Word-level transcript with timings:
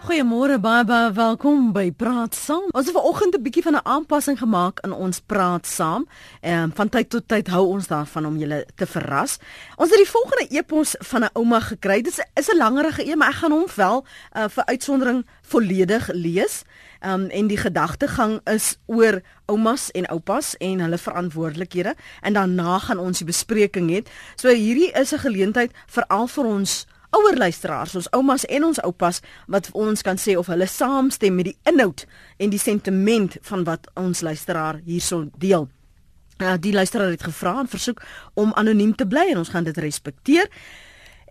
Goeiemôre 0.00 0.56
baie 0.56 0.80
baie 0.88 1.10
welkom 1.12 1.74
by 1.76 1.90
Praat 1.92 2.32
Saam. 2.32 2.70
Ons 2.72 2.86
het 2.88 2.94
vanoggend 2.96 3.34
'n 3.36 3.42
bietjie 3.42 3.62
van 3.62 3.76
'n 3.76 3.84
aanpassing 3.84 4.38
gemaak 4.38 4.80
in 4.80 4.92
ons 4.92 5.20
Praat 5.20 5.66
Saam. 5.66 6.06
Ehm 6.40 6.62
um, 6.62 6.72
van 6.74 6.88
tyd 6.88 7.10
tot 7.10 7.28
tyd 7.28 7.48
hou 7.48 7.66
ons 7.66 7.86
daarvan 7.86 8.26
om 8.26 8.36
julle 8.38 8.66
te 8.76 8.86
verras. 8.86 9.38
Ons 9.76 9.90
het 9.90 9.98
die 9.98 10.08
volgende 10.08 10.46
epos 10.48 10.94
van 10.98 11.24
'n 11.24 11.30
ouma 11.32 11.60
gekry. 11.60 12.02
Dit 12.02 12.24
is, 12.34 12.48
'n 12.48 12.56
langerige 12.56 13.04
een, 13.04 13.18
maar 13.18 13.28
ek 13.28 13.34
gaan 13.34 13.52
hom 13.52 13.66
wel 13.76 14.04
uh, 14.36 14.48
vir 14.48 14.64
uitsondering 14.64 15.26
volledig 15.42 16.08
lees. 16.12 16.62
Ehm 17.00 17.12
um, 17.12 17.28
en 17.28 17.46
die 17.46 17.58
gedagtegang 17.58 18.40
is 18.44 18.78
oor 18.86 19.20
oumas 19.46 19.90
en 19.90 20.06
oupas 20.06 20.56
en 20.56 20.80
hulle 20.80 20.98
verantwoordelikhede 20.98 21.94
en 22.20 22.32
daarna 22.32 22.78
gaan 22.78 22.98
ons 22.98 23.18
die 23.18 23.26
bespreking 23.26 23.90
hê. 23.90 24.02
So 24.36 24.48
hierdie 24.48 24.92
is 24.92 25.12
'n 25.12 25.18
geleentheid 25.18 25.72
veral 25.86 26.26
vir 26.26 26.44
ons 26.44 26.86
ouer 27.10 27.36
luisteraars, 27.36 27.94
ons 27.94 28.10
oumas 28.16 28.44
en 28.46 28.64
ons 28.64 28.82
oupas 28.86 29.20
wat 29.50 29.68
ons 29.72 30.02
kan 30.06 30.18
sê 30.20 30.36
of 30.38 30.50
hulle 30.52 30.66
saamstem 30.66 31.34
met 31.34 31.50
die 31.50 31.56
inhoud 31.68 32.06
en 32.38 32.52
die 32.52 32.60
sentiment 32.60 33.36
van 33.48 33.64
wat 33.68 33.90
ons 33.98 34.22
luisteraar 34.26 34.80
hierso 34.86 35.26
deel. 35.38 35.68
Uh, 36.40 36.54
die 36.56 36.72
luisteraar 36.72 37.12
het 37.12 37.26
gevra 37.26 37.58
en 37.60 37.68
versoek 37.68 38.00
om 38.40 38.54
anoniem 38.56 38.94
te 38.96 39.06
bly 39.06 39.26
en 39.32 39.42
ons 39.42 39.52
gaan 39.52 39.66
dit 39.66 39.76
respekteer. 39.76 40.48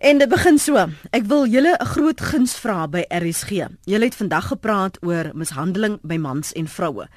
En 0.00 0.16
dit 0.16 0.28
begin 0.32 0.56
so. 0.56 0.80
Ek 1.12 1.26
wil 1.28 1.44
julle 1.44 1.76
'n 1.76 1.86
groot 1.86 2.20
guns 2.20 2.54
vra 2.56 2.88
by 2.88 3.04
RSG. 3.08 3.68
Julle 3.84 4.04
het 4.04 4.14
vandag 4.14 4.46
gepraat 4.46 4.96
oor 5.04 5.30
mishandeling 5.34 5.98
by 6.02 6.16
mans 6.16 6.52
en 6.52 6.68
vroue. 6.68 7.08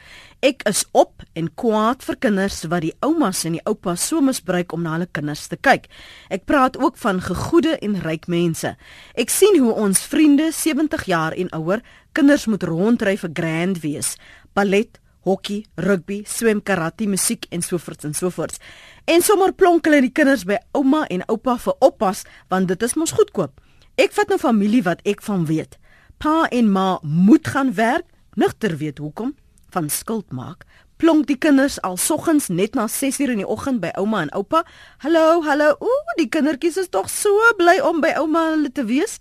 Ek 0.41 0.67
is 0.67 0.85
op 0.91 1.23
en 1.33 1.53
kwaad 1.55 2.03
vir 2.03 2.15
kinders 2.15 2.63
wat 2.63 2.81
die 2.81 2.93
oumas 2.99 3.45
en 3.45 3.51
die 3.51 3.63
oupas 3.63 4.07
so 4.07 4.21
misbruik 4.21 4.71
om 4.73 4.81
na 4.81 4.91
hulle 4.91 5.07
kinders 5.11 5.47
te 5.47 5.55
kyk. 5.55 5.87
Ek 6.29 6.45
praat 6.45 6.77
ook 6.77 6.97
van 6.97 7.21
gegoede 7.21 7.79
en 7.79 8.01
ryk 8.01 8.27
mense. 8.27 8.75
Ek 9.15 9.29
sien 9.29 9.59
hoe 9.59 9.73
ons 9.73 9.99
vriende 10.01 10.51
70 10.51 11.05
jaar 11.05 11.31
en 11.31 11.53
ouer 11.53 11.81
kinders 12.11 12.45
moet 12.45 12.63
rondry 12.63 13.17
vir 13.17 13.29
grand 13.33 13.79
wees. 13.79 14.17
Ballet, 14.53 14.99
hokkie, 15.23 15.63
rugby, 15.75 16.23
swem, 16.27 16.61
karate, 16.61 17.07
musiek 17.07 17.47
en 17.49 17.61
so 17.61 17.77
voort 17.77 18.03
en 18.03 18.13
so 18.13 18.29
voort. 18.29 18.59
En 19.05 19.19
sommer 19.19 19.51
plonk 19.51 19.83
hulle 19.83 19.99
die 20.05 20.13
kinders 20.15 20.45
by 20.47 20.55
ouma 20.79 21.01
en 21.11 21.25
oupa 21.27 21.57
vir 21.59 21.73
oppas 21.83 22.21
want 22.53 22.69
dit 22.71 22.83
is 22.87 22.93
mos 22.95 23.11
goedkoop. 23.11 23.57
Ek 23.99 24.13
vat 24.15 24.29
nou 24.31 24.37
familie 24.39 24.79
wat 24.85 25.01
ek 25.03 25.19
van 25.25 25.43
weet. 25.49 25.75
Pa 26.23 26.47
en 26.55 26.69
ma 26.71 27.01
moet 27.03 27.49
gaan 27.51 27.73
werk, 27.75 28.07
nigter 28.39 28.77
weet 28.79 29.03
hoekom 29.03 29.33
van 29.75 29.89
skuld 29.91 30.31
maak. 30.31 30.63
Plonk 31.03 31.27
die 31.27 31.35
kinders 31.35 31.81
al 31.83 31.97
soggens 31.99 32.47
net 32.47 32.79
na 32.79 32.87
6uur 32.87 33.33
in 33.35 33.43
die 33.43 33.49
oggend 33.49 33.83
by 33.83 33.91
ouma 33.99 34.23
en 34.23 34.31
oupa. 34.39 34.63
Hallo, 35.03 35.41
hallo. 35.43 35.73
Ooh, 35.83 36.15
die 36.15 36.29
kindertjies 36.31 36.79
is 36.79 36.91
tog 36.93 37.11
so 37.11 37.51
bly 37.59 37.81
om 37.83 37.99
by 37.99 38.13
ouma 38.21 38.53
hulle 38.53 38.71
te 38.71 38.87
wees. 38.87 39.19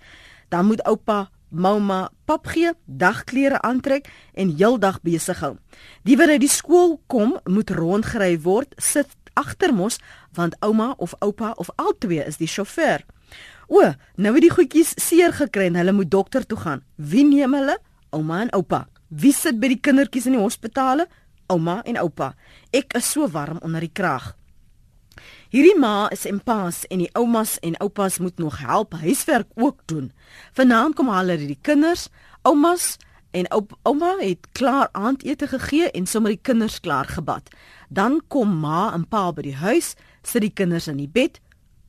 Dan 0.54 0.70
moet 0.70 0.84
oupa 0.86 1.24
Mauma 1.52 2.06
pap 2.24 2.46
gee, 2.48 2.70
dagklere 2.86 3.58
aantrek 3.60 4.06
en 4.32 4.54
heeldag 4.56 5.02
besig 5.04 5.42
hou. 5.44 5.58
Die 6.08 6.16
wat 6.16 6.32
uit 6.32 6.40
die 6.46 6.48
skool 6.48 6.94
kom, 7.12 7.34
moet 7.44 7.74
rondgery 7.76 8.38
word, 8.40 8.72
sit 8.80 9.10
agter 9.34 9.74
mos 9.74 9.98
want 10.36 10.56
ouma 10.60 10.94
of 10.98 11.14
oupa 11.20 11.52
of 11.56 11.70
albei 11.76 12.22
is 12.26 12.36
die 12.40 12.48
sjofeur. 12.48 13.04
O, 13.68 13.80
nou 14.16 14.34
het 14.34 14.44
die 14.44 14.52
goedjies 14.52 14.94
seer 15.00 15.32
gekry 15.32 15.70
en 15.70 15.78
hulle 15.80 15.94
moet 15.96 16.10
dokter 16.10 16.46
toe 16.46 16.58
gaan. 16.58 16.84
Wie 16.96 17.24
neem 17.24 17.54
hulle? 17.56 17.78
Ouma 18.12 18.42
en 18.44 18.52
oupa. 18.52 18.86
Wie 19.08 19.32
sit 19.32 19.60
by 19.60 19.72
die 19.72 19.80
kindertjies 19.80 20.28
in 20.28 20.36
die 20.36 20.42
hospitale? 20.42 21.08
Ouma 21.52 21.80
en 21.88 21.98
oupa. 22.00 22.32
Ek 22.72 22.96
is 22.96 23.08
so 23.12 23.28
warm 23.32 23.60
onder 23.64 23.80
die 23.84 23.92
kraag. 23.92 24.34
Hierdie 25.52 25.76
ma 25.76 26.08
is 26.08 26.24
en 26.24 26.38
paas 26.40 26.86
en 26.88 27.02
die 27.02 27.10
oumas 27.18 27.58
en 27.60 27.76
oupas 27.84 28.18
moet 28.24 28.38
nog 28.40 28.58
help 28.64 28.94
huiswerk 29.02 29.48
ook 29.54 29.82
doen. 29.84 30.12
Vanaand 30.56 30.96
kom 30.96 31.10
hulle 31.12 31.36
die 31.36 31.58
kinders, 31.60 32.06
oumas 32.42 32.96
en 33.36 33.48
ouma 33.84 34.14
het 34.20 34.48
klaar 34.56 34.88
aandete 34.92 35.48
gegee 35.48 35.90
en 35.90 36.06
sommer 36.06 36.32
die 36.32 36.40
kinders 36.40 36.80
klaar 36.80 37.08
gebad. 37.08 37.52
Dan 37.92 38.20
kom 38.32 38.48
ma 38.60 38.92
en 38.94 39.04
pa 39.04 39.26
by 39.36 39.42
die 39.44 39.58
huis, 39.60 39.92
sit 40.24 40.40
die 40.40 40.54
kinders 40.54 40.88
in 40.88 40.96
die 40.96 41.10
bed, 41.10 41.40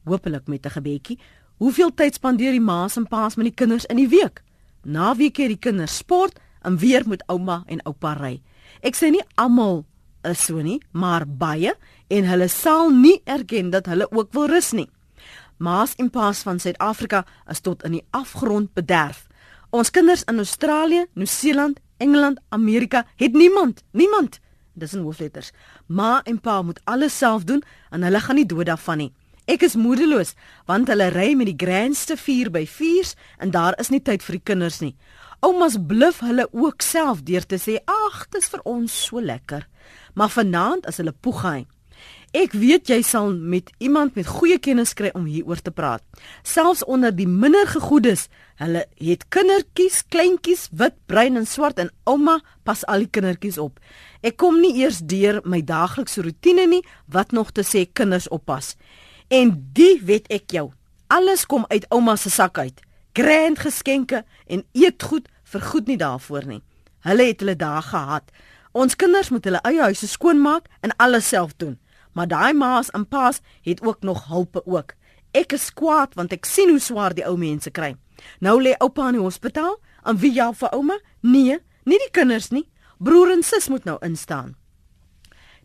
hopelik 0.03 0.49
met 0.51 0.65
'n 0.65 0.75
gebedjie. 0.75 1.19
Hoeveel 1.57 1.93
tyd 1.93 2.13
spandeer 2.15 2.51
die 2.51 2.59
ma's 2.59 2.97
en 2.97 3.07
pa's 3.07 3.35
met 3.35 3.45
die 3.45 3.55
kinders 3.55 3.85
in 3.85 3.97
die 3.97 4.07
week? 4.07 4.43
Naweek 4.83 5.37
het 5.37 5.47
die 5.47 5.57
kinders 5.59 5.97
sport 5.97 6.39
en 6.61 6.77
weer 6.77 7.03
moet 7.07 7.23
ouma 7.27 7.63
en 7.67 7.85
oupa 7.85 8.13
ry. 8.13 8.41
Ek 8.81 8.95
sê 8.95 9.11
nie 9.11 9.23
almal 9.35 9.85
is 10.23 10.45
so 10.45 10.61
nie, 10.61 10.81
maar 10.91 11.25
baie 11.27 11.73
en 12.07 12.25
hulle 12.25 12.47
sal 12.47 12.89
nie 12.89 13.21
erken 13.23 13.69
dat 13.69 13.85
hulle 13.85 14.11
ook 14.11 14.33
wil 14.33 14.47
rus 14.47 14.71
nie. 14.71 14.89
Ma's 15.57 15.93
en 15.95 16.09
pa's 16.09 16.43
van 16.43 16.59
Suid-Afrika 16.59 17.25
is 17.49 17.61
tot 17.61 17.83
in 17.83 17.91
die 17.91 18.05
afgrond 18.11 18.73
bederf. 18.73 19.27
Ons 19.69 19.89
kinders 19.89 20.23
in 20.23 20.37
Australië, 20.37 21.05
Nieu-Seeland, 21.13 21.79
Engeland, 21.97 22.39
Amerika 22.49 23.05
het 23.15 23.33
niemand, 23.33 23.83
niemand 23.91 24.39
dis 24.73 24.93
in 24.93 25.03
hoofletters. 25.05 25.51
Ma 25.87 26.21
en 26.23 26.39
pa 26.39 26.61
moet 26.61 26.79
alles 26.83 27.17
self 27.17 27.43
doen 27.43 27.63
en 27.91 28.03
hulle 28.03 28.19
gaan 28.19 28.35
nie 28.35 28.45
dood 28.45 28.65
daarvan 28.65 28.97
nie. 28.97 29.11
Ek 29.45 29.63
is 29.67 29.75
moedeloos 29.75 30.33
want 30.69 30.87
hulle 30.87 31.09
ry 31.11 31.33
met 31.35 31.49
die 31.51 31.59
grandste 31.65 32.17
4 32.17 32.51
by 32.53 32.63
4s 32.69 33.15
en 33.43 33.51
daar 33.51 33.75
is 33.81 33.91
nie 33.91 34.01
tyd 34.01 34.23
vir 34.23 34.39
die 34.39 34.45
kinders 34.51 34.79
nie. 34.79 34.95
Oumas 35.43 35.75
bluf 35.75 36.21
hulle 36.23 36.47
ook 36.51 36.81
self 36.81 37.23
deur 37.27 37.43
te 37.45 37.59
sê: 37.59 37.77
"Ag, 37.85 38.27
dis 38.31 38.47
vir 38.47 38.61
ons 38.63 39.05
so 39.05 39.19
lekker." 39.19 39.67
Maar 40.15 40.29
vanaand 40.29 40.85
as 40.85 40.97
hulle 40.97 41.11
poegaai. 41.11 41.65
Ek 42.33 42.55
weet 42.57 42.89
jy 42.89 43.03
sal 43.05 43.27
met 43.37 43.67
iemand 43.77 44.15
met 44.17 44.25
goeie 44.25 44.55
kennis 44.57 44.95
kry 44.97 45.11
om 45.13 45.27
hieroor 45.29 45.59
te 45.61 45.69
praat. 45.69 46.01
Selfs 46.41 46.81
onder 46.89 47.11
die 47.13 47.27
minder 47.29 47.67
gegoedes, 47.69 48.23
hulle 48.57 48.87
het 48.97 49.27
kindertjies, 49.29 49.99
kleintjies, 50.09 50.63
wit, 50.73 50.95
bruin 51.05 51.37
en 51.37 51.45
swart 51.45 51.77
en 51.77 51.91
ouma 52.09 52.39
pas 52.65 52.81
al 52.89 53.05
die 53.05 53.11
kindertjies 53.13 53.59
op. 53.61 53.77
Ek 54.25 54.39
kom 54.41 54.57
nie 54.63 54.73
eers 54.81 55.03
deur 55.05 55.43
my 55.45 55.61
daaglikse 55.61 56.25
rotine 56.25 56.65
nie, 56.71 56.81
wat 57.05 57.37
nog 57.37 57.51
te 57.53 57.61
sê 57.61 57.85
kinders 57.85 58.25
oppas. 58.33 58.73
En 59.29 59.53
die 59.77 60.01
weet 60.01 60.25
ek 60.33 60.57
jou. 60.57 60.71
Alles 61.13 61.45
kom 61.45 61.69
uit 61.69 61.85
ouma 61.93 62.17
se 62.17 62.33
sak 62.33 62.57
uit. 62.57 62.81
Grand 63.13 63.61
geskenke 63.61 64.23
en 64.49 64.65
eetgoed 64.73 65.29
vergoed 65.53 65.85
nie 65.85 66.01
daarvoor 66.01 66.49
nie. 66.49 66.63
Hulle 67.05 67.29
het 67.29 67.45
hulle 67.45 67.53
dae 67.61 67.85
gehad. 67.93 68.33
Ons 68.73 68.97
kinders 68.97 69.29
moet 69.29 69.45
hulle 69.45 69.61
eie 69.69 69.85
huise 69.85 70.09
skoonmaak 70.09 70.65
en 70.81 70.97
alles 70.97 71.29
self 71.29 71.53
doen. 71.61 71.77
Maar 72.13 72.27
daai 72.27 72.53
ma's 72.53 72.91
en 72.93 73.07
pa's 73.07 73.41
het 73.61 73.81
ook 73.81 74.01
nog 74.01 74.27
hulpe 74.27 74.61
ook. 74.65 74.93
Ek 75.31 75.53
is 75.53 75.71
kwaad 75.73 76.13
want 76.13 76.33
ek 76.33 76.45
sien 76.45 76.69
hoe 76.69 76.79
swaar 76.79 77.13
die 77.13 77.25
ou 77.25 77.37
mense 77.37 77.71
kry. 77.71 77.95
Nou 78.39 78.59
lê 78.61 78.75
oupa 78.79 79.07
in 79.09 79.17
die 79.17 79.23
hospitaal, 79.23 79.79
en 80.03 80.19
wie 80.21 80.33
help 80.37 80.59
vir 80.61 80.73
ouma? 80.75 80.99
Nee, 81.21 81.57
nie 81.89 81.99
die 82.05 82.11
kinders 82.11 82.51
nie. 82.53 82.67
Broer 83.03 83.33
en 83.33 83.43
sus 83.43 83.69
moet 83.71 83.85
nou 83.87 83.97
instaan. 84.05 84.53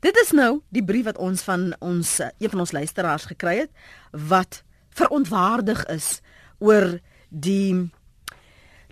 Dit 0.01 0.17
is 0.23 0.31
nou 0.33 0.61
die 0.75 0.85
brief 0.85 1.09
wat 1.09 1.19
ons 1.19 1.43
van 1.43 1.73
ons 1.83 2.19
eh, 2.23 2.31
een 2.39 2.53
van 2.53 2.63
ons 2.63 2.73
luisteraars 2.73 3.27
gekry 3.33 3.57
het 3.65 3.71
wat 4.11 4.63
verontwaardig 4.95 5.85
is 5.91 6.21
oor 6.63 6.99
die 7.29 7.91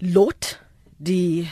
lot 0.02 0.56
die 0.98 1.46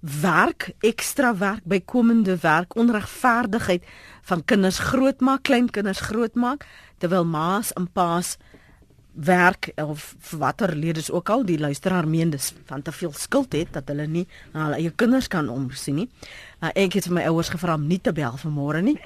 werk 0.00 0.70
ekstra 0.80 1.34
werk 1.36 1.64
bykomende 1.64 2.36
werk 2.40 2.76
onregverdigheid 2.76 3.84
van 4.22 4.44
kinders 4.44 4.78
grootmaak 4.78 5.42
klein 5.42 5.70
kinders 5.70 6.00
grootmaak 6.00 6.66
terwyl 6.98 7.24
ma's 7.24 7.72
en 7.72 7.88
pa's 7.92 8.36
werk 9.12 9.72
of 9.76 10.14
watter 10.38 10.74
leerders 10.76 11.10
ook 11.10 11.28
al 11.28 11.44
die 11.44 11.58
luisteraar 11.58 12.08
meen 12.08 12.30
dis 12.30 12.54
van 12.64 12.82
te 12.82 12.92
veel 12.92 13.12
skuld 13.12 13.52
het 13.52 13.72
dat 13.72 13.88
hulle 13.88 14.06
nie 14.06 14.26
na 14.52 14.64
hulle 14.64 14.76
eie 14.80 14.90
kinders 14.96 15.28
kan 15.28 15.48
omsien 15.48 15.94
nie. 15.94 16.08
Uh, 16.60 16.70
ek 16.74 16.92
het 17.00 17.08
my 17.10 17.26
ouers 17.28 17.48
gevra 17.52 17.74
om 17.74 17.86
nie 17.86 18.00
te 18.00 18.12
bel 18.12 18.38
vanmôre 18.40 18.82
nie. 18.84 18.96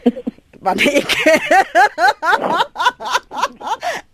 Want 0.65 0.81
ek 0.87 1.17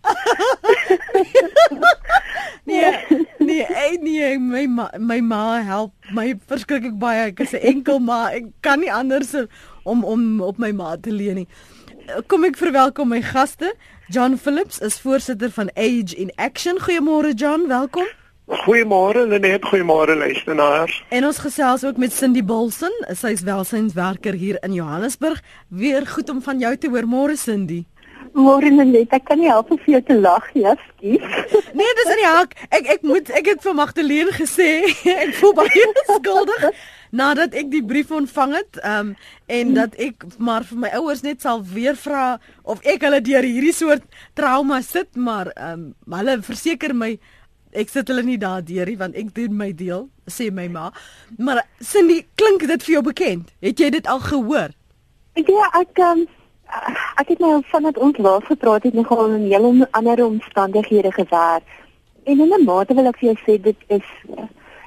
Nee, 2.63 2.93
nee, 3.37 3.63
ek 3.65 4.01
nee, 4.05 4.37
my 4.39 4.65
ma, 4.69 4.85
my 4.99 5.17
ma 5.25 5.61
help 5.65 5.93
my 6.13 6.35
verskriklik 6.47 6.99
baie. 7.01 7.31
Ek 7.31 7.41
is 7.41 7.53
'n 7.57 7.65
enkel 7.73 7.99
ma. 7.99 8.29
Ek 8.29 8.45
kan 8.61 8.79
nie 8.79 8.93
anders 8.93 9.33
om 9.83 10.05
om 10.05 10.41
op 10.41 10.57
my 10.57 10.71
ma 10.71 10.95
te 10.95 11.11
leun 11.11 11.41
nie. 11.41 11.47
Kom 12.27 12.45
ek 12.45 12.57
verwelkom 12.57 13.09
my 13.09 13.21
gaste. 13.21 13.73
John 14.09 14.37
Phillips 14.37 14.79
is 14.79 14.99
voorsitter 14.99 15.51
van 15.51 15.69
Age 15.75 16.15
in 16.15 16.31
Action. 16.35 16.79
Goeiemôre 16.79 17.33
John, 17.33 17.67
welkom. 17.67 18.07
Goeiemôre 18.51 19.27
Lenet, 19.27 19.63
goeiemôre 19.63 20.15
luisteraars. 20.17 21.03
En 21.09 21.25
ons 21.25 21.37
gesels 21.37 21.83
ook 21.83 21.97
met 21.97 22.13
Cindy 22.13 22.43
Bolson, 22.43 22.91
sy 23.15 23.31
is 23.31 23.45
welsynswerker 23.47 24.33
hier 24.33 24.57
in 24.65 24.73
Johannesburg. 24.73 25.39
Weer 25.69 26.07
goed 26.07 26.29
om 26.29 26.41
van 26.41 26.59
jou 26.59 26.75
te 26.77 26.89
hoor 26.89 27.07
môre 27.07 27.37
Cindy. 27.37 27.85
Môre 28.37 28.69
Lenet, 28.71 29.11
ek 29.13 29.25
kan 29.27 29.39
nie 29.41 29.49
help 29.51 29.71
om 29.73 29.79
vir 29.81 29.97
jou 29.97 30.01
te 30.07 30.17
lag 30.19 30.47
nie, 30.55 30.65
skief. 30.85 31.27
Nee, 31.77 31.93
dis 31.97 32.13
in 32.13 32.19
die 32.21 32.29
hak. 32.29 32.55
Ek 32.69 32.89
ek 32.97 33.05
moet 33.07 33.29
ek 33.35 33.53
het 33.53 33.61
vir 33.63 33.75
Magdalene 33.77 34.33
gesê, 34.35 34.69
ek 35.25 35.35
voel 35.39 35.55
baie 35.61 35.85
skuldig 36.15 36.67
nadat 37.11 37.55
ek 37.59 37.67
die 37.73 37.83
brief 37.83 38.11
ontvang 38.15 38.55
het, 38.55 38.79
ehm 38.79 39.11
um, 39.11 39.15
en 39.51 39.65
hmm. 39.67 39.75
dat 39.75 39.97
ek 39.99 40.23
maar 40.39 40.63
vir 40.63 40.77
my 40.79 40.91
ouers 40.95 41.25
net 41.25 41.41
sal 41.43 41.59
weer 41.59 41.97
vra 41.99 42.37
of 42.63 42.79
ek 42.87 43.03
hulle 43.03 43.19
deur 43.19 43.43
hierdie 43.43 43.75
soort 43.75 44.05
trauma 44.39 44.79
sit, 44.85 45.11
maar 45.15 45.51
ehm 45.57 45.91
um, 45.91 46.15
hulle 46.15 46.37
verseker 46.45 46.95
my 46.95 47.17
ek 47.71 47.91
sit 47.91 48.07
hulle 48.11 48.23
nie 48.27 48.39
daar 48.39 48.63
deurie 48.63 48.97
want 48.99 49.15
ek 49.19 49.33
doen 49.35 49.55
my 49.55 49.71
deel, 49.75 50.07
sê 50.27 50.49
my 50.51 50.67
ma. 50.71 50.89
Maar 51.37 51.63
Cindy, 51.79 52.21
klink 52.39 52.67
dit 52.67 52.87
vir 52.87 52.97
jou 52.97 53.03
bekend? 53.11 53.51
Het 53.63 53.79
jy 53.79 53.89
dit 53.97 54.07
al 54.07 54.23
gehoor? 54.23 54.75
Ja, 55.39 55.67
ek 55.79 55.99
um, 56.03 56.25
ek 57.21 57.27
het 57.27 57.39
nou 57.39 57.61
vanat 57.71 57.97
ons 57.97 58.17
laas 58.17 58.43
gepraat 58.43 58.83
het 58.83 58.93
nogal 58.93 59.29
in 59.35 59.47
hele 59.51 59.87
ander 59.91 60.25
omstandighede 60.25 61.11
gewerk. 61.11 61.63
En 62.23 62.39
in 62.39 62.53
'n 62.53 62.63
mate 62.63 62.93
wil 62.93 63.07
ek 63.07 63.17
vir 63.17 63.29
jou 63.29 63.37
sê 63.45 63.61
dit 63.61 63.77
is 63.87 64.07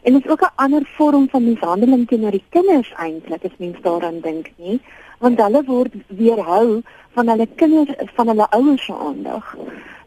en 0.02 0.12
dit 0.12 0.24
is 0.24 0.30
ook 0.30 0.42
'n 0.42 0.56
ander 0.56 0.82
vorm 0.96 1.28
van 1.28 1.44
mishandeling 1.44 2.08
teenoor 2.08 2.30
die 2.30 2.44
kinders 2.48 2.92
eintlik 2.96 3.44
as 3.44 3.56
mens 3.56 3.80
daaraan 3.82 4.20
dink, 4.20 4.52
nie? 4.56 4.80
Want 5.18 5.40
hulle 5.40 5.64
word 5.64 5.92
weerhou 6.08 6.82
van 7.12 7.28
hulle 7.28 7.48
kinders 7.56 8.10
van 8.14 8.28
hulle 8.28 8.50
ouers 8.50 8.84
se 8.84 8.94
aandag. 8.94 9.56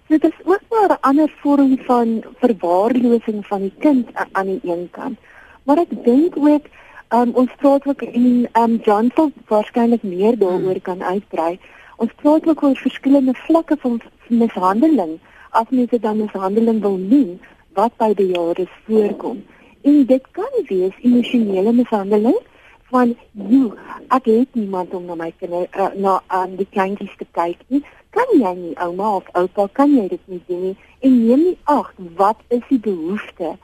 So 0.07 0.17
dit 0.17 0.23
is 0.23 0.45
ook 0.45 0.61
maar 0.69 0.89
'n 0.89 1.01
ander 1.01 1.29
vorm 1.41 1.77
van 1.77 2.23
verwaarlosing 2.39 3.45
van 3.45 3.61
die 3.61 3.73
kind 3.79 4.09
aan 4.31 4.45
die 4.45 4.59
een 4.63 4.87
kant. 4.91 5.17
Maar 5.63 5.77
ek 5.77 6.03
dink 6.03 6.37
ook 6.37 6.65
um, 7.09 7.31
ons 7.33 7.51
praat 7.61 7.87
ook 7.87 8.01
in 8.01 8.47
um, 8.53 8.75
John 8.85 9.11
sal 9.15 9.31
waarskynlik 9.47 10.03
meer 10.03 10.37
daaroor 10.37 10.79
hmm. 10.79 10.81
kan 10.81 11.03
uitbrei. 11.03 11.59
Ons 11.97 12.11
praat 12.21 12.47
ook 12.47 12.63
oor 12.63 12.75
verskillende 12.75 13.33
vlakke 13.33 13.77
van 13.79 14.01
mishandeling 14.27 15.19
as 15.49 15.69
mens 15.69 15.89
dit 15.89 16.01
dan 16.01 16.17
mishandeling 16.17 16.81
wil 16.81 16.97
noem 16.97 17.39
wat 17.73 17.95
by 17.97 18.13
jare 18.17 18.67
voorkom. 18.85 19.43
En 19.81 20.05
dit 20.05 20.31
kan 20.31 20.61
wees 20.67 21.01
emosionele 21.01 21.73
mishandeling 21.73 22.37
van 22.89 23.15
jy 23.33 23.63
ek 24.15 24.27
het 24.31 24.55
niemand 24.55 24.93
om 24.95 25.05
na 25.05 25.15
my 25.19 25.31
kinders 25.39 25.67
uh, 25.75 25.91
na 25.95 26.19
aan 26.27 26.53
um, 26.53 26.57
die 26.59 26.67
kleintjies 26.71 27.15
te 27.19 27.27
kyk 27.35 27.59
nie 27.73 27.83
kan 28.15 28.29
jy 28.39 28.53
nie 28.55 28.75
ouma 28.83 29.09
of 29.19 29.27
oupa 29.39 29.67
kan 29.79 29.95
jy 29.95 30.07
dit 30.13 30.23
nie 30.31 30.41
doen 30.47 30.61
nie 30.69 30.75
en 31.03 31.17
neem 31.17 31.43
nie 31.49 31.57
ag 31.73 31.91
wat 32.21 32.39
is 32.57 32.63
die 32.69 32.79
behoefte 32.79 33.55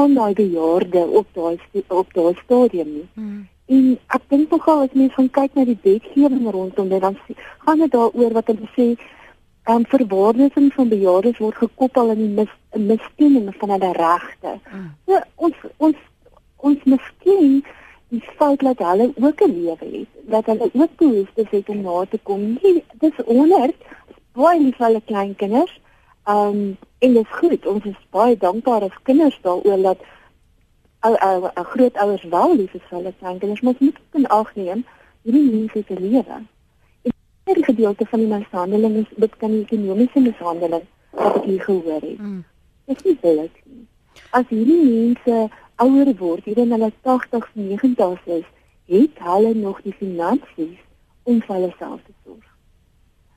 van 0.00 0.18
daai 0.18 0.34
bejaarde 0.42 1.06
op 1.22 1.32
daai 1.38 1.84
op 2.00 2.12
daai 2.18 2.34
stadium 2.42 2.92
nie 2.96 3.06
hmm. 3.14 3.40
en 3.76 3.86
ek 4.18 4.28
dink 4.34 4.52
nogal 4.56 4.84
as 4.88 4.98
mens 5.00 5.16
gaan 5.20 5.32
kyk 5.40 5.56
na 5.56 5.68
die 5.70 5.80
wetgewing 5.86 6.50
rondom 6.58 6.92
dit 6.92 7.06
dan 7.06 7.16
gaan 7.64 7.84
dit 7.84 7.96
daaroor 7.96 8.38
wat 8.40 8.52
hulle 8.52 8.70
sê 8.76 8.90
en 9.64 9.86
verwaarlosing 9.86 10.72
van 10.72 10.88
bejaardes 10.88 11.38
word 11.38 11.58
gekoppel 11.62 12.10
aan 12.10 12.22
die 12.22 12.30
mis, 12.38 12.54
miskenning 12.74 13.50
van 13.58 13.74
hulle 13.74 13.92
regte. 13.92 14.54
Mm. 14.72 14.88
So 15.06 15.20
ons 15.46 15.66
ons 15.76 16.00
ons 16.70 16.88
miskien 16.94 17.60
die 18.10 18.22
feit 18.38 18.64
dat 18.66 18.82
hulle 18.88 19.12
ook 19.16 19.42
'n 19.46 19.52
lewe 19.52 19.86
het, 19.92 20.10
dat 20.34 20.46
hulle 20.46 20.70
ook 20.72 20.96
behoeftes 20.96 21.50
het 21.50 21.68
om 21.68 21.80
na 21.82 22.04
te 22.10 22.18
kom. 22.22 22.58
Nie, 22.62 22.84
dis 22.98 23.24
onder 23.24 23.70
baie 24.32 24.60
lief 24.60 24.76
vir 24.76 24.86
hulle 24.86 25.02
kleinkinders. 25.04 25.80
Um 26.32 26.76
en 26.98 27.12
dit 27.16 27.24
is 27.24 27.36
goed. 27.40 27.66
Ons 27.66 27.84
is 27.84 28.00
baie 28.16 28.36
dankbaar 28.36 28.86
as 28.88 29.02
kinders 29.08 29.38
daaroor 29.42 29.82
dat 29.82 30.08
ou 31.00 31.14
ou 31.16 31.50
grootouers 31.72 32.24
wel 32.34 32.56
lief 32.56 32.74
is 32.74 32.86
vir 32.88 32.98
hulle 32.98 33.12
kleinkinders, 33.18 33.60
maar 33.60 33.76
ons 33.78 33.80
moet 33.80 34.00
in 34.20 34.26
ag 34.38 34.54
neem 34.54 34.84
hierdie 35.22 35.46
mense 35.50 35.82
se 35.86 36.00
lewe. 36.00 36.40
En 37.44 37.54
die 37.58 37.64
gedeelte 37.64 38.06
van 38.06 38.18
die 38.18 38.28
mishandeling 38.34 38.96
is 39.02 39.14
dit 39.16 39.36
kan 39.36 39.54
die 39.54 39.62
ekonomiese 39.64 40.20
mishandeling 40.20 40.84
wat 41.16 41.40
ek 41.40 41.48
hier 41.48 41.64
gehoor 41.64 42.04
het. 42.04 42.18
Mm. 42.18 42.44
Dit 42.90 42.96
is 42.96 43.08
nie 43.08 43.16
billik 43.22 43.56
nie. 43.64 43.86
As 44.36 44.46
hierdie 44.52 44.82
mense 44.84 45.48
ouer 45.80 46.12
word, 46.20 46.44
hier 46.44 46.60
in 46.60 46.74
hulle 46.76 46.92
80s, 47.08 47.50
90s 47.56 48.28
is, 48.36 48.46
het 48.90 49.24
hulle 49.24 49.54
nog 49.54 49.80
die 49.86 49.94
finansies 49.96 50.78
om 51.22 51.40
vir 51.46 51.56
hulle 51.56 51.72
self 51.78 52.00
te 52.04 52.14
sorg. 52.24 52.46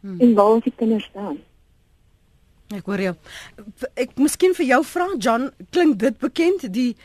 Hmm. 0.01 0.19
En 0.19 0.33
waar 0.37 0.57
ons 0.57 0.65
die 0.67 0.75
kinders 0.75 1.05
staan. 1.11 1.37
Ek 2.73 2.85
hoor 2.85 3.01
jou. 3.01 3.15
Ek 3.95 4.15
miskien 4.17 4.55
vir 4.57 4.65
jou 4.65 4.83
vra 4.83 5.07
John, 5.17 5.51
klink 5.71 5.99
dit 5.99 6.17
bekend 6.19 6.73
die 6.73 6.95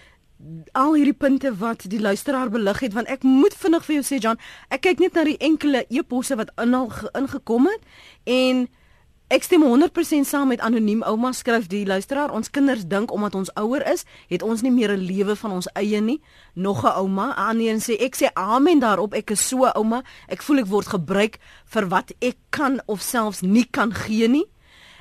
al 0.79 0.94
hierdie 0.94 1.17
punte 1.19 1.50
wat 1.59 1.82
die 1.91 1.99
luisteraar 1.99 2.50
belig 2.55 2.79
het 2.85 2.93
want 2.94 3.09
ek 3.11 3.25
moet 3.26 3.56
vinnig 3.59 3.82
vir 3.85 3.97
jou 3.97 4.05
sê 4.06 4.20
John, 4.23 4.38
ek 4.70 4.85
kyk 4.87 5.00
net 5.03 5.19
na 5.19 5.25
die 5.26 5.38
enkele 5.43 5.82
e-posse 5.91 6.38
wat 6.38 6.53
in 6.62 6.76
al 6.79 6.93
ingekom 7.19 7.67
het 7.67 7.82
en 8.31 8.69
Ek 9.29 9.44
stem 9.44 9.61
100% 9.61 10.25
saam 10.25 10.49
met 10.49 10.62
anoniem 10.65 11.03
ouma 11.05 11.35
skryf 11.37 11.67
die 11.69 11.82
luisteraar. 11.85 12.31
Ons 12.32 12.49
kinders 12.49 12.87
dink 12.88 13.11
omdat 13.12 13.35
ons 13.37 13.50
ouer 13.61 13.82
is, 13.93 14.06
het 14.32 14.41
ons 14.41 14.62
nie 14.64 14.73
meer 14.73 14.97
'n 14.97 15.05
lewe 15.05 15.37
van 15.37 15.53
ons 15.53 15.69
eie 15.76 16.00
nie. 16.00 16.23
Nog 16.55 16.81
'n 16.85 16.97
ouma, 16.97 17.35
Annie 17.37 17.76
sê 17.76 18.00
ek 18.00 18.17
sê 18.17 18.31
amen 18.32 18.79
daarop. 18.79 19.12
Ek 19.12 19.31
is 19.31 19.49
so 19.49 19.67
ouma. 19.67 20.03
Ek 20.29 20.43
voel 20.43 20.59
ek 20.59 20.67
word 20.67 20.87
gebruik 20.87 21.38
vir 21.67 21.88
wat 21.88 22.12
ek 22.21 22.37
kan 22.50 22.81
of 22.87 23.03
selfs 23.03 23.43
nie 23.43 23.67
kan 23.71 23.93
gee 23.93 24.29
nie. 24.29 24.47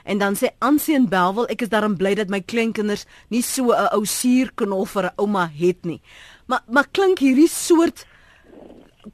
En 0.07 0.17
dan 0.17 0.35
sê 0.39 0.53
Ansien 0.63 1.09
Belwel, 1.11 1.49
ek 1.51 1.67
is 1.67 1.71
daarom 1.73 1.97
bly 1.99 2.15
dat 2.15 2.31
my 2.31 2.39
kleinkinders 2.41 3.05
nie 3.29 3.43
so 3.43 3.75
'n 3.75 3.91
ou 3.93 4.05
suurknol 4.05 4.85
vir 4.85 5.03
'n 5.03 5.17
ouma 5.19 5.49
het 5.51 5.85
nie. 5.85 6.01
Maar 6.47 6.63
maar 6.71 6.87
klink 6.91 7.19
hierdie 7.19 7.49
soort 7.49 8.05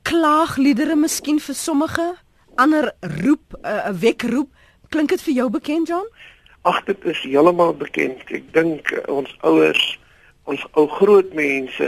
klaagliedere 0.04 0.96
miskien 0.96 1.40
vir 1.40 1.56
sommige 1.56 2.16
ander 2.56 2.94
roep 3.02 3.58
'n 3.64 3.66
uh, 3.66 3.92
wekroep 3.92 4.50
Klink 4.94 5.10
dit 5.10 5.22
vir 5.26 5.34
jou 5.34 5.50
bekend, 5.50 5.90
John? 5.90 6.06
Ag, 6.70 6.84
dit 6.86 7.06
is 7.10 7.22
heeltemal 7.26 7.72
bekend. 7.74 8.20
Ek 8.30 8.46
dink 8.54 8.92
eh, 8.94 9.02
ons 9.10 9.32
ouers, 9.42 9.86
ons 10.46 10.66
ou 10.78 10.84
groot 11.00 11.32
mense 11.34 11.88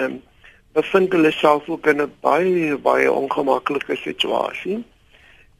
bevind 0.73 1.13
hulle 1.13 1.31
self 1.37 1.69
ook 1.69 1.85
in 1.91 2.01
'n 2.01 2.13
baie 2.25 2.73
baie 2.87 3.11
ongemaklike 3.11 3.95
situasie. 4.01 4.79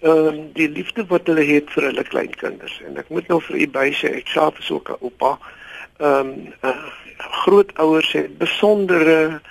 Ehm 0.06 0.28
um, 0.28 0.42
die 0.54 0.70
liefde 0.70 1.06
wat 1.10 1.26
hulle 1.26 1.44
het 1.48 1.72
vir 1.74 1.88
hulle 1.90 2.04
kleinkinders 2.06 2.76
en 2.86 3.00
ek 3.02 3.08
moet 3.10 3.30
nou 3.32 3.40
vir 3.48 3.56
u 3.64 3.68
bysê 3.78 4.12
ek 4.20 4.28
self 4.30 4.60
is 4.62 4.70
ook 4.72 4.92
'n 4.94 5.02
oupa. 5.08 5.32
Ehm 5.98 6.30
um, 6.30 6.54
uh, 6.62 6.92
grootouers 7.42 8.12
het 8.14 8.38
besondere 8.38 9.42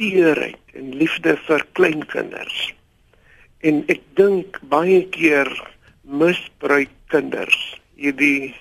teerheid 0.00 0.72
en 0.72 0.94
liefde 0.96 1.36
vir 1.36 1.66
kleinkinders. 1.72 2.72
En 3.60 3.84
ek 3.92 4.00
dink 4.16 4.60
baie 4.72 5.02
keer 5.12 5.52
misbruik 6.02 6.96
kinders 7.12 7.60
hierdie 8.00 8.54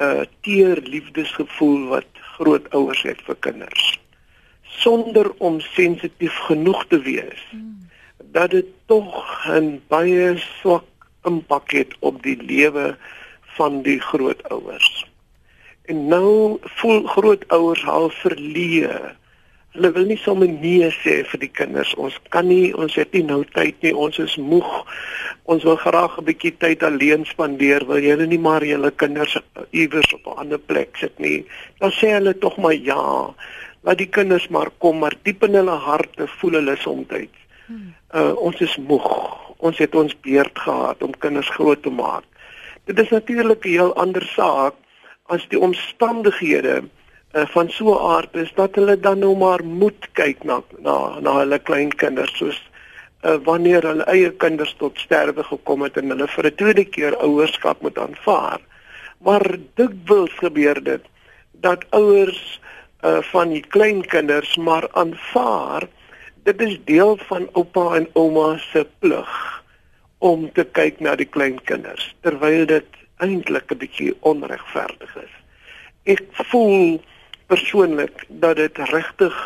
uh 0.00 0.24
teer 0.40 0.80
liefdesgevoel 0.88 1.88
wat 1.92 2.08
grootouers 2.36 3.02
het 3.02 3.20
vir 3.28 3.36
kinders 3.44 3.92
sonder 4.80 5.28
om 5.38 5.60
sensitief 5.60 6.36
genoeg 6.48 6.86
te 6.88 6.98
wees 7.04 7.42
hmm. 7.50 7.81
Dat 8.32 8.50
dit 8.50 8.68
tog 8.86 9.08
'n 9.48 9.80
baie 9.88 10.36
swak 10.36 10.88
impak 11.24 11.70
het 11.70 11.92
op 12.00 12.22
die 12.22 12.36
lewe 12.42 12.96
van 13.56 13.82
die 13.82 14.00
grootouers 14.00 15.06
en 15.84 16.06
nou 16.06 16.58
voel 16.78 17.02
grootouers 17.06 17.86
al 17.86 18.10
verleë 18.10 19.16
Hulle 19.72 19.88
wil 19.96 20.04
nie 20.04 20.18
sommer 20.20 20.50
nee 20.52 20.88
sê 20.98 21.14
vir 21.24 21.40
die 21.40 21.48
kinders. 21.48 21.94
Ons 21.96 22.18
kan 22.34 22.44
nie, 22.44 22.74
ons 22.76 22.92
het 23.00 23.14
nie 23.16 23.22
nou 23.24 23.38
tyd 23.56 23.78
nie. 23.80 23.94
Ons 23.96 24.18
is 24.20 24.34
moeg. 24.36 24.68
Ons 25.48 25.64
wil 25.64 25.78
graag 25.80 26.18
'n 26.20 26.26
bietjie 26.28 26.52
tyd 26.60 26.84
alleen 26.84 27.24
spandeer. 27.24 27.86
Wil 27.88 28.04
julle 28.04 28.26
nie 28.26 28.38
maar 28.38 28.64
julle 28.64 28.90
kinders 28.90 29.38
iewers 29.70 30.12
op 30.12 30.26
'n 30.26 30.38
ander 30.44 30.58
plek 30.58 30.96
sit 30.96 31.18
nie? 31.18 31.46
Dan 31.78 31.90
sê 31.90 32.12
hulle 32.12 32.38
tog 32.38 32.58
maar 32.58 32.74
ja. 32.74 33.34
Laat 33.82 33.98
die 33.98 34.12
kinders 34.12 34.48
maar 34.48 34.70
kom, 34.78 34.98
maar 34.98 35.16
diep 35.22 35.42
in 35.42 35.54
hulle 35.54 35.78
harte 35.88 36.28
voel 36.28 36.52
hulle 36.52 36.76
soms 36.76 37.06
hmm. 37.66 37.94
Uh 38.14 38.32
ons 38.36 38.60
is 38.60 38.76
moeg. 38.76 39.08
Ons 39.56 39.78
het 39.78 39.94
ons 39.94 40.20
beurt 40.20 40.58
gehad 40.58 41.02
om 41.02 41.18
kinders 41.18 41.48
groot 41.48 41.82
te 41.82 41.90
maak. 41.90 42.24
Dit 42.84 42.98
is 42.98 43.08
natuurlik 43.08 43.64
'n 43.64 43.68
heel 43.68 43.94
ander 43.94 44.26
saak 44.36 44.74
as 45.26 45.46
die 45.48 45.60
omstandighede 45.60 46.82
uh, 47.32 47.46
van 47.54 47.70
so 47.70 47.94
'n 47.94 48.04
aard 48.14 48.34
is 48.36 48.52
dat 48.54 48.74
hulle 48.74 49.00
dan 49.00 49.18
nou 49.18 49.36
maar 49.36 49.64
moet 49.64 50.08
kyk 50.12 50.44
na 50.44 50.62
na 50.78 51.20
na 51.20 51.38
hulle 51.38 51.58
kleinkinders 51.58 52.36
soos 52.36 52.58
uh, 53.22 53.36
wanneer 53.44 53.82
hulle 53.82 54.04
eie 54.04 54.30
kinders 54.30 54.74
tot 54.78 54.98
sterwe 54.98 55.44
gekom 55.44 55.82
het 55.82 55.96
en 55.96 56.10
hulle 56.10 56.28
vir 56.28 56.46
'n 56.46 56.54
tweede 56.54 56.84
keer 56.84 57.16
ouerskap 57.16 57.80
moet 57.80 57.98
aanvaar. 57.98 58.60
Maar 59.18 59.56
dikwels 59.74 60.34
gebeur 60.42 60.82
dit 60.82 61.04
dat 61.52 61.84
ouers 61.90 62.60
uh, 63.04 63.22
van 63.22 63.48
die 63.48 63.64
kleinkinders 63.68 64.56
maar 64.56 64.88
aanvaar 64.92 65.88
dit 66.42 66.60
is 66.60 66.78
deel 66.84 67.16
van 67.28 67.48
oupa 67.52 67.94
en 67.96 68.08
ouma 68.18 68.58
se 68.58 68.86
plig 68.98 69.62
om 70.18 70.48
te 70.52 70.64
kyk 70.64 71.00
na 71.00 71.14
die 71.18 71.28
kleinkinders 71.28 72.08
terwyl 72.26 72.66
dit 72.66 73.00
eintlik 73.22 73.70
'n 73.70 73.78
bietjie 73.78 74.12
onregverdig 74.20 75.16
is. 75.22 75.34
Ek 76.04 76.22
voel 76.50 77.00
persoonlik 77.46 78.24
dat 78.28 78.56
dit 78.56 78.78
regtig 78.78 79.36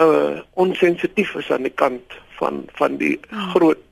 uh 0.00 0.40
onsensitief 0.52 1.34
is 1.34 1.50
aan 1.50 1.64
die 1.64 1.76
kant 1.82 2.16
van 2.38 2.64
van 2.76 2.96
die 2.96 3.16
hmm. 3.28 3.50
groot 3.50 3.84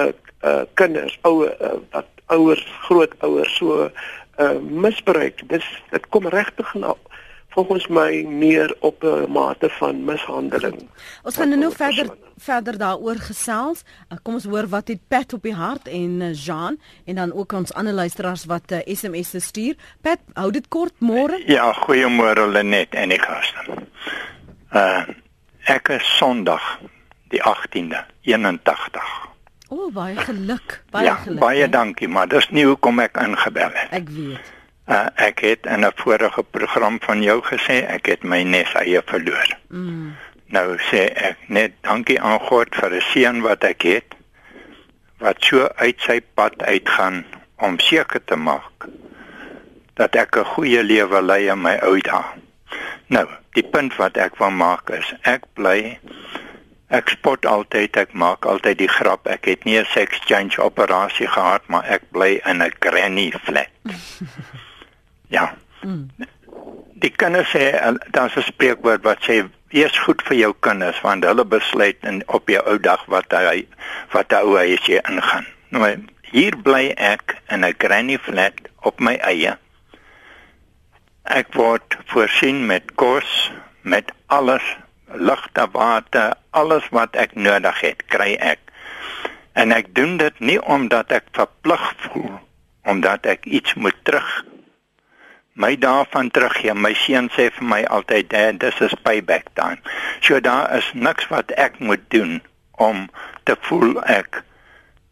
uh 0.00 0.12
uh 0.42 0.64
kinders, 0.74 1.18
ouer 1.22 1.52
uh, 1.60 1.76
wat 1.90 2.08
ouers, 2.26 2.64
grootouers 2.88 3.56
so 3.56 3.90
uh 4.38 4.58
misbruik. 4.60 5.44
Dis 5.48 5.66
dit 5.90 6.08
kom 6.08 6.26
regtig 6.26 6.74
na 6.74 6.96
volgens 7.52 7.86
my 7.86 8.24
meer 8.28 8.76
op 8.80 9.02
'n 9.04 9.30
mate 9.32 9.68
van 9.70 10.04
mishandeling. 10.04 10.88
Ons 11.22 11.36
gaan 11.36 11.58
nou 11.58 11.72
verder 11.72 12.10
verder 12.36 12.78
daaroor 12.78 13.16
gesels. 13.16 13.82
Uh, 14.10 14.18
kom 14.22 14.34
ons 14.34 14.44
hoor 14.44 14.68
wat 14.68 14.88
het 14.88 14.98
Pat 15.08 15.32
op 15.32 15.42
die 15.42 15.54
hart 15.54 15.88
en 15.88 16.20
uh, 16.20 16.34
Jean 16.34 16.80
en 17.04 17.14
dan 17.14 17.32
ook 17.32 17.52
ons 17.52 17.72
ander 17.72 17.92
luisteraars 17.92 18.44
wat 18.44 18.72
uh, 18.72 18.78
SMS'e 18.84 19.40
stuur. 19.40 19.74
Pat, 20.00 20.18
hou 20.34 20.50
dit 20.50 20.68
kort 20.68 20.94
môre. 20.98 21.42
Ja, 21.46 21.72
goeiemôre 21.72 22.48
Lenet 22.50 22.94
en 22.94 23.10
ek 23.10 23.26
gaste. 23.28 23.82
Uh 24.72 25.04
ek 25.62 25.88
is 25.88 26.16
Sondag 26.18 26.80
die 27.30 27.40
18de 27.40 28.02
81. 28.20 29.28
O, 29.68 29.76
oh, 29.76 29.92
baie 29.94 30.16
geluk. 30.16 30.82
Baie 30.90 31.06
ja, 31.06 31.14
geluk. 31.14 31.40
Baie 31.40 31.62
he? 31.62 31.68
dankie, 31.68 32.08
maar 32.08 32.28
dis 32.28 32.48
nie 32.50 32.64
hoekom 32.66 32.98
ek 33.00 33.16
ingebel 33.22 33.70
het. 33.72 33.94
Ek 34.02 34.10
weet. 34.10 34.50
Uh, 34.86 35.06
ek 35.14 35.40
het 35.40 35.66
in 35.66 35.86
'n 35.86 35.92
vorige 35.94 36.42
program 36.42 36.98
van 37.00 37.22
jou 37.22 37.42
gesê 37.42 37.86
ek 37.86 38.06
het 38.06 38.22
my 38.22 38.42
nes 38.42 38.74
eie 38.74 39.02
verloor. 39.06 39.58
Mm. 39.68 40.16
Nou 40.46 40.76
sê 40.90 41.06
ek 41.14 41.36
net 41.46 41.72
dankie 41.80 42.20
aan 42.20 42.40
God 42.40 42.74
vir 42.74 42.90
'n 42.94 43.00
seun 43.00 43.40
wat 43.42 43.64
ek 43.64 43.82
het 43.82 44.14
wat 45.18 45.36
so 45.40 45.68
uit 45.76 46.00
sy 46.00 46.20
pad 46.34 46.62
uitgaan 46.62 47.24
om 47.56 47.78
seker 47.78 48.24
te 48.24 48.36
maak 48.36 48.88
dat 49.94 50.16
ek 50.16 50.36
'n 50.36 50.44
goeie 50.44 50.82
lewe 50.82 51.22
lei 51.22 51.48
in 51.48 51.62
my 51.62 51.78
ou 51.82 52.00
dae. 52.00 52.24
Nou, 53.06 53.28
die 53.54 53.62
punt 53.62 53.96
wat 53.96 54.16
ek 54.16 54.36
wil 54.36 54.50
maak 54.50 54.90
is 54.90 55.14
ek 55.22 55.44
bly 55.54 55.98
ek 56.88 57.08
spot 57.08 57.46
altyd 57.46 57.96
ek 57.96 58.12
maak 58.12 58.44
altyd 58.44 58.78
die 58.78 58.88
grap 58.88 59.26
ek 59.26 59.44
het 59.44 59.64
nie 59.64 59.78
'n 59.78 59.84
sex 59.84 60.18
change 60.24 60.58
operasie 60.58 61.28
gehad 61.28 61.62
maar 61.66 61.84
ek 61.84 62.02
bly 62.10 62.40
in 62.44 62.62
'n 62.62 62.72
granny 62.80 63.32
flat. 63.44 63.70
Ja. 65.32 65.54
Mm. 65.80 66.10
Die 67.02 67.10
kinders 67.10 67.50
sê 67.50 67.64
daar's 68.14 68.36
'n 68.36 68.44
spreekwoord 68.52 69.02
wat 69.02 69.24
sê 69.24 69.48
wees 69.72 69.98
goed 70.04 70.22
vir 70.28 70.36
jou 70.36 70.52
kinders 70.60 71.00
want 71.00 71.24
hulle 71.24 71.44
besluit 71.44 71.96
in 72.10 72.22
op 72.26 72.48
jou 72.48 72.60
ou 72.68 72.78
dag 72.78 73.04
wat 73.14 73.32
hy 73.32 73.64
wat 74.12 74.34
hy 74.36 74.42
as 74.76 74.86
jy 74.86 75.00
ingaan. 75.08 75.46
Nou 75.70 75.88
hier 76.32 76.56
bly 76.56 76.92
ek 76.96 77.36
in 77.48 77.64
'n 77.64 77.74
granny 77.78 78.18
flat 78.18 78.60
op 78.82 79.00
my 79.00 79.16
eie. 79.16 79.56
Ek 81.24 81.54
word 81.54 81.96
voorsien 82.12 82.66
met 82.66 82.94
kos, 82.94 83.52
met 83.82 84.12
alles, 84.26 84.62
ligte, 85.14 85.68
water, 85.72 86.34
alles 86.50 86.88
wat 86.90 87.16
ek 87.16 87.34
nodig 87.34 87.80
het, 87.80 88.06
kry 88.06 88.36
ek. 88.40 88.58
En 89.52 89.72
ek 89.72 89.94
doen 89.94 90.16
dit 90.16 90.40
nie 90.40 90.60
omdat 90.60 91.12
ek 91.12 91.24
verplig 91.32 91.94
voel 91.98 92.40
omdat 92.84 93.26
ek 93.26 93.44
iets 93.44 93.74
moet 93.74 93.96
terug 94.02 94.44
my 95.52 95.76
daarvan 95.76 96.30
teruggee. 96.30 96.74
My 96.74 96.94
seun 96.94 97.28
sê 97.30 97.50
vir 97.50 97.64
my 97.64 97.82
altyd, 97.84 98.30
"Dad, 98.30 98.60
this 98.60 98.80
is 98.80 98.94
payback 99.02 99.44
time." 99.54 99.78
So 100.20 100.40
daar 100.40 100.76
is 100.76 100.90
niks 100.94 101.28
wat 101.28 101.50
ek 101.50 101.78
moet 101.78 102.04
doen 102.08 102.42
om 102.70 103.10
te 103.44 103.56
voel 103.60 104.02
ek 104.04 104.42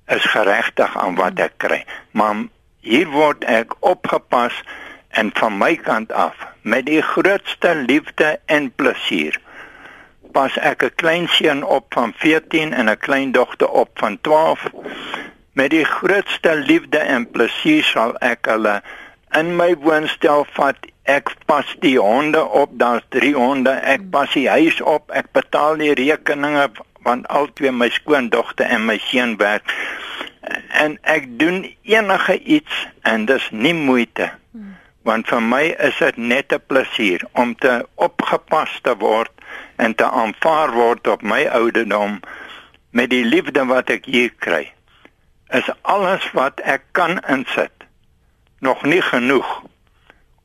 is 0.06 0.24
geregtig 0.24 0.96
aan 0.96 1.14
wat 1.14 1.38
ek 1.38 1.52
kry. 1.56 1.84
Maar 2.10 2.36
hier 2.80 3.08
word 3.08 3.44
ek 3.44 3.74
opgepas 3.80 4.62
en 5.10 5.30
van 5.34 5.58
my 5.58 5.76
kant 5.76 6.12
af 6.12 6.34
met 6.62 6.86
die 6.86 7.02
grootste 7.02 7.74
liefde 7.74 8.38
en 8.46 8.72
plesier 8.74 9.40
pas 10.32 10.56
ek 10.56 10.82
'n 10.84 10.94
klein 10.94 11.28
seun 11.28 11.62
op 11.64 11.86
van 11.94 12.12
14 12.16 12.72
en 12.72 12.88
'n 12.90 12.98
klein 12.98 13.32
dogter 13.32 13.68
op 13.68 13.90
van 13.94 14.18
12 14.20 14.66
met 15.52 15.70
die 15.70 15.84
grootste 15.84 16.54
liefde 16.54 16.98
en 16.98 17.30
plesier 17.30 17.84
sal 17.84 18.16
ek 18.18 18.46
hulle 18.46 18.82
in 19.38 19.56
my 19.56 19.74
woonstel 19.78 20.44
vat 20.56 20.86
ek 21.10 21.32
pas 21.46 21.66
die 21.84 21.98
honde 21.98 22.42
op 22.62 22.72
daar's 22.82 23.06
3 23.14 23.34
honde 23.34 23.72
ek 23.94 24.08
pas 24.10 24.30
die 24.34 24.48
huis 24.48 24.80
op 24.80 25.10
ek 25.14 25.30
betaal 25.36 25.78
die 25.82 25.94
rekeninge 25.98 26.68
want 27.06 27.28
albei 27.32 27.70
my 27.72 27.88
skoondogter 27.94 28.66
en 28.66 28.84
my 28.84 28.98
seun 29.06 29.38
werk. 29.40 29.72
En 30.76 30.98
ek 31.08 31.30
doen 31.40 31.62
enige 31.88 32.36
iets 32.38 32.84
en 33.08 33.24
dis 33.30 33.48
nie 33.50 33.74
moeite 33.74 34.32
want 35.08 35.30
vir 35.32 35.40
my 35.40 35.62
is 35.88 35.96
dit 35.98 36.16
net 36.32 36.52
'n 36.52 36.60
plesier 36.70 37.22
om 37.42 37.54
te 37.54 37.72
opgepas 37.94 38.80
te 38.82 38.94
word 39.00 39.32
en 39.76 39.94
te 39.94 40.04
aanvaar 40.04 40.72
word 40.72 41.06
op 41.06 41.22
my 41.22 41.46
ouderdom 41.46 42.20
met 42.90 43.10
die 43.10 43.24
liefde 43.24 43.64
wat 43.64 43.90
ek 43.90 44.04
hier 44.04 44.30
kry. 44.38 44.72
Is 45.50 45.70
alles 45.82 46.30
wat 46.32 46.60
ek 46.60 46.82
kan 46.92 47.20
insit 47.28 47.79
nog 48.60 48.84
nie 48.84 49.02
genoeg 49.02 49.62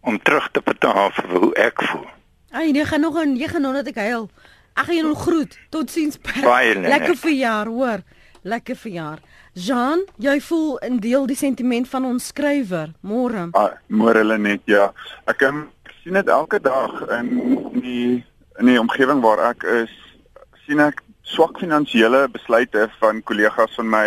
om 0.02 0.20
terug 0.22 0.50
te 0.52 0.62
betaal 0.64 1.12
vir 1.12 1.38
hoe 1.40 1.54
ek 1.60 1.82
voel. 1.84 2.08
Ai, 2.56 2.72
jy 2.72 2.86
gaan 2.88 3.04
nog 3.04 3.18
en 3.20 3.36
jy 3.36 3.48
gaan 3.52 3.66
nog 3.68 3.74
net 3.76 3.90
ek 3.92 4.00
huil. 4.00 4.30
Ag 4.76 4.92
jy 4.92 5.02
nog 5.04 5.24
groet. 5.24 5.58
Totsiens. 5.70 6.20
Lekker 6.44 7.16
verjaar, 7.16 7.68
hoor. 7.68 8.04
Lekker 8.44 8.76
verjaar. 8.76 9.20
Jean, 9.54 10.04
jy 10.20 10.36
voel 10.44 10.78
in 10.84 11.00
deel 11.04 11.26
die 11.28 11.38
sentiment 11.40 11.88
van 11.90 12.06
ons 12.06 12.28
skrywer. 12.32 12.92
Môre. 13.02 13.48
Ah, 13.56 13.76
môre 13.88 14.24
hulle 14.24 14.38
net 14.38 14.64
ja. 14.70 14.90
Ek 15.32 15.46
um, 15.48 15.66
sien 16.04 16.20
dit 16.20 16.32
elke 16.32 16.60
dag 16.60 16.92
in 17.20 17.32
die 17.80 18.24
in 18.60 18.70
die 18.72 18.80
omgewing 18.80 19.20
waar 19.24 19.42
ek 19.50 19.66
is, 19.68 19.92
sien 20.64 20.80
ek 20.80 21.02
swak 21.28 21.58
finansiële 21.60 22.28
besluite 22.32 22.86
van 23.02 23.20
kollegas 23.28 23.74
van 23.76 23.90
my 23.92 24.06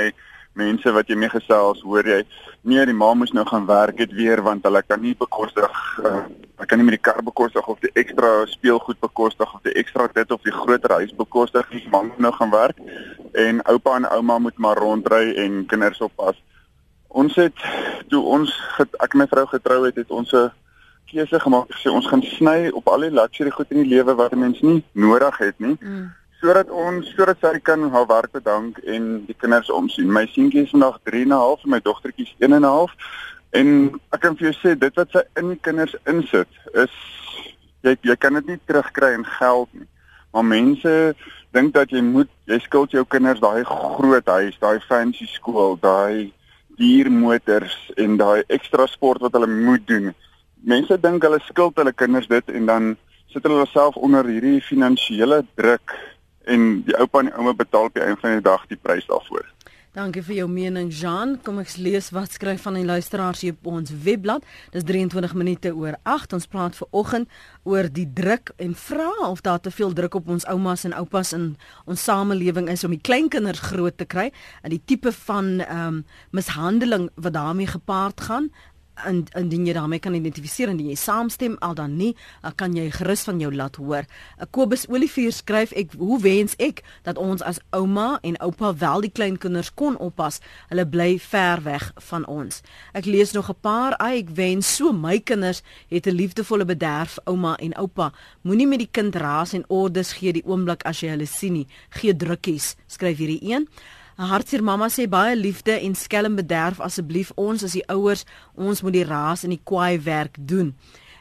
mense 0.59 0.93
wat 0.93 1.09
jy 1.09 1.17
mee 1.17 1.33
gesels, 1.33 1.81
hoor 1.87 2.07
jy, 2.07 2.21
nee, 2.63 2.85
die 2.87 2.97
ma 2.97 3.13
moes 3.15 3.33
nou 3.37 3.47
gaan 3.49 3.67
werk 3.67 4.03
het 4.03 4.13
weer 4.13 4.43
want 4.43 4.67
hulle 4.67 4.83
kan 4.83 5.01
nie 5.01 5.15
bekostig 5.19 5.83
uh, 6.05 6.27
ek 6.59 6.71
kan 6.71 6.81
nie 6.81 6.87
met 6.89 6.97
die 6.97 7.05
kar 7.07 7.21
bekostig 7.23 7.67
of 7.71 7.79
die 7.85 7.91
ekstra 8.01 8.31
speelgoed 8.51 8.99
bekostig 9.01 9.53
of 9.55 9.63
die 9.67 9.75
ekstra 9.79 10.09
dit 10.15 10.33
of 10.35 10.43
die 10.47 10.55
groter 10.55 10.95
huis 10.99 11.15
bekostig 11.15 11.71
nie, 11.71 11.85
ma 11.93 12.03
moet 12.03 12.19
nou 12.19 12.33
gaan 12.35 12.51
werk 12.51 12.81
en 13.39 13.63
oupa 13.71 13.95
en 14.01 14.09
ouma 14.11 14.39
moet 14.43 14.59
maar 14.59 14.81
rondry 14.83 15.37
en 15.39 15.61
kinders 15.71 16.01
oppas. 16.03 16.39
Ons 17.09 17.37
het 17.39 17.67
toe 18.11 18.23
ons 18.27 18.51
ek 18.83 19.15
en 19.15 19.23
my 19.23 19.29
vrou 19.31 19.47
getrou 19.53 19.79
het, 19.87 19.97
het 20.03 20.11
ons 20.11 20.33
'n 20.33 20.51
keuse 21.09 21.41
gemaak 21.41 21.71
gesê 21.73 21.91
ons 21.91 22.07
gaan 22.07 22.23
sny 22.23 22.69
op 22.69 22.89
al 22.89 23.07
die 23.07 23.15
luxury 23.15 23.51
goed 23.51 23.71
in 23.71 23.83
die 23.83 23.95
lewe 23.95 24.15
wat 24.15 24.33
'n 24.33 24.39
mens 24.39 24.61
nie 24.61 24.83
nodig 24.93 25.39
het 25.39 25.59
nie. 25.59 25.77
Mm 25.81 26.18
sodat 26.41 26.71
ons 26.71 27.07
sodat 27.17 27.41
sy 27.43 27.59
kan 27.67 27.89
haar 27.91 28.07
werk 28.07 28.33
bedank 28.33 28.79
en 28.87 29.09
die 29.27 29.37
kinders 29.39 29.71
omsien. 29.75 30.11
My 30.13 30.27
seentjie 30.31 30.65
is 30.67 30.75
vandag 30.75 31.01
3 31.09 31.23
en 31.23 31.29
'n 31.29 31.41
half 31.43 31.65
en 31.65 31.71
my 31.71 31.81
dogtertjie 31.81 32.27
is 32.27 32.35
1 32.39 32.53
en 32.53 32.63
'n 32.63 32.73
half. 32.77 32.93
En 33.51 34.01
ek 34.13 34.21
kan 34.21 34.37
vir 34.37 34.51
jou 34.51 34.57
sê 34.61 34.79
dit 34.79 34.95
wat 34.95 35.11
sy 35.11 35.23
in 35.37 35.59
kinders 35.61 35.97
insit 36.07 36.49
is 36.75 36.95
jy 37.83 37.97
jy 38.03 38.17
kan 38.17 38.35
dit 38.35 38.47
nie 38.47 38.61
terugkry 38.67 39.13
in 39.15 39.25
geld 39.25 39.69
nie. 39.73 39.89
Maar 40.33 40.45
mense 40.45 41.15
dink 41.53 41.75
dat 41.75 41.91
jy 41.91 42.01
moet 42.01 42.29
jy 42.47 42.59
skuld 42.59 42.91
jou 42.91 43.05
kinders 43.05 43.41
daai 43.41 43.65
groot 43.65 44.27
huis, 44.27 44.59
daai 44.61 44.81
fancy 44.89 45.27
skool, 45.27 45.79
daai 45.81 46.33
duur 46.79 47.11
motors 47.11 47.77
en 47.97 48.17
daai 48.17 48.45
ekstra 48.49 48.87
sport 48.87 49.21
wat 49.21 49.33
hulle 49.33 49.47
moet 49.47 49.87
doen. 49.87 50.15
Mense 50.63 51.01
dink 51.01 51.23
hulle 51.23 51.41
skuld 51.47 51.77
hulle 51.77 51.93
kinders 51.93 52.29
dit 52.29 52.49
en 52.49 52.67
dan 52.67 52.97
sit 53.33 53.43
hulle 53.43 53.67
self 53.67 53.97
onder 53.97 54.27
hierdie 54.27 54.61
finansiële 54.61 55.43
druk 55.55 55.95
en 56.49 56.83
die 56.89 56.97
oupa 56.99 57.23
en 57.23 57.31
die 57.31 57.37
ouma 57.37 57.55
betaal 57.55 57.91
op 57.91 57.95
die 57.95 58.05
einde 58.05 58.21
van 58.21 58.39
die 58.39 58.45
dag 58.45 58.67
die 58.73 58.81
prys 58.81 59.07
daarvoor. 59.07 59.47
Dankie 59.97 60.21
vir 60.23 60.37
jou 60.37 60.45
mening 60.53 60.93
Jean. 60.95 61.33
Kom 61.43 61.57
ek 61.59 61.73
lees 61.81 62.13
wat 62.15 62.37
skryf 62.37 62.61
van 62.69 62.77
die 62.77 62.85
luisteraars 62.87 63.41
hier 63.43 63.57
op 63.57 63.71
ons 63.73 63.91
webblad. 64.05 64.45
Dis 64.71 64.85
23 64.87 65.33
minute 65.35 65.73
oor 65.75 65.97
8. 66.05 66.37
Ons 66.37 66.47
praat 66.47 66.77
ver 66.77 66.87
oggend 66.95 67.33
oor 67.67 67.89
die 67.91 68.07
druk 68.07 68.53
en 68.63 68.77
vra 68.79 69.09
of 69.27 69.43
daar 69.43 69.59
te 69.65 69.73
veel 69.75 69.97
druk 69.97 70.21
op 70.21 70.29
ons 70.37 70.47
oumas 70.53 70.85
en 70.87 70.95
oupas 70.95 71.33
in 71.35 71.49
ons 71.89 72.05
samelewing 72.05 72.69
is 72.71 72.85
om 72.87 72.95
die 72.95 73.03
kleinkinders 73.03 73.65
groot 73.73 73.97
te 73.99 74.07
kry 74.07 74.29
en 74.63 74.77
die 74.77 74.83
tipe 74.85 75.11
van 75.25 75.57
ehm 75.67 75.87
um, 75.89 76.01
mishandeling 76.37 77.09
wat 77.17 77.35
daarmee 77.35 77.67
gepaard 77.67 78.21
gaan 78.29 78.53
en 79.07 79.25
indien 79.39 79.67
jy 79.67 79.75
daarmee 79.77 80.03
kan 80.03 80.15
identifiseer 80.15 80.69
en 80.69 80.79
jy 80.81 80.95
saamstem 80.99 81.57
al 81.65 81.75
dan 81.75 81.97
nie, 81.97 82.15
uh, 82.43 82.51
kan 82.57 82.75
jy 82.77 82.89
gerus 82.91 83.23
van 83.29 83.41
jou 83.41 83.51
laat 83.55 83.77
hoor. 83.77 84.07
Uh, 84.39 84.47
Kobus 84.51 84.87
Olivier 84.89 85.33
skryf 85.33 85.73
ek 85.79 85.95
hoe 85.99 86.21
wens 86.25 86.57
ek 86.59 86.83
dat 87.07 87.19
ons 87.19 87.43
as 87.43 87.61
ouma 87.71 88.19
en 88.23 88.39
oupa 88.45 88.73
wel 88.75 89.07
die 89.07 89.13
kleinkinders 89.13 89.71
kon 89.75 89.97
oppas. 89.97 90.41
Hulle 90.69 90.87
bly 90.89 91.19
ver 91.19 91.63
weg 91.67 91.93
van 92.11 92.27
ons. 92.27 92.63
Ek 92.95 93.07
lees 93.07 93.33
nog 93.33 93.51
'n 93.51 93.61
paar, 93.61 93.97
ay, 93.99 94.19
ek 94.19 94.31
wens 94.35 94.77
so 94.77 94.93
my 94.93 95.19
kinders 95.19 95.63
het 95.89 96.07
'n 96.07 96.15
liefdevolle 96.15 96.65
bederf 96.65 97.19
ouma 97.25 97.57
en 97.57 97.77
oupa. 97.77 98.13
Moenie 98.43 98.67
met 98.67 98.79
die 98.79 98.91
kind 98.91 99.15
raas 99.15 99.53
en 99.53 99.65
ordes 99.69 100.13
gee 100.13 100.33
die 100.33 100.47
oomblik 100.47 100.83
as 100.85 101.01
jy 101.01 101.09
hulle 101.09 101.27
sien 101.27 101.53
nie. 101.53 101.67
Gee 101.91 102.17
drukkies, 102.17 102.77
skryf 102.87 103.19
hierdie 103.19 103.43
een. 103.43 103.69
Hartseer 104.19 104.65
mamma 104.67 104.89
sê 104.91 105.05
baie 105.07 105.37
liefde 105.39 105.77
en 105.79 105.93
skelm 105.95 106.35
bederf 106.35 106.81
asseblief 106.83 107.29
ons 107.39 107.63
as 107.63 107.77
die 107.77 107.85
ouers, 107.87 108.25
ons 108.59 108.81
moet 108.83 108.97
die 108.97 109.05
raas 109.07 109.45
en 109.47 109.53
die 109.55 109.61
kwaai 109.63 110.01
werk 110.03 110.35
doen. 110.43 110.73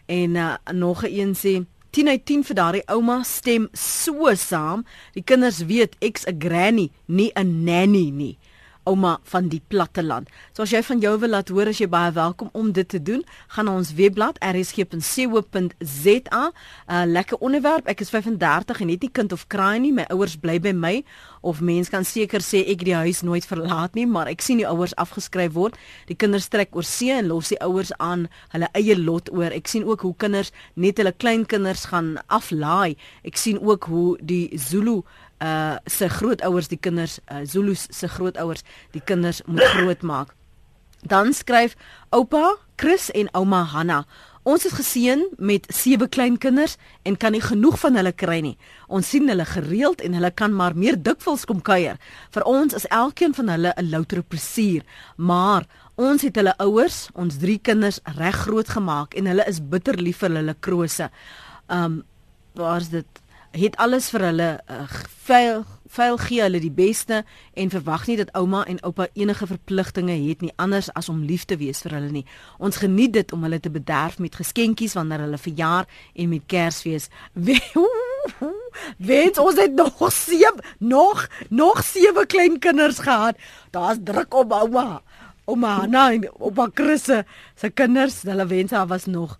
En 0.09 0.35
uh, 0.35 0.55
nog 0.73 1.03
'n 1.05 1.13
een 1.13 1.33
sê 1.37 1.53
10 1.91 2.07
uit 2.07 2.25
10 2.25 2.43
vir 2.43 2.55
daardie 2.55 2.87
ouma 2.89 3.23
stem 3.23 3.69
so 3.73 4.33
saam. 4.35 4.85
Die 5.13 5.21
kinders 5.21 5.65
weet 5.65 5.95
ek's 5.99 6.25
'n 6.25 6.39
granny, 6.39 6.89
nie 7.05 7.31
'n 7.35 7.63
nanny 7.63 8.09
nie. 8.09 8.37
Ouma 8.87 9.17
van 9.23 9.49
die 9.51 9.61
platteland. 9.67 10.31
So 10.55 10.63
as 10.65 10.73
jy 10.73 10.81
van 10.87 11.01
jou 11.03 11.13
wil 11.21 11.35
laat 11.35 11.51
hoor 11.53 11.67
as 11.71 11.81
jy 11.81 11.89
baie 11.91 12.11
welkom 12.15 12.49
om 12.57 12.71
dit 12.75 12.87
te 12.87 13.01
doen, 13.01 13.23
gaan 13.55 13.67
na 13.67 13.75
ons 13.77 13.93
webblad 13.97 14.39
rsg.co.za. 14.41 15.73
'n 15.77 16.51
uh, 16.87 17.03
Lekker 17.07 17.37
onderwerp. 17.37 17.87
Ek 17.87 18.01
is 18.01 18.09
35 18.09 18.81
en 18.81 18.89
het 18.89 19.01
nie 19.01 19.11
kind 19.11 19.31
of 19.31 19.47
kraai 19.47 19.79
nie. 19.79 19.93
My 19.93 20.05
ouers 20.09 20.37
bly 20.37 20.59
by 20.59 20.71
my 20.71 21.03
of 21.41 21.61
mens 21.61 21.89
kan 21.89 22.03
seker 22.03 22.41
sê 22.43 22.63
ek 22.67 22.83
die 22.87 22.95
huis 22.95 23.21
nooit 23.21 23.45
verlaat 23.45 23.95
nie, 23.95 24.05
maar 24.05 24.27
ek 24.27 24.41
sien 24.41 24.59
die 24.61 24.67
ouers 24.67 24.95
afgeskryf 24.95 25.53
word. 25.53 25.77
Die 26.09 26.15
kinders 26.15 26.49
trek 26.51 26.75
oor 26.75 26.83
see 26.87 27.13
en 27.13 27.29
los 27.31 27.51
die 27.53 27.59
ouers 27.63 27.93
aan 28.03 28.27
hulle 28.53 28.69
eie 28.77 28.97
lot 28.97 29.31
oor. 29.33 29.53
Ek 29.55 29.67
sien 29.67 29.85
ook 29.87 30.01
hoe 30.07 30.15
kinders 30.17 30.51
net 30.75 30.97
hulle 30.97 31.13
kleinkinders 31.13 31.87
gaan 31.91 32.15
aflaai. 32.27 32.97
Ek 33.27 33.37
sien 33.39 33.61
ook 33.61 33.89
hoe 33.91 34.17
die 34.21 34.49
Zulu 34.57 35.01
uh 35.43 35.75
se 35.85 36.09
grootouers 36.09 36.67
die 36.67 36.79
kinders 36.79 37.19
uh, 37.31 37.43
Zulu's 37.43 37.87
se 37.89 38.07
grootouers 38.07 38.63
die 38.91 39.01
kinders 39.01 39.41
moet 39.45 39.63
grootmaak. 39.63 40.33
Dan 41.01 41.33
skryf 41.33 41.75
oupa 42.09 42.55
Chris 42.75 43.11
en 43.11 43.29
ouma 43.33 43.63
Hanna 43.63 44.05
Ons 44.47 44.63
is 44.63 44.75
geseën 44.77 45.25
met 45.43 45.65
sewe 45.75 46.05
kleinkinders 46.07 46.77
en 47.03 47.17
kan 47.19 47.33
nie 47.35 47.41
genoeg 47.43 47.75
van 47.81 47.97
hulle 47.99 48.13
kry 48.15 48.37
nie. 48.45 48.53
Ons 48.87 49.09
sien 49.11 49.27
hulle 49.27 49.43
gereeld 49.43 49.99
en 50.05 50.15
hulle 50.15 50.29
kan 50.31 50.53
maar 50.55 50.77
meer 50.77 50.95
dikwels 51.03 51.43
kom 51.49 51.59
kuier. 51.59 51.99
Vir 52.31 52.45
ons 52.47 52.77
is 52.77 52.87
elkeen 52.95 53.35
van 53.35 53.51
hulle 53.51 53.73
'n 53.75 53.89
loutere 53.91 54.23
plesier, 54.23 54.85
maar 55.17 55.67
ons 55.97 56.21
het 56.21 56.35
hulle 56.35 56.55
ouers, 56.63 57.09
ons 57.13 57.37
drie 57.37 57.59
kinders 57.59 57.99
reg 58.15 58.35
groot 58.47 58.69
gemaak 58.69 59.13
en 59.15 59.25
hulle 59.25 59.43
is 59.47 59.59
bitter 59.59 59.99
lief 59.99 60.23
vir 60.23 60.29
hulle 60.29 60.55
krose. 60.59 61.09
Um 61.67 62.03
waar's 62.55 62.89
dit? 62.89 63.07
Het 63.57 63.77
alles 63.81 64.09
vir 64.13 64.29
hulle 64.29 64.51
uh, 64.69 64.85
veil 65.27 65.65
veil 65.87 66.17
gee 66.17 66.41
hulle 66.43 66.59
die 66.59 66.73
beste 66.73 67.23
en 67.53 67.71
verwag 67.71 68.07
nie 68.07 68.17
dat 68.19 68.31
ouma 68.37 68.63
en 68.67 68.79
oupa 68.85 69.07
enige 69.13 69.47
verpligtinge 69.47 70.15
het 70.27 70.43
nie 70.43 70.51
anders 70.55 70.89
as 70.99 71.09
om 71.09 71.23
lief 71.23 71.45
te 71.47 71.57
wees 71.57 71.81
vir 71.85 71.95
hulle 71.97 72.11
nie. 72.11 72.25
Ons 72.59 72.81
geniet 72.83 73.13
dit 73.15 73.31
om 73.33 73.43
hulle 73.47 73.59
te 73.63 73.71
bederf 73.73 74.19
met 74.19 74.35
geskenkies 74.35 74.97
wanneer 74.97 75.25
hulle 75.25 75.39
verjaar 75.41 75.87
en 76.13 76.29
met 76.29 76.45
Kersfees. 76.45 77.09
Wens 79.09 79.39
ons 79.39 79.59
het 79.61 79.75
nog 79.75 80.11
sewe 80.13 80.63
nog 80.79 81.27
nog 81.49 81.83
sewe 81.83 82.25
klein 82.25 82.59
kinders 82.59 82.99
gehad. 82.99 83.39
Daar's 83.71 84.03
druk 84.03 84.33
op 84.33 84.51
ouma. 84.51 85.01
Ouma, 85.47 85.85
nee, 85.85 86.29
oupa 86.39 86.69
Chris 86.73 87.07
se 87.55 87.69
kinders, 87.73 88.21
hulle 88.27 88.45
wense 88.45 88.85
was 88.87 89.05
nog 89.05 89.37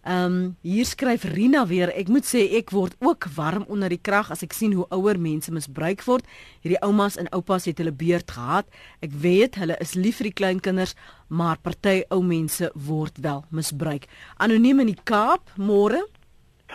Ehm 0.00 0.24
um, 0.24 0.56
hier 0.62 0.86
skryf 0.88 1.24
Rina 1.28 1.66
weer, 1.68 1.90
ek 1.92 2.08
moet 2.08 2.24
sê 2.24 2.46
ek 2.56 2.70
word 2.72 2.94
ook 3.04 3.26
warm 3.36 3.66
onder 3.68 3.92
die 3.92 4.00
krag 4.00 4.30
as 4.32 4.40
ek 4.42 4.54
sien 4.56 4.72
hoe 4.72 4.86
ouer 4.96 5.18
mense 5.20 5.52
misbruik 5.52 6.00
word. 6.06 6.24
Hierdie 6.64 6.80
oumas 6.80 7.18
en 7.20 7.28
oupas 7.36 7.68
het 7.68 7.82
hulle 7.82 7.92
beurt 7.92 8.32
gehad. 8.32 8.64
Ek 9.04 9.12
weet 9.12 9.58
hulle 9.60 9.76
is 9.84 9.92
lief 9.94 10.22
vir 10.22 10.30
die 10.30 10.38
kleinkinders, 10.40 10.96
maar 11.28 11.60
party 11.60 12.00
ou 12.08 12.22
mense 12.24 12.70
word 12.74 13.20
wel 13.20 13.44
misbruik. 13.52 14.08
Anoniem 14.40 14.80
in 14.80 14.94
die 14.94 15.02
Kaap, 15.04 15.52
môre. 15.60 16.00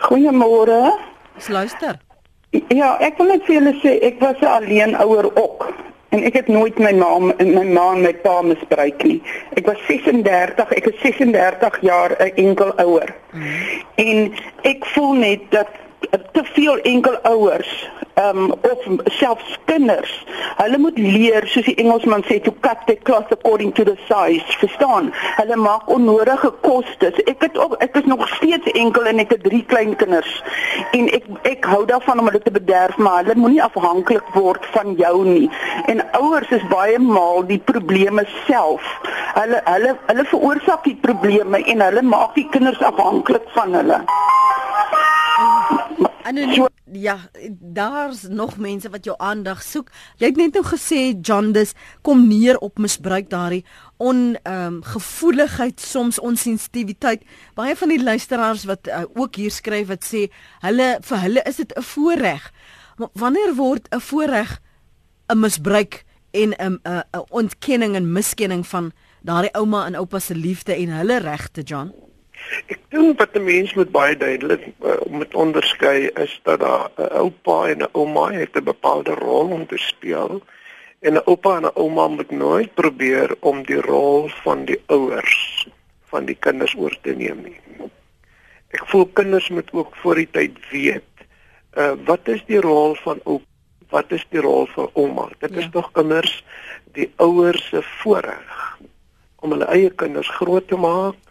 Goeiemôre. 0.06 0.94
Luister. 1.50 1.98
Ja, 2.70 2.94
ek 3.02 3.18
wil 3.18 3.34
net 3.34 3.42
vir 3.48 3.58
julle 3.58 3.74
sê 3.82 3.98
ek 4.06 4.22
was 4.22 4.38
'n 4.38 4.54
alleen 4.54 4.94
ouer 5.02 5.26
ook 5.34 5.66
en 6.08 6.22
ek 6.22 6.34
het 6.34 6.48
nooit 6.48 6.78
my 6.78 6.92
ma 6.92 7.18
my 7.18 7.64
ma 7.64 7.86
en 7.92 8.02
my 8.02 8.14
pa 8.14 8.42
misbruik 8.42 9.02
nie. 9.02 9.22
Ek 9.58 9.66
was 9.66 9.80
36, 9.88 10.72
ek 10.78 10.86
is 10.92 11.00
36 11.02 11.80
jaar 11.80 12.14
'n 12.18 12.32
enkel 12.34 12.72
ouer. 12.76 13.14
Mm 13.32 13.42
-hmm. 13.42 13.82
En 13.94 14.32
ek 14.62 14.86
voel 14.86 15.12
net 15.12 15.40
dat 15.50 15.68
te 16.32 16.44
veel 16.44 16.78
enkel 16.78 17.18
ouers 17.22 17.88
um, 18.16 18.52
of 18.52 18.78
selfs 19.04 19.58
kinders. 19.64 20.24
Hulle 20.56 20.78
moet 20.78 20.98
leer 20.98 21.46
soos 21.48 21.66
die 21.68 21.76
Engelsman 21.80 22.24
sê 22.28 22.38
to 22.44 22.52
cut 22.64 22.84
the 22.86 22.96
cloth 23.08 23.32
according 23.32 23.72
to 23.76 23.84
the 23.84 23.96
size. 24.08 24.44
Verstaan? 24.60 25.10
Hulle 25.36 25.56
maak 25.60 25.88
onnodige 25.92 26.52
kostes. 26.64 27.18
Ek 27.28 27.44
het 27.44 27.58
ook 27.60 27.76
ek 27.84 27.96
is 28.00 28.08
nog 28.08 28.24
steeds 28.36 28.72
enkel 28.72 29.08
en 29.10 29.20
ek 29.24 29.34
het 29.36 29.44
drie 29.44 29.62
klein 29.68 29.96
kinders. 30.00 30.32
En 30.96 31.10
ek 31.16 31.28
ek 31.48 31.68
hou 31.72 31.84
daarvan 31.88 32.20
om 32.20 32.30
hulle 32.30 32.42
te 32.42 32.54
bederf, 32.54 32.96
maar 32.96 33.24
hulle 33.24 33.38
moenie 33.40 33.62
afhanklik 33.64 34.26
word 34.36 34.64
van 34.76 34.94
jou 35.00 35.16
nie. 35.26 35.50
En 35.92 36.04
ouers 36.20 36.52
is 36.56 36.64
baie 36.72 36.98
maal 36.98 37.44
die 37.48 37.60
probleme 37.72 38.24
self. 38.46 38.84
Hulle 39.36 39.60
hulle 39.68 39.96
hulle 40.06 40.28
veroorsaak 40.32 40.88
die 40.88 40.98
probleme 41.08 41.60
en 41.64 41.84
hulle 41.84 42.04
maak 42.04 42.36
die 42.38 42.48
kinders 42.52 42.80
afhanklik 42.84 43.44
van 43.56 43.76
hulle. 43.76 44.00
Anoniem, 46.22 46.68
ja, 46.92 47.18
daar's 47.60 48.22
nog 48.22 48.56
mense 48.56 48.90
wat 48.90 49.04
jou 49.04 49.16
aandag 49.18 49.62
soek. 49.62 49.90
Jy 50.16 50.30
het 50.32 50.38
net 50.40 50.56
nou 50.56 50.62
gesê 50.66 51.00
John 51.20 51.52
dis 51.52 51.74
kom 52.02 52.24
neer 52.28 52.58
op 52.58 52.80
misbruik 52.82 53.28
daardie 53.30 53.64
on 53.96 54.38
ehm 54.42 54.78
um, 54.78 54.80
gevoeligheid 54.82 55.80
soms 55.80 56.18
onsensitiwiteit. 56.18 57.22
Baie 57.54 57.76
van 57.76 57.92
die 57.92 58.02
luisteraars 58.02 58.64
wat 58.64 58.88
uh, 58.88 59.04
ook 59.14 59.36
hier 59.36 59.50
skryf 59.50 59.86
wat 59.92 60.08
sê 60.08 60.26
hulle 60.64 60.88
vir 61.02 61.22
hulle 61.26 61.44
is 61.44 61.56
dit 61.62 61.76
'n 61.76 61.82
voorreg. 61.82 62.52
Maar 62.96 63.08
wanneer 63.12 63.54
word 63.54 63.88
'n 63.94 64.00
voorreg 64.00 64.60
'n 65.28 65.38
misbruik 65.38 66.04
en 66.30 66.54
'n 66.58 66.80
'n 66.84 67.04
ontkenning 67.30 67.94
en 67.94 68.12
miskenning 68.12 68.66
van 68.66 68.92
daardie 69.22 69.54
ouma 69.54 69.86
en 69.86 69.96
oupa 69.96 70.18
se 70.18 70.34
liefde 70.34 70.74
en 70.74 70.88
hulle 70.88 71.18
regte, 71.18 71.62
John? 71.62 71.92
Ek 72.66 72.80
dink 72.90 73.18
wat 73.18 73.36
'n 73.36 73.44
mens 73.44 73.74
moet 73.74 73.90
baie 73.90 74.16
duidelik 74.16 74.66
uh, 74.82 75.00
moet 75.10 75.34
onderskei 75.34 76.08
is 76.24 76.40
dat 76.42 76.60
daar 76.60 76.90
'n 76.96 77.10
oupa 77.22 77.68
en 77.68 77.82
'n 77.82 77.92
ouma 77.92 78.30
het 78.32 78.56
'n 78.56 78.64
bepaalde 78.64 79.14
rol 79.14 79.50
om 79.58 79.66
te 79.66 79.78
speel 79.78 80.42
en 81.00 81.12
'n 81.14 81.24
oupa 81.24 81.56
en 81.56 81.66
'n 81.66 81.74
ouma 81.74 82.08
moet 82.08 82.30
nooit 82.30 82.74
probeer 82.74 83.36
om 83.40 83.62
die 83.62 83.80
rol 83.80 84.28
van 84.28 84.64
die 84.64 84.80
ouers 84.86 85.68
van 86.04 86.24
die 86.24 86.36
kinders 86.38 86.74
oor 86.74 86.98
te 87.02 87.14
neem 87.14 87.42
nie. 87.42 87.60
Ek 88.70 88.86
voel 88.86 89.06
kinders 89.06 89.48
moet 89.48 89.72
ook 89.72 89.96
voor 89.96 90.14
die 90.14 90.30
tyd 90.30 90.56
weet 90.70 91.12
uh 91.76 91.92
wat 92.04 92.28
is 92.28 92.44
die 92.46 92.60
rol 92.60 92.94
van 92.94 93.20
oupa 93.24 93.54
wat 93.90 94.10
is 94.12 94.24
die 94.30 94.40
rol 94.40 94.66
van 94.74 94.90
ouma? 94.94 95.28
Dit 95.38 95.54
ja. 95.54 95.58
is 95.62 95.68
tog 95.70 95.90
kinders 95.92 96.44
die 96.96 97.12
ouers 97.16 97.68
se 97.68 97.82
voorreg 98.00 98.78
om 99.36 99.54
hulle 99.54 99.68
eie 99.70 99.90
kinders 99.90 100.28
groot 100.38 100.66
te 100.68 100.78
maak 100.80 101.25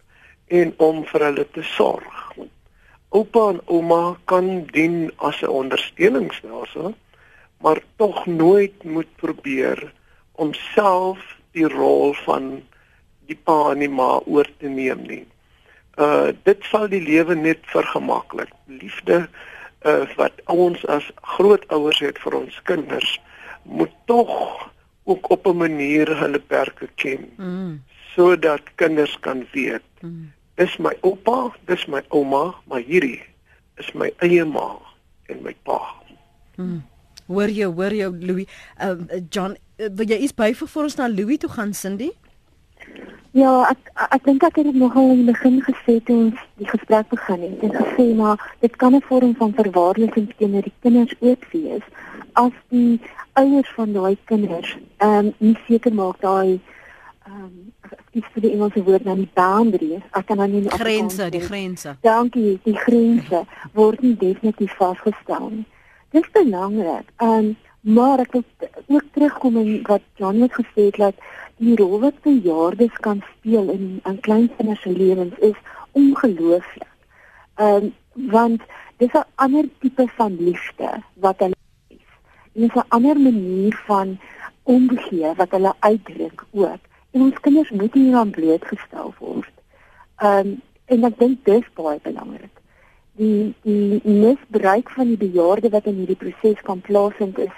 en 0.46 0.72
om 0.76 1.02
vir 1.10 1.24
hulle 1.26 1.46
te 1.54 1.62
sorg. 1.74 2.22
Oupa 3.16 3.48
en 3.54 3.60
ouma 3.72 4.16
kan 4.30 4.66
dien 4.72 5.10
as 5.16 5.42
'n 5.42 5.48
ondersteuningsstelsel, 5.48 6.94
maar 7.60 7.80
tog 7.96 8.26
nooit 8.26 8.84
moet 8.84 9.16
probeer 9.16 9.92
om 10.32 10.52
self 10.54 11.18
die 11.52 11.68
rol 11.68 12.12
van 12.12 12.62
die 13.26 13.38
pa 13.44 13.70
en 13.70 13.78
die 13.78 13.88
ma 13.88 14.20
oor 14.26 14.48
te 14.58 14.68
neem 14.68 15.02
nie. 15.06 15.26
Uh 15.98 16.32
dit 16.42 16.64
sal 16.70 16.88
die 16.88 17.02
lewe 17.02 17.34
net 17.34 17.58
vergemaklik. 17.62 18.52
Liefde 18.66 19.28
uh 19.84 20.04
wat 20.16 20.32
ons 20.44 20.86
as 20.86 21.10
grootouers 21.22 21.98
het 21.98 22.18
vir 22.18 22.34
ons 22.34 22.62
kinders 22.62 23.20
moet 23.62 23.94
tog 24.04 24.30
ook 25.04 25.30
op 25.30 25.46
'n 25.46 25.56
manier 25.56 26.16
hulle 26.18 26.38
perke 26.38 26.88
ken. 26.94 27.32
Mm. 27.36 27.82
sodat 28.16 28.62
kinders 28.74 29.18
kan 29.20 29.46
weet 29.52 29.82
mm 30.00 30.35
dis 30.56 30.76
my 30.78 30.92
oupa, 31.02 31.52
dis 31.68 31.86
my 31.86 32.02
ouma, 32.08 32.54
maar 32.66 32.80
hierdie 32.80 33.20
is 33.80 33.88
my 33.94 34.10
eie 34.24 34.44
ma 34.44 34.76
en 35.28 35.42
my 35.44 35.54
pa. 35.68 35.80
Hmm. 36.56 36.82
Hoor 37.26 37.50
jy, 37.50 37.66
hoor 37.66 37.92
jy 37.92 38.08
Louis, 38.22 38.46
uh, 38.80 38.94
John, 39.30 39.56
uh, 39.78 39.90
wil 39.98 40.08
jy 40.08 40.22
iets 40.24 40.36
byvoeg 40.36 40.70
vir 40.72 40.88
ons 40.88 40.96
na 41.00 41.08
Louis 41.12 41.40
toe 41.42 41.50
gaan 41.52 41.74
Cindy? 41.74 42.12
Ja, 43.36 43.66
ek 43.68 43.90
ek 44.14 44.22
dink 44.24 44.44
ek 44.46 44.56
het 44.56 44.68
dit 44.70 44.78
nogal 44.80 45.10
in 45.12 45.26
die 45.26 45.32
begin 45.34 45.58
gesê 45.66 45.98
toe 46.08 46.16
ons 46.28 46.44
die 46.56 46.68
gesprek 46.70 47.10
begin 47.12 47.42
het. 47.44 47.64
Ek 47.68 47.74
gesê 47.82 48.06
maar 48.16 48.40
dit 48.64 48.76
kan 48.80 48.96
'n 48.96 49.04
vorm 49.08 49.34
van 49.36 49.52
verwaarlosing 49.52 50.30
teenoor 50.38 50.64
die 50.64 50.72
kinders 50.80 51.12
ook 51.20 51.44
wees 51.52 51.84
as 52.32 52.56
die 52.72 53.00
ouers 53.36 53.68
van 53.76 53.92
daai 53.92 54.16
kinders 54.24 54.76
ehm 55.04 55.26
um, 55.26 55.32
nie 55.38 55.58
seker 55.66 55.92
maak 55.92 56.20
daai 56.20 56.60
um, 57.30 57.72
ek 58.14 58.26
vir 58.34 58.44
die 58.44 58.52
Engelse 58.54 58.82
woord 58.86 59.06
nou 59.06 59.16
die 59.18 59.30
boundaries, 59.34 60.04
ek 60.18 60.26
kan 60.28 60.40
nou 60.40 60.46
nie 60.50 60.62
grense, 60.70 61.28
die 61.34 61.42
grense. 61.42 61.96
Dankie, 62.06 62.56
die 62.64 62.76
grense 62.78 63.44
word 63.76 64.02
nie 64.04 64.14
definitief 64.20 64.74
vasgestel 64.78 65.50
nie. 65.50 65.64
Dit 66.14 66.24
is 66.24 66.34
belangrik. 66.36 67.08
Ehm 67.16 67.38
um, 67.38 67.54
maar 67.86 68.18
ek 68.18 68.32
wil 68.34 68.42
ook 68.96 69.04
terugkom 69.14 69.56
in 69.60 69.68
wat 69.86 70.02
John 70.18 70.40
het 70.42 70.56
gesê 70.58 70.88
het 70.88 70.96
dat 70.98 71.20
die 71.62 71.76
rol 71.78 72.00
wat 72.02 72.16
bejaardes 72.24 72.96
kan 73.04 73.20
speel 73.28 73.70
in 73.70 74.00
aan 74.02 74.18
kleinkinders 74.20 74.82
se 74.82 74.90
lewens 74.90 75.38
is 75.38 75.60
ongelooflik. 75.92 76.90
Ehm 77.54 77.90
um, 77.90 77.94
want 78.32 78.62
dis 78.98 79.12
'n 79.12 79.28
ander 79.34 79.68
tipe 79.78 80.08
van 80.16 80.36
liefde 80.38 80.90
wat 81.14 81.38
hulle 81.38 81.58
is. 81.88 82.10
En 82.54 82.70
'n 82.74 82.88
ander 82.88 83.20
manier 83.20 83.82
van 83.86 84.18
omgee 84.62 85.34
wat 85.36 85.50
hulle 85.50 85.74
uitdruk 85.78 86.44
ook 86.50 86.82
ons 87.16 87.40
kinders 87.40 87.70
moet 87.70 87.94
nie 87.94 88.14
aan 88.14 88.30
blootgestel 88.30 89.14
word. 89.18 89.52
Ehm 90.22 90.38
um, 90.38 90.56
en 90.86 91.04
ek 91.08 91.16
dink 91.18 91.40
dis 91.46 91.64
baie 91.74 91.98
belangrik. 92.02 92.52
Die 93.18 93.54
die 93.66 94.00
misbruik 94.04 94.90
van 94.94 95.08
die 95.10 95.18
bejaarde 95.18 95.72
wat 95.74 95.88
in 95.90 95.98
hierdie 96.02 96.18
proses 96.20 96.60
kan 96.68 96.80
plaasvind 96.80 97.38
is 97.42 97.56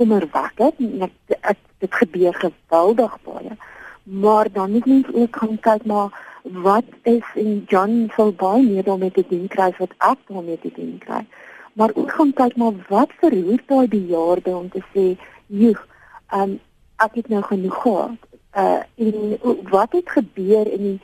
kommerwekkend. 0.00 0.80
Dit 1.02 1.36
ek, 1.40 1.60
dit 1.84 1.98
gebeur 2.02 2.38
geweldig 2.38 3.18
baie. 3.26 3.58
Maar 4.22 4.48
dan 4.52 4.72
moet 4.72 4.86
mens 4.86 5.12
ook 5.12 5.36
gaan 5.42 5.60
kyk 5.60 5.84
na 5.84 6.08
wat 6.42 6.88
is 7.02 7.26
in 7.34 7.64
John 7.68 8.08
sal 8.16 8.32
baie 8.32 8.64
meer 8.64 8.86
daarmee 8.88 9.12
te 9.12 9.26
doen 9.28 9.46
kry 9.52 9.68
wat 9.78 9.92
ek 9.98 10.24
daarmee 10.32 10.58
te 10.62 10.72
doen 10.76 10.96
kry. 11.04 11.20
Maar 11.72 11.92
ook 11.94 12.16
gaan 12.16 12.32
kyk 12.32 12.56
maar 12.56 12.80
wat 12.88 13.12
verhoor 13.20 13.60
daai 13.66 13.88
bejaarde 13.88 14.56
om 14.56 14.68
te 14.72 14.82
sê, 14.94 15.20
"Joe, 15.46 15.76
um 16.32 16.60
ek 16.96 17.14
het 17.14 17.28
nou 17.28 17.42
genoeg 17.42 17.82
gehad." 17.82 18.29
Uh 18.56 18.82
en 18.94 19.38
wat 19.70 19.92
het 19.92 20.10
gebeur 20.10 20.66
in 20.72 20.82
die 20.82 21.00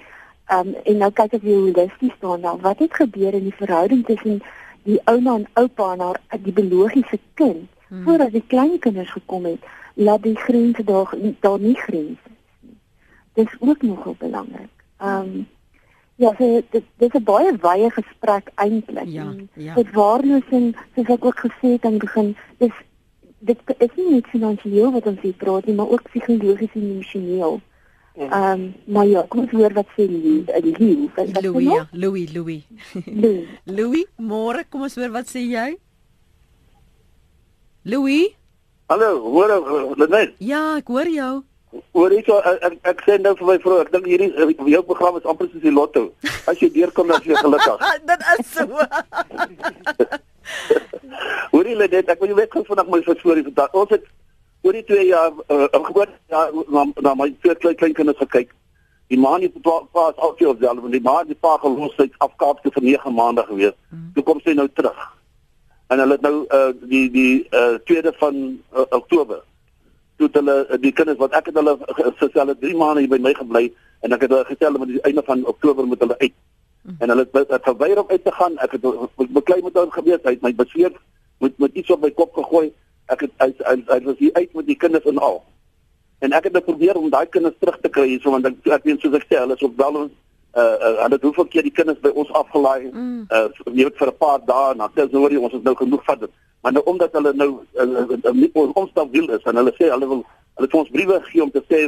um 0.52 0.74
en 0.84 0.96
nou 0.96 1.10
kyk 1.12 1.32
ek 1.32 1.42
weer 1.42 1.58
holisties 1.58 2.12
staan 2.16 2.40
nou. 2.40 2.58
Wat 2.60 2.78
het 2.78 2.94
gebeur 2.94 3.34
in 3.34 3.42
die 3.42 3.54
verhouding 3.54 4.06
tussen 4.06 4.42
die 4.82 5.00
ouma 5.04 5.34
en 5.34 5.46
oupa 5.52 5.92
en 5.92 6.00
haar 6.00 6.20
die 6.42 6.52
biologiese 6.52 7.18
kind 7.34 7.66
hmm. 7.88 8.02
voordat 8.04 8.32
die 8.32 8.44
klein 8.46 8.78
kinders 8.78 9.10
gekom 9.10 9.44
het? 9.44 9.62
Laat 9.94 10.22
die 10.22 10.36
grense 10.36 10.84
daar 10.84 11.14
daar 11.40 11.60
nie 11.60 11.76
grense 11.76 12.34
dis 13.36 13.56
ook 13.58 13.82
nogal 13.82 14.14
belangrik. 14.18 14.72
Um, 15.02 15.48
ja, 16.14 16.34
so 16.38 16.60
dit 16.70 16.84
dis 16.96 17.12
'n 17.12 17.24
baie 17.24 17.52
wye 17.60 17.90
gesprek 17.90 18.50
eintlik. 18.54 19.08
Ja, 19.08 19.34
ja. 19.52 19.74
Dit 19.74 19.90
waarneming, 19.92 20.76
soos 20.94 21.08
ek 21.08 21.24
ook 21.24 21.38
gesê 21.46 21.68
het 21.76 21.84
aan 21.84 21.98
die 21.98 22.06
begin, 22.08 22.36
dis 22.58 22.76
dit 23.38 23.58
is 23.78 23.96
nie 23.96 24.10
net 24.10 24.28
finansiëel 24.32 24.92
wat 24.96 25.06
ons 25.06 25.20
hier 25.20 25.34
praat 25.38 25.66
nie, 25.66 25.74
maar 25.76 25.90
ook 25.92 26.10
psigologies 26.10 26.74
en 26.74 26.90
emosioneel. 26.90 27.58
Ja. 28.16 28.26
Ehm 28.26 28.60
um, 28.60 28.74
maar 28.84 29.06
ja, 29.06 29.24
kom 29.28 29.40
ons 29.44 29.50
hoor 29.52 29.72
wat 29.76 29.90
sê 29.96 30.06
Louis, 30.08 30.46
Louis, 31.42 31.64
ja, 31.64 31.88
Louis, 31.92 32.32
Louis. 32.32 32.62
Louis. 33.04 33.48
Louis, 33.64 34.06
môre 34.16 34.64
kom 34.70 34.86
ons 34.88 34.96
hoor 34.96 35.12
wat 35.12 35.28
sê 35.28 35.42
jy? 35.44 35.76
Louis? 37.84 38.32
Hallo, 38.88 39.20
hoor 39.20 39.52
jy 39.98 40.08
net? 40.08 40.32
Ja, 40.38 40.78
ek 40.80 40.88
hoor 40.88 41.10
jou. 41.12 41.34
Hoor 41.92 42.12
jy 42.14 42.22
ek, 42.24 42.62
ek, 42.70 42.78
ek 42.92 43.04
sê 43.04 43.18
nou 43.20 43.34
vir 43.36 43.50
my 43.50 43.58
vrou, 43.60 43.80
ek 43.84 43.92
dink 43.92 44.08
hierdie 44.08 44.30
eh, 44.32 44.54
jou 44.72 44.82
program 44.88 45.18
is 45.20 45.28
amper 45.28 45.50
soos 45.50 45.64
die 45.64 45.74
lotto. 45.74 46.08
As 46.48 46.56
jy 46.62 46.70
deurkom 46.72 47.12
dan 47.12 47.20
is 47.20 47.28
jy 47.28 47.42
gelukkig. 47.42 47.84
Dit 48.08 48.24
is 48.32 48.54
so. 48.56 50.24
Hoor 51.52 51.66
jy 51.66 51.76
net, 51.80 52.08
ek 52.08 52.20
wil 52.20 52.32
jou 52.32 52.38
net 52.38 52.52
gou 52.52 52.62
vandag 52.68 52.92
my 52.92 53.00
storie 53.06 53.44
vertel. 53.46 53.68
Ons 53.72 53.94
het 53.94 54.04
oor 54.66 54.76
die 54.76 54.84
2 54.84 55.06
jaar 55.06 55.32
uh, 55.48 55.66
gewoon 55.72 56.14
ja 56.32 56.46
na, 56.68 56.84
na 57.00 57.14
my 57.14 57.28
twee 57.40 57.54
klein 57.62 57.76
klein 57.76 57.94
kinders 57.94 58.18
gekyk. 58.18 58.54
Die 59.08 59.18
ma 59.18 59.36
het 59.38 59.60
pa 59.62 59.76
pas 59.94 60.16
al 60.16 60.34
veel 60.38 60.56
self 60.60 60.84
en 60.84 60.94
die 60.94 61.02
ma 61.02 61.18
het 61.20 61.30
die 61.30 61.38
pa 61.38 61.56
gelos 61.62 61.94
uit 61.96 62.14
afkaapte 62.18 62.72
vir 62.74 62.82
9 62.82 63.14
maande 63.14 63.44
gewees. 63.46 63.76
Mm. 63.90 64.08
Toe 64.14 64.24
kom 64.26 64.40
sy 64.42 64.56
nou 64.58 64.66
terug. 64.74 65.02
En 65.86 66.02
hulle 66.02 66.18
het 66.18 66.24
nou 66.26 66.36
uh, 66.50 66.72
die 66.90 67.06
die 67.14 67.34
uh, 67.54 67.76
tweede 67.86 68.12
van 68.18 68.40
uh, 68.74 68.88
Oktober 68.90 69.44
toe 70.16 70.28
hulle 70.32 70.78
die 70.80 70.92
kinders 70.96 71.20
wat 71.20 71.34
ek 71.36 71.50
het 71.50 71.58
hulle 71.60 71.76
gesê 72.18 72.40
hulle 72.40 72.56
3 72.62 72.76
maande 72.80 73.04
hier 73.04 73.12
by 73.12 73.20
my 73.22 73.34
gebly 73.36 73.66
en 74.02 74.16
ek 74.16 74.26
het 74.26 74.32
hulle 74.32 74.48
gesê 74.48 74.68
hulle 74.68 74.80
moet 74.82 74.94
die 74.94 75.02
einde 75.08 75.24
van 75.26 75.44
Oktober 75.52 75.86
moet 75.86 76.02
hulle 76.04 76.18
uit. 76.18 76.36
Mm. 76.86 76.96
En 76.98 77.08
hulle 77.08 77.26
het, 77.32 77.48
het 77.50 77.62
verweier 77.62 77.98
om 77.98 78.08
uit 78.08 78.24
te 78.24 78.32
gaan. 78.32 78.58
Ek 78.62 78.76
het 78.76 78.82
beklei 79.34 79.62
met 79.62 79.74
hulle 79.74 79.90
gewees, 79.90 80.22
hy 80.22 80.36
het 80.36 80.42
my 80.42 80.54
beseer 80.54 80.92
met 81.38 81.58
met 81.58 81.74
iets 81.74 81.90
op 81.90 82.00
my 82.00 82.10
kop 82.10 82.34
gegooi. 82.34 82.72
Ek 83.06 83.20
het 83.26 83.32
uit 83.36 83.62
uit 83.62 84.04
was 84.04 84.18
hier 84.18 84.34
uit 84.34 84.54
met 84.54 84.66
die 84.66 84.76
kinders 84.76 85.04
en 85.04 85.18
al. 85.18 85.42
En 86.18 86.32
ek 86.32 86.48
het 86.48 86.52
nou 86.52 86.64
probeer 86.64 86.96
om 86.96 87.10
daai 87.10 87.26
kinders 87.26 87.58
terug 87.58 87.80
te 87.80 87.88
kry 87.88 88.06
hierso 88.08 88.30
want 88.30 88.46
ek 88.46 88.70
ek 88.78 88.86
weet 88.88 89.00
soos 89.00 89.18
ek 89.18 89.26
sê 89.28 89.40
hulle 89.42 89.58
is 89.58 89.66
op 89.66 89.76
wel 89.76 90.00
ons 90.04 90.12
uh 90.56 90.76
uh 90.86 90.92
hulle 91.02 91.14
het 91.18 91.26
hoeveel 91.28 91.48
keer 91.52 91.66
die 91.66 91.74
kinders 91.78 92.00
by 92.00 92.12
ons 92.22 92.30
afgelaai 92.40 92.88
mm. 92.92 93.26
uh 93.28 93.72
net 93.76 93.98
vir 94.00 94.12
'n 94.12 94.18
paar 94.22 94.40
dae 94.46 94.70
en 94.72 94.78
dan 94.78 94.92
sê 94.94 95.04
hulle 95.04 95.18
hoor 95.20 95.34
jy 95.34 95.42
ons 95.48 95.56
is 95.58 95.66
nou 95.66 95.74
genoeg 95.76 96.04
vat 96.04 96.20
dit 96.20 96.32
maar 96.62 96.72
nou 96.72 96.84
omdat 96.92 97.12
hulle 97.12 97.32
nou 97.32 97.50
nie 98.32 98.50
uh, 98.54 98.70
ons 98.74 98.90
stap 98.90 99.12
wil 99.12 99.28
is 99.36 99.44
en 99.44 99.60
hulle 99.60 99.74
sê 99.76 99.90
hulle 99.92 100.08
wil 100.12 100.22
hulle 100.56 100.68
het 100.68 100.78
ons 100.80 100.94
briewe 100.96 101.20
gegee 101.26 101.42
om 101.42 101.52
te 101.52 101.62
sê 101.68 101.82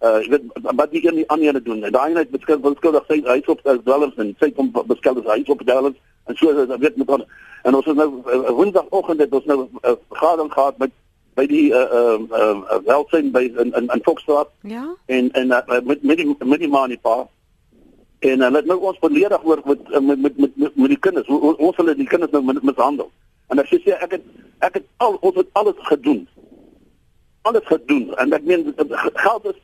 uh 0.00 0.18
jy 0.22 0.30
weet 0.30 0.44
wat 0.80 0.90
die 0.90 1.04
een 1.06 1.20
die 1.22 1.28
ander 1.28 1.62
doen 1.62 1.84
en 1.84 1.92
daai 1.92 2.12
net 2.12 2.30
beskryf 2.30 2.60
wil 2.60 2.76
skuld 2.76 3.02
sê 3.08 3.20
hy 3.26 3.38
is 3.42 3.52
op 3.52 3.60
dwelms 3.64 4.16
en 4.16 4.34
sê 4.40 4.52
kom 4.54 4.72
beskryf 4.72 5.24
hy 5.26 5.40
is 5.42 5.52
op 5.52 5.62
dwelms 5.66 5.96
en 6.26 6.36
so 6.36 6.54
dat 6.54 6.78
weet 6.78 6.96
met 6.96 7.10
ons 7.10 7.24
en 7.62 7.74
ons 7.74 7.86
is 7.86 7.94
nou 7.94 8.08
uh, 8.24 8.50
woensdagoggend 8.50 9.20
het 9.20 9.32
ons 9.32 9.44
nou 9.44 9.58
'n 9.64 9.68
uh, 9.84 9.96
vergadering 10.08 10.52
gehad 10.52 10.78
met 10.78 10.90
by 11.40 11.46
die 11.48 11.68
uh 11.72 11.88
uh, 11.98 12.16
uh 12.32 12.80
welsyn 12.86 13.30
by 13.34 13.44
in 13.62 13.72
in, 13.78 13.86
in 13.94 14.02
Foxstraat. 14.04 14.50
Ja. 14.62 14.84
En 15.06 15.30
en 15.32 15.54
uh, 15.56 15.80
met 15.84 16.02
met 16.02 16.16
die 16.16 16.36
met 16.38 16.58
die 16.58 16.68
manie 16.68 16.98
pa. 16.98 17.28
En 18.18 18.42
hulle 18.44 18.56
het 18.56 18.68
nou 18.68 18.78
ons 18.90 18.98
volledig 19.00 19.44
oor 19.44 19.62
met 19.64 19.88
met 20.00 20.20
met 20.20 20.36
met, 20.36 20.76
met 20.76 20.92
die 20.94 20.98
kinders. 20.98 21.28
Ons 21.28 21.76
hulle 21.76 21.94
die 21.94 22.08
kinders 22.08 22.32
nou 22.32 22.58
mishandel. 22.60 23.10
En 23.48 23.62
as 23.62 23.72
jy 23.72 23.80
sê 23.84 23.96
ek 23.96 24.18
het 24.18 24.28
ek 24.66 24.80
het 24.80 24.86
al 25.06 25.16
ons 25.20 25.40
het 25.40 25.48
alles 25.52 25.80
gedoen. 25.92 26.26
Alles 27.48 27.66
gedoen. 27.72 28.10
En 28.20 28.32
ek 28.36 28.44
meen 28.44 28.74
geld 29.24 29.52
is 29.54 29.60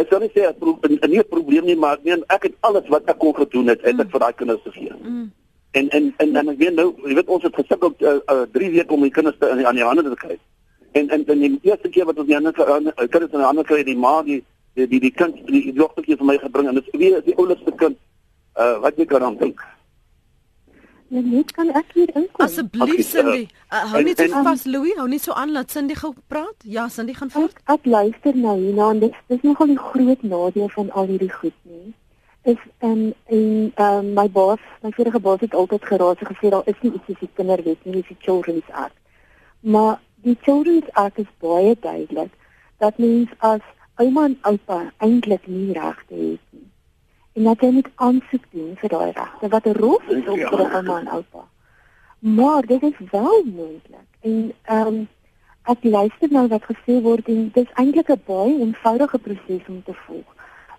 ek 0.00 0.08
sou 0.08 0.20
nie 0.20 0.30
sê 0.34 0.48
'n 0.48 1.10
nie 1.10 1.22
probleem 1.22 1.64
nie, 1.64 1.76
maar 1.76 1.98
ek 1.98 2.04
meen 2.04 2.24
ek 2.28 2.42
het 2.48 2.54
alles 2.60 2.88
wat 2.88 3.08
ek 3.08 3.18
kon 3.18 3.34
gedoen 3.34 3.68
het, 3.68 3.80
het 3.82 4.00
ek 4.00 4.06
mm. 4.06 4.10
vir 4.10 4.20
daai 4.20 4.32
kinders 4.32 4.62
gegee. 4.64 4.92
Mm. 5.02 5.32
En 5.72 5.88
en 5.88 6.14
en 6.16 6.32
dan 6.32 6.48
ek 6.48 6.58
weet 6.58 6.74
nou, 6.74 6.94
jy 7.06 7.14
weet 7.14 7.28
ons 7.28 7.42
het 7.42 7.54
gesukkel 7.54 7.94
3 7.96 8.20
uh, 8.26 8.44
uh, 8.54 8.72
weke 8.76 8.94
om 8.94 9.02
die 9.02 9.10
kinders 9.10 9.36
te, 9.38 9.50
aan 9.50 9.74
die 9.78 9.84
hande 9.84 10.02
te 10.02 10.16
kry. 10.16 10.38
En 10.92 11.08
en 11.08 11.24
dan 11.24 11.38
die 11.38 11.58
eerste 11.62 11.88
keer 11.88 12.04
wat 12.04 12.18
ons 12.18 12.26
die 12.26 12.36
ander 12.36 12.52
kinders 12.54 13.32
aan 13.32 13.44
die 13.44 13.50
hande 13.50 13.64
kry, 13.64 13.82
die 13.84 13.96
ma 13.96 14.22
die 14.22 14.44
die 14.74 14.86
die, 14.86 15.00
die 15.00 15.12
kind 15.12 15.36
die, 15.46 15.72
dogtertjie 15.72 16.16
vir 16.16 16.26
my 16.26 16.38
gebring 16.38 16.68
en 16.68 16.74
dit 16.74 16.86
is 16.86 16.98
weer 16.98 17.20
die 17.22 17.36
oulikste 17.36 17.72
kind 17.76 17.96
uh, 18.56 18.78
wat 18.80 18.96
jy 18.96 19.06
kan 19.06 19.36
dink. 19.38 19.60
Ja, 19.60 19.79
net 21.10 21.52
kan 21.52 21.70
ek 21.74 21.94
hier 21.94 22.10
inkom. 22.14 22.44
Asseblief 22.44 23.02
Cindy, 23.06 23.48
uh, 23.70 23.82
hou 23.92 24.02
net 24.06 24.20
so 24.22 24.42
vas 24.46 24.64
Louis, 24.66 24.94
hou 24.98 25.06
net 25.10 25.24
so 25.24 25.34
aan 25.34 25.52
laat 25.52 25.70
Cindy 25.70 25.94
gou 25.98 26.12
praat. 26.30 26.56
Ja, 26.64 26.88
Cindy 26.88 27.14
gaan 27.14 27.30
voort. 27.30 27.56
Ek, 27.64 27.74
ek 27.74 27.88
luister 27.90 28.36
nou 28.36 28.56
hierna 28.60 28.90
en 28.94 29.02
dit 29.06 29.18
is 29.28 29.42
nogal 29.46 29.74
'n 29.74 29.78
groot 29.78 30.22
nadeel 30.22 30.68
van 30.76 30.90
al 30.90 31.06
hierdie 31.06 31.32
goed 31.32 31.56
nie. 31.62 31.94
Is 32.42 32.60
um, 32.80 33.12
en 33.26 33.72
um, 33.76 34.12
my 34.14 34.28
baas, 34.30 34.62
my 34.82 34.90
vorige 34.96 35.20
baas 35.20 35.40
het 35.40 35.54
altyd 35.54 35.84
geraas 35.84 36.22
en 36.22 36.30
gesê 36.32 36.50
daar 36.50 36.66
is 36.66 36.78
nie 36.80 36.92
iets 36.92 37.06
soos 37.06 37.20
die 37.20 37.30
kinderwet 37.34 37.84
nie, 37.84 37.94
dis 38.00 38.08
die 38.08 38.20
Children's 38.20 38.70
Act. 38.72 38.96
Maar 39.60 40.00
die 40.24 40.38
Children's 40.42 40.88
Act 40.92 41.18
is 41.18 41.30
baie 41.38 41.76
duidelik 41.80 42.32
dat 42.78 42.98
mens 42.98 43.28
as 43.38 43.60
ouma 44.00 44.24
en 44.24 44.38
oupa 44.42 44.92
eintlik 44.96 45.46
nie 45.46 45.72
regte 45.76 46.14
het 46.14 46.40
nie 46.49 46.49
en 47.40 47.46
dat 47.46 47.62
jy 47.64 47.70
moet 47.72 47.88
aansoek 47.94 48.42
doen 48.52 48.72
vir 48.80 48.92
daai 48.92 49.12
regte 49.16 49.48
wat 49.52 49.66
'n 49.68 49.78
rol 49.82 50.00
is 50.14 50.26
op 50.32 50.40
vir 50.50 50.60
'n 50.64 50.72
ouma 50.76 50.96
en 51.00 51.08
oupa. 51.18 51.42
Maar 52.18 52.66
dit 52.72 52.82
is 52.82 52.98
wel 53.10 53.44
moontlik. 53.44 54.08
En 54.20 54.52
ehm 54.64 54.86
um, 54.86 55.08
ek 55.72 55.84
luister 55.84 56.28
nou 56.30 56.46
wat 56.48 56.68
gesê 56.72 56.94
word 57.02 57.28
en 57.28 57.50
dit 57.54 57.64
is 57.64 57.72
eintlik 57.82 58.10
'n 58.10 58.22
baie 58.26 58.58
eenvoudige 58.58 59.18
proses 59.18 59.64
om 59.68 59.82
te 59.82 59.94
volg. 60.04 60.28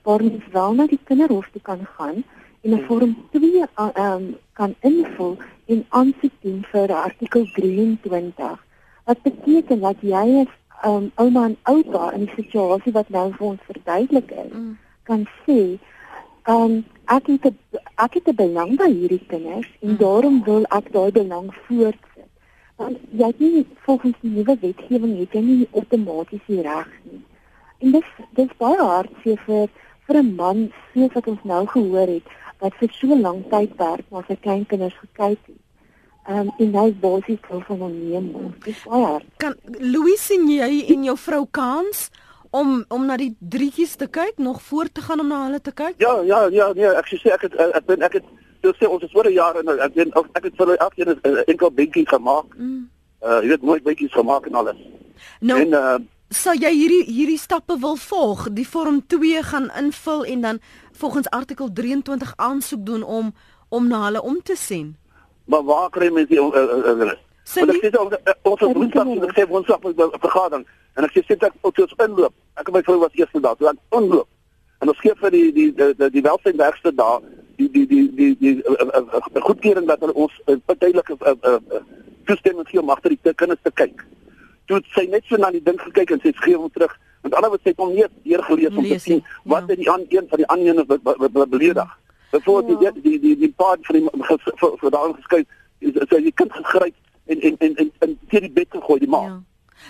Waar 0.04 0.24
mens 0.24 0.46
wel 0.52 0.74
na 0.74 0.86
die 0.86 1.00
kinderhof 1.04 1.50
toe 1.52 1.62
kan 1.62 1.88
gaan 1.96 2.24
en 2.62 2.72
'n 2.74 2.86
vorm 2.88 3.16
2 3.32 3.66
ehm 3.76 4.06
um, 4.06 4.36
kan 4.54 4.76
invul 4.80 5.38
en 5.66 5.86
aansoek 5.90 6.36
doen 6.42 6.66
vir 6.72 6.94
artikel 6.94 7.46
23. 7.54 8.66
Wat 9.06 9.22
beteken 9.22 9.80
dat 9.80 9.98
jy 10.00 10.46
as 10.46 10.54
um, 10.86 11.12
ouma 11.16 11.46
en 11.46 11.58
oupa 11.64 12.12
in 12.12 12.22
'n 12.22 12.32
situasie 12.36 12.92
wat 12.92 13.10
nou 13.10 13.32
vir 13.34 13.48
ons 13.48 13.62
verduidelik 13.66 14.32
is, 14.32 14.54
mm. 14.54 14.78
kan 15.04 15.28
sê 15.46 15.58
Ehm 15.62 15.92
um, 16.48 16.86
ek 17.06 17.28
het 17.28 17.46
'n 17.46 17.58
ek 17.96 18.14
het 18.14 18.28
'n 18.28 18.36
belang 18.36 18.78
by 18.78 18.90
hierdie 18.90 19.26
kinders 19.28 19.70
en 19.82 19.90
hmm. 19.90 19.98
daarom 19.98 20.44
wil 20.44 20.64
ek 20.64 20.92
daai 20.92 21.12
belang 21.12 21.54
voortsit. 21.68 22.30
Want 22.76 22.98
jy 23.12 23.26
het 23.26 23.40
nie 23.40 23.66
volgens 23.86 24.16
die 24.22 24.32
nuwe 24.32 24.58
wetgewing 24.62 25.18
het 25.20 25.34
jy 25.34 25.42
nie 25.42 25.68
outomaties 25.72 26.46
die 26.48 26.62
reg 26.62 26.90
nie. 27.04 27.22
En 27.80 27.92
dis 27.92 28.10
dis 28.34 28.58
baie 28.58 28.82
hartseer 28.82 29.40
vir 29.46 29.70
vir 30.06 30.18
'n 30.22 30.36
man 30.36 30.72
soos 30.94 31.14
wat 31.14 31.28
ons 31.28 31.44
nou 31.44 31.66
gehoor 31.66 32.08
het 32.08 32.28
wat 32.60 32.74
vir 32.80 32.90
so 32.94 33.16
lank 33.16 33.50
tyd 33.50 33.78
werk 33.78 34.06
na 34.12 34.24
sy 34.28 34.36
kleinkinders 34.36 34.98
gekyk 35.02 35.40
het. 35.46 35.62
Ehm 36.30 36.40
um, 36.40 36.52
en 36.58 36.76
hy 36.82 36.92
basies 36.94 37.40
wil 37.50 37.62
van 37.62 37.80
hom 37.80 37.94
neem. 38.10 38.54
Dis 38.64 38.84
baie 38.86 39.06
hard. 39.06 39.26
Kan 39.38 39.56
Louis 39.80 40.26
sien 40.26 40.48
jy 40.50 40.86
en 40.94 41.04
jou 41.04 41.18
vrou 41.18 41.46
kans 41.52 42.10
om 42.52 42.86
om 42.88 43.06
na 43.08 43.18
die 43.18 43.32
drietjies 43.40 43.96
te 43.96 44.08
kyk, 44.08 44.38
nog 44.38 44.62
voort 44.62 44.94
te 44.94 45.02
gaan 45.02 45.20
om 45.20 45.28
na 45.28 45.44
hulle 45.46 45.62
te 45.62 45.72
kyk? 45.72 45.96
Ja, 45.98 46.20
ja, 46.28 46.46
ja, 46.52 46.72
nee, 46.74 46.88
ek 47.02 47.12
sê 47.12 47.34
ek 47.34 47.48
het 47.48 47.56
ek 47.60 47.86
ben 47.86 48.08
ek 48.08 48.20
het 48.20 48.32
so 48.62 48.74
sê 48.78 48.88
ons 48.88 49.04
is 49.04 49.16
oor 49.16 49.28
'n 49.28 49.34
jaar 49.34 49.56
en 49.60 49.68
ek 49.80 49.94
ben 49.94 50.12
ek 50.34 50.44
het 50.44 50.56
vir 50.56 50.66
hulle 50.66 50.78
elke 50.78 50.96
keer 50.96 51.10
'n 51.16 51.44
enkel 51.48 51.72
bietjie 51.72 52.08
gemaak. 52.08 52.58
Mm. 52.58 52.90
Uh 53.22 53.40
jy 53.42 53.48
weet 53.48 53.62
nooit 53.62 53.84
bietjies 53.84 54.14
gemaak 54.14 54.46
en 54.46 54.56
alles. 54.56 54.78
Nou, 55.40 55.60
en 55.60 55.72
uh 55.74 55.98
sal 56.30 56.56
jy 56.56 56.72
hierdie 56.72 57.04
hierdie 57.12 57.40
stappe 57.40 57.76
wil 57.80 57.96
volg, 57.96 58.48
die 58.56 58.68
vorm 58.68 59.02
2 59.08 59.44
gaan 59.44 59.72
invul 59.78 60.24
en 60.26 60.42
dan 60.42 60.60
volgens 60.92 61.30
artikel 61.30 61.72
23 61.74 62.34
aansoek 62.36 62.86
doen 62.86 63.04
om 63.04 63.34
om 63.70 63.88
na 63.88 64.04
hulle 64.04 64.22
om 64.22 64.42
te 64.44 64.56
sien. 64.56 64.96
Maar 65.46 65.64
waar 65.64 65.90
kry 65.90 66.10
mense 66.10 66.30
die 66.30 66.40
uh, 67.46 67.50
uh, 67.50 67.54
Sien 67.54 67.68
jy? 67.70 67.92
Ons 68.44 68.62
ons 68.62 68.62
het 68.62 69.34
gesê 69.34 69.46
ons 69.50 69.68
het 69.68 69.86
'n 69.86 70.20
vergadering 70.20 70.66
en 70.96 71.04
ek 71.04 71.12
sê 71.12 71.26
sit 71.26 71.44
ek 71.44 71.54
op 71.62 71.78
ons 71.80 71.94
inloop. 71.98 72.34
Ek 72.56 72.68
en 72.68 72.74
my 72.74 72.82
vrou 72.84 73.00
was 73.00 73.14
eers 73.14 73.32
toe 73.32 73.68
aan 73.68 73.80
inloop. 73.90 74.28
En 74.82 74.88
ons 74.88 74.98
skep 74.98 75.18
vir 75.18 75.32
die 75.32 75.52
die 75.52 75.74
die 75.74 75.94
die, 75.96 76.10
die 76.10 76.22
welsynwerkste 76.22 76.96
daar 76.96 77.22
die 77.58 77.70
die 77.70 77.88
die 77.88 78.10
die 78.16 78.36
die 78.40 79.42
goedkeuring 79.42 79.88
dat 79.88 80.00
hulle 80.00 80.14
ons 80.14 80.34
tydelike 80.68 81.18
toestemming 82.26 82.68
gee 82.68 82.82
om 82.82 82.90
agter 82.90 83.10
die 83.10 83.34
kinders 83.34 83.62
te 83.64 83.72
kyk. 83.72 84.06
toe 84.72 84.82
sy 84.96 85.08
net 85.12 85.26
so 85.28 85.40
na 85.42 85.52
die 85.54 85.64
ding 85.64 85.80
gekyk 85.82 86.14
en 86.16 86.22
sy 86.24 86.32
gee 86.44 86.58
hom 86.58 86.72
terug. 86.76 86.94
Met 87.26 87.36
ander 87.38 87.52
woorde 87.52 87.66
sy 87.66 87.74
het 87.74 87.82
hom 87.82 87.94
nie 87.96 88.08
deurgelees 88.26 88.78
om 88.78 88.88
te 88.88 89.00
sien 89.04 89.20
ja. 89.20 89.40
wat 89.54 89.70
het 89.70 89.82
die 89.82 89.90
aan 89.92 90.06
een 90.10 90.30
van 90.32 90.42
die 90.42 90.48
ander 90.48 90.86
beledig. 91.56 91.98
Byvoorbeeld 92.32 92.82
Ja. 92.82 92.92
die 92.92 93.02
die 93.02 93.20
die 93.20 93.36
die 93.38 93.54
pa 93.58 93.76
van 93.82 93.96
die 94.00 94.10
vir 94.82 94.92
daarin 94.96 95.16
geskryf 95.20 95.46
is 95.80 95.98
sy 96.10 96.22
die 96.22 96.32
kind 96.32 96.54
gegryp 96.54 96.96
en 97.26 97.42
en 97.42 97.56
en 97.60 97.76
en, 97.76 97.92
en 98.00 98.20
teen 98.30 98.42
die 98.42 98.52
bed 98.52 98.68
gegooi 98.70 99.00
die 99.00 99.10
ma. 99.10 99.22
Ja. 99.26 99.42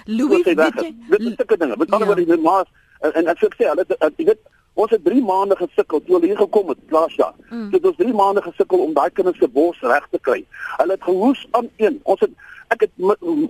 Louis, 0.05 0.43
Sy 0.43 0.55
weet 0.55 0.79
jy? 0.81 0.95
Dit 1.09 1.19
is 1.21 1.33
sulke 1.35 1.57
dinge. 1.57 1.75
Met 1.77 1.91
ander 1.91 2.07
Ja. 2.07 2.13
woorde 2.15 2.25
die 2.35 2.41
ma's 2.43 2.67
en 3.01 3.11
en 3.13 3.27
ek 3.27 3.37
sê 3.37 3.65
hulle 3.67 3.85
het- 3.87 4.13
jy 4.17 4.25
weet 4.25 4.39
ons 4.73 4.89
het 4.91 5.03
3 5.03 5.21
maande 5.23 5.55
gesukkel 5.55 5.99
toe 6.03 6.15
hulle 6.15 6.25
hier 6.27 6.37
gekom 6.37 6.69
het 6.69 6.77
laas 6.89 7.15
jaar. 7.15 7.33
Mm. 7.49 7.69
Dit 7.71 7.81
was 7.81 7.95
3 7.97 8.13
maande 8.13 8.41
gesukkel 8.41 8.79
om 8.79 8.93
daai 8.93 9.09
kinders 9.11 9.37
se 9.37 9.47
bors 9.47 9.79
reg 9.81 10.07
te 10.11 10.19
kry. 10.19 10.45
Hulle 10.77 10.91
het 10.91 11.03
gehoes 11.03 11.47
aan 11.51 11.69
een. 11.77 11.99
Ons 12.03 12.19
het 12.19 12.29
ek 12.71 12.81
het 12.81 12.91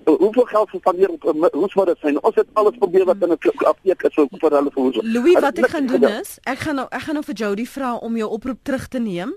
hoeveel 0.06 0.46
geld 0.46 0.70
gespandeer 0.70 1.10
op 1.10 1.24
uh, 1.26 1.46
hoesmedisyne. 1.54 2.22
Ons 2.22 2.36
het 2.36 2.48
alles 2.54 2.78
probeer 2.78 3.06
wat 3.06 3.18
in 3.22 3.32
'n 3.32 3.38
kl- 3.38 3.66
apteek 3.68 4.02
is 4.04 4.14
vir 4.14 4.28
vir 4.32 4.50
hulle 4.52 4.72
verhoes. 4.72 4.96
Louis, 5.04 5.34
Hulle 5.36 5.42
wat 5.42 5.58
ek 5.58 5.68
gaan 5.70 5.86
doen 5.86 6.04
is, 6.04 6.40
ek 6.44 6.58
gaan 6.60 6.76
nou 6.76 6.88
ek 6.90 7.02
gaan 7.02 7.14
nou 7.14 7.24
vir 7.26 7.36
Jody 7.36 7.66
vra 7.66 7.96
om 7.96 8.18
jou 8.18 8.30
oproep 8.30 8.60
terug 8.64 8.88
te 8.88 9.00
neem. 9.00 9.36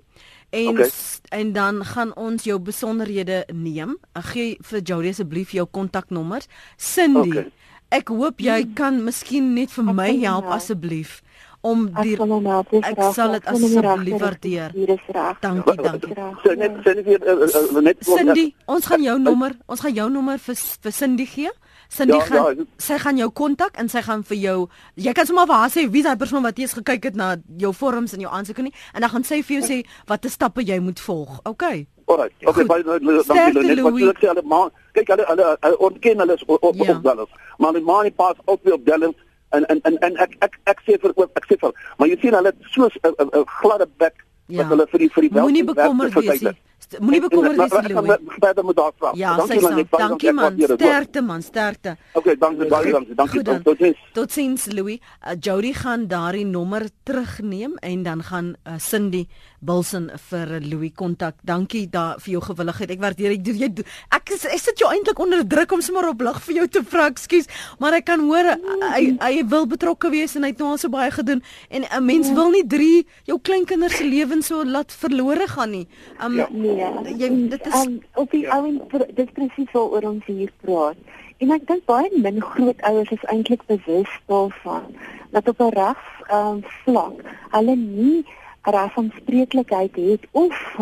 En 0.54 0.68
Okay. 0.78 0.90
en 1.34 1.52
dan 1.52 1.82
gaan 1.84 2.12
ons 2.16 2.44
jou 2.46 2.58
besonderhede 2.62 3.44
neem. 3.52 3.96
Ek 4.14 4.24
gee 4.32 4.56
vir 4.62 4.80
Jody 4.86 5.08
asseblief 5.10 5.50
jou 5.56 5.66
kontaknommers. 5.66 6.46
Cindy, 6.76 7.28
Okay. 7.30 7.50
ek 7.90 8.08
hoop 8.08 8.38
jy 8.40 8.60
kan 8.74 9.02
miskien 9.04 9.54
net 9.54 9.70
vir 9.74 9.84
my 9.84 10.12
help 10.22 10.46
asseblief 10.54 11.22
om 11.64 11.86
die 12.02 12.14
Ek 12.14 13.00
sal 13.16 13.32
dit 13.32 13.46
asseblief 13.48 14.20
waardeer. 14.20 14.70
Hier 14.76 14.90
is 14.94 15.04
reg. 15.08 15.40
Dankie, 15.40 15.76
dankie. 15.80 16.14
Sy 16.44 16.54
net 16.60 16.76
net 16.84 17.04
weer 17.06 17.20
uh, 17.24 17.48
uh, 17.48 17.80
net 17.80 18.04
Cindy, 18.04 18.54
ons 18.66 18.86
gaan 18.86 19.02
jou 19.02 19.18
nommer, 19.18 19.56
ons 19.66 19.80
gaan 19.80 19.94
jou 19.96 20.10
nommer 20.10 20.38
vir 20.38 20.54
vir 20.84 20.92
Cindy 20.92 21.26
gee. 21.26 21.50
Cindy 21.94 22.16
Ja, 22.18 22.24
gaan 22.26 22.56
ja. 22.58 22.64
sy 22.78 22.98
gaan 22.98 23.16
jou 23.20 23.30
kontak 23.30 23.76
en 23.78 23.88
sy 23.88 24.02
gaan 24.02 24.22
vir 24.26 24.36
jou 24.36 24.68
jy 24.96 25.12
kan 25.12 25.26
sommer 25.26 25.46
vir 25.46 25.54
haar 25.54 25.70
sê 25.70 25.86
wie 25.90 26.02
daai 26.02 26.16
persoon 26.16 26.42
wat 26.42 26.56
jy 26.58 26.62
eens 26.66 26.74
gekyk 26.74 27.04
het 27.04 27.14
na 27.16 27.36
jou 27.58 27.72
vorms 27.72 28.12
en 28.14 28.20
jou 28.20 28.30
aansoeke 28.32 28.62
nie 28.62 28.72
en 28.94 29.00
dan 29.00 29.10
gaan 29.10 29.24
sy 29.24 29.42
vir 29.42 29.60
jou 29.60 29.64
sê 29.68 29.82
watter 30.06 30.30
stappe 30.30 30.62
jy 30.62 30.78
moet 30.80 31.00
volg. 31.00 31.40
Okay. 31.44 31.86
Alright. 32.06 32.34
Okay, 32.44 32.64
baie 32.68 32.82
dankie 32.84 33.22
Sterkte, 33.24 33.62
net 33.62 33.80
wat 33.80 33.92
Louis. 33.92 34.08
ek 34.10 34.18
sê 34.20 34.28
hulle 34.28 34.42
ma 34.44 34.68
kyk 34.94 35.08
hulle 35.08 35.24
hulle 35.30 35.78
ontken 35.78 36.18
hulle 36.18 36.34
is 36.34 36.44
op 36.48 36.74
Ja. 36.76 36.90
op 36.96 37.02
Dallas. 37.02 37.28
Maar 37.58 37.72
die 37.72 37.82
ma 37.82 38.02
nie 38.02 38.10
pas 38.12 38.36
ook 38.44 38.60
weer 38.64 38.74
op 38.74 38.84
Dallas 38.86 39.14
en 39.52 39.64
en 39.70 39.80
en 39.84 39.96
en 40.02 40.16
ek 40.16 40.36
ek 40.40 40.58
ek 40.66 40.78
sê 40.86 40.98
vir 41.00 41.12
ook 41.16 41.30
ek 41.36 41.44
sê 41.48 41.56
vir 41.60 41.72
maar 41.98 42.08
jy 42.08 42.18
sien 42.20 42.34
hulle 42.34 42.52
so 42.74 42.84
'n 42.88 43.44
gladde 43.60 43.86
bek 43.98 44.14
Ja. 44.46 44.58
wat 44.58 44.68
hulle 44.68 44.86
vir 44.90 44.98
die 44.98 45.08
vir 45.14 45.22
die 45.22 45.30
Moenie 45.32 45.64
welstand 45.64 45.76
bekommerd 45.76 46.14
wees 46.14 46.40
nie. 46.42 46.56
Moenie 47.00 47.20
bekommerd 47.20 47.56
maar- 47.56 47.68
wees 47.68 47.80
nie, 47.80 48.16
verder 48.38 48.64
met 48.64 48.76
daar 48.76 48.92
vra. 48.96 49.10
Ja, 49.14 49.36
Dankie 49.36 49.60
man, 49.60 49.86
Dankie 49.90 50.32
man. 50.32 50.54
Sterkte 50.58 51.22
man, 51.22 51.42
sterkte. 51.42 51.96
Okay, 52.12 52.36
dankie 52.38 52.68
baie 52.68 52.90
dankie. 52.90 53.14
Dankie. 53.14 53.42
Dan. 53.42 53.62
Tot 53.62 53.76
sins. 53.78 53.98
Totsiens 54.12 54.66
Louis. 54.72 55.00
Uh, 55.26 55.32
Jody 55.40 55.72
gaan 55.72 56.06
daardie 56.06 56.46
nommer 56.46 56.88
terugneem 57.02 57.74
en 57.74 58.02
dan 58.02 58.22
gaan 58.22 58.54
uh, 58.66 58.72
Cindy 58.78 59.26
Bilson 59.64 60.10
vir 60.30 60.60
Louis 60.60 60.92
kontak. 60.94 61.34
Dankie 61.42 61.86
daar 61.90 62.18
vir 62.20 62.32
jou 62.34 62.42
gewilligheid. 62.42 62.90
Ek 62.90 63.00
waardeer 63.00 63.36
dit. 63.42 63.56
Jy 63.60 63.68
doen- 63.74 63.84
ek 64.10 64.30
is, 64.34 64.44
ek 64.44 64.58
sit 64.58 64.78
jou 64.78 64.90
eintlik 64.92 65.18
onder 65.18 65.46
druk 65.46 65.72
om 65.72 65.80
sommer 65.80 66.08
op 66.08 66.20
lig 66.20 66.42
vir 66.42 66.54
jou 66.54 66.66
te 66.68 66.82
vra, 66.84 67.06
ekskuus, 67.10 67.46
maar 67.78 67.92
ek 67.94 68.04
kan 68.04 68.20
hoor 68.20 68.44
uh, 68.44 68.56
hy 68.92 69.16
hy 69.20 69.44
wil 69.48 69.66
betrokke 69.66 70.10
wees 70.10 70.36
en 70.36 70.42
hy 70.42 70.48
het 70.52 70.58
nou 70.58 70.70
al 70.70 70.78
so 70.78 70.88
baie 70.88 71.10
gedoen 71.10 71.42
en 71.70 71.82
'n 71.90 72.04
mens 72.04 72.30
wil 72.32 72.50
nie 72.50 72.66
drie 72.66 73.06
jou 73.24 73.38
kleinkinders 73.40 73.96
se 73.96 74.04
lewens 74.04 74.46
so 74.46 74.64
laat 74.64 74.92
verlore 74.92 75.46
gaan 75.48 75.70
nie. 75.70 75.86
Um 76.22 76.36
Ja. 76.36 76.48
Nee, 76.50 77.16
Jy- 77.18 77.48
dit 77.48 77.66
is- 77.66 77.86
um, 77.86 78.00
op 78.14 78.30
die 78.30 78.46
ou 78.50 78.66
en 78.66 78.80
dit 79.14 79.18
is 79.26 79.32
presies 79.32 79.72
waaroor 79.72 80.02
ons 80.10 80.24
hier 80.26 80.50
praat. 80.62 80.96
En 81.40 81.50
ek 81.52 81.66
dink 81.66 81.84
baie 81.86 82.10
min 82.16 82.40
grootouers 82.40 83.10
is 83.10 83.24
eintlik 83.30 83.66
bewus 83.66 84.08
daarvan 84.28 84.94
dat 85.32 85.48
op 85.48 85.60
'n 85.60 85.70
regs 85.74 86.06
um, 86.32 86.62
vlak 86.84 87.12
hulle 87.50 87.76
nie 87.76 88.24
regsanspreeklikheid 88.64 89.96
het 89.96 90.26
of 90.32 90.76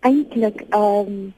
eintlik 0.00 0.62
um, 0.74 1.34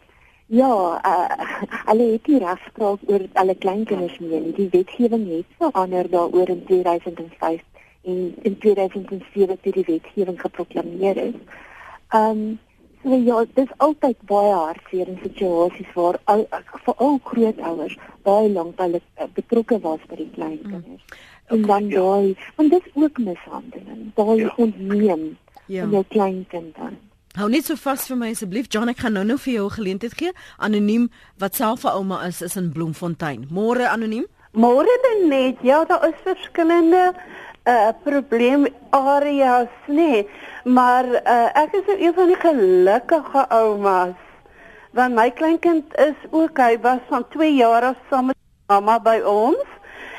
ja, 0.48 1.00
uh, 1.04 1.62
hulle 1.88 2.12
het 2.12 2.26
nie 2.26 2.38
regspraak 2.40 3.00
oor 3.06 3.24
hulle 3.32 3.54
kleinkinders 3.54 4.18
meer 4.18 4.40
nie. 4.40 4.54
Die 4.56 4.68
wetgewing 4.72 5.26
het 5.28 5.56
verander 5.58 6.08
daaroor 6.10 6.48
in 6.48 6.64
2005 6.64 7.60
en 8.04 8.34
in 8.42 8.58
2007 8.58 9.60
toe 9.60 9.72
die 9.72 9.84
wetgewing 9.86 10.40
geproklaameer 10.40 11.16
is. 11.16 11.36
Um 12.14 12.58
so 13.02 13.14
ja, 13.14 13.44
dis 13.54 13.68
altyd 13.76 14.16
baie 14.26 14.52
hartseer 14.52 15.08
in 15.08 15.20
situasies 15.22 15.90
waar 15.94 16.16
al 16.24 16.46
veral 16.84 17.20
grootouers 17.24 17.94
baie 18.26 18.48
lank 18.52 18.80
hulle 18.82 19.00
uh, 19.00 19.28
betrokke 19.36 19.78
was 19.84 20.00
by 20.08 20.18
die 20.18 20.30
kleinkinders. 20.34 21.04
En 21.48 21.62
dan 21.62 21.88
ja. 21.88 22.00
daai, 22.00 22.34
want 22.56 22.70
dis 22.70 22.88
ook 22.94 23.18
mishandeling. 23.18 24.10
Daai 24.14 24.40
Ja. 24.40 24.54
ontneem 24.56 25.36
ja. 25.68 25.84
van 25.84 25.90
jou 25.90 26.04
kleinkind 26.08 26.76
dan. 26.76 26.98
Hou 27.38 27.46
net 27.52 27.68
so 27.68 27.76
vas 27.78 28.06
vir 28.08 28.16
my 28.18 28.32
asseblief. 28.34 28.66
John, 28.72 28.90
ek 28.90 29.04
gaan 29.04 29.14
nou 29.14 29.24
nou 29.24 29.36
vir 29.38 29.52
jou 29.52 29.66
'n 29.68 29.76
geleentheid 29.76 30.14
gee. 30.18 30.32
Anoniem 30.58 31.10
wat 31.38 31.54
self 31.54 31.84
'n 31.84 31.94
ouma 31.94 32.24
is, 32.26 32.42
is 32.42 32.56
in 32.56 32.72
Bloemfontein. 32.72 33.46
Môre 33.50 33.88
anoniem. 33.88 34.26
Môre 34.52 34.94
dan 35.04 35.28
net. 35.28 35.56
Ja, 35.62 35.84
daar 35.84 36.08
is 36.08 36.18
verskillende 36.24 37.14
uh 37.64 37.92
probleemareas, 38.02 39.68
nê. 39.86 40.26
Maar 40.64 41.04
uh 41.04 41.62
ek 41.62 41.72
is 41.72 41.86
nou 41.86 41.98
een 42.00 42.14
van 42.14 42.26
die 42.26 42.40
gelukkige 42.40 43.48
oumas. 43.48 44.16
Want 44.92 45.14
my 45.14 45.30
kleinkind 45.30 45.84
is 45.96 46.16
ook 46.30 46.58
hy 46.58 46.78
was 46.80 47.00
van 47.08 47.28
2 47.28 47.54
jaar 47.54 47.82
af 47.82 47.96
saam 48.10 48.26
met 48.26 48.36
mamma 48.66 48.98
by 49.00 49.20
ons. 49.24 49.76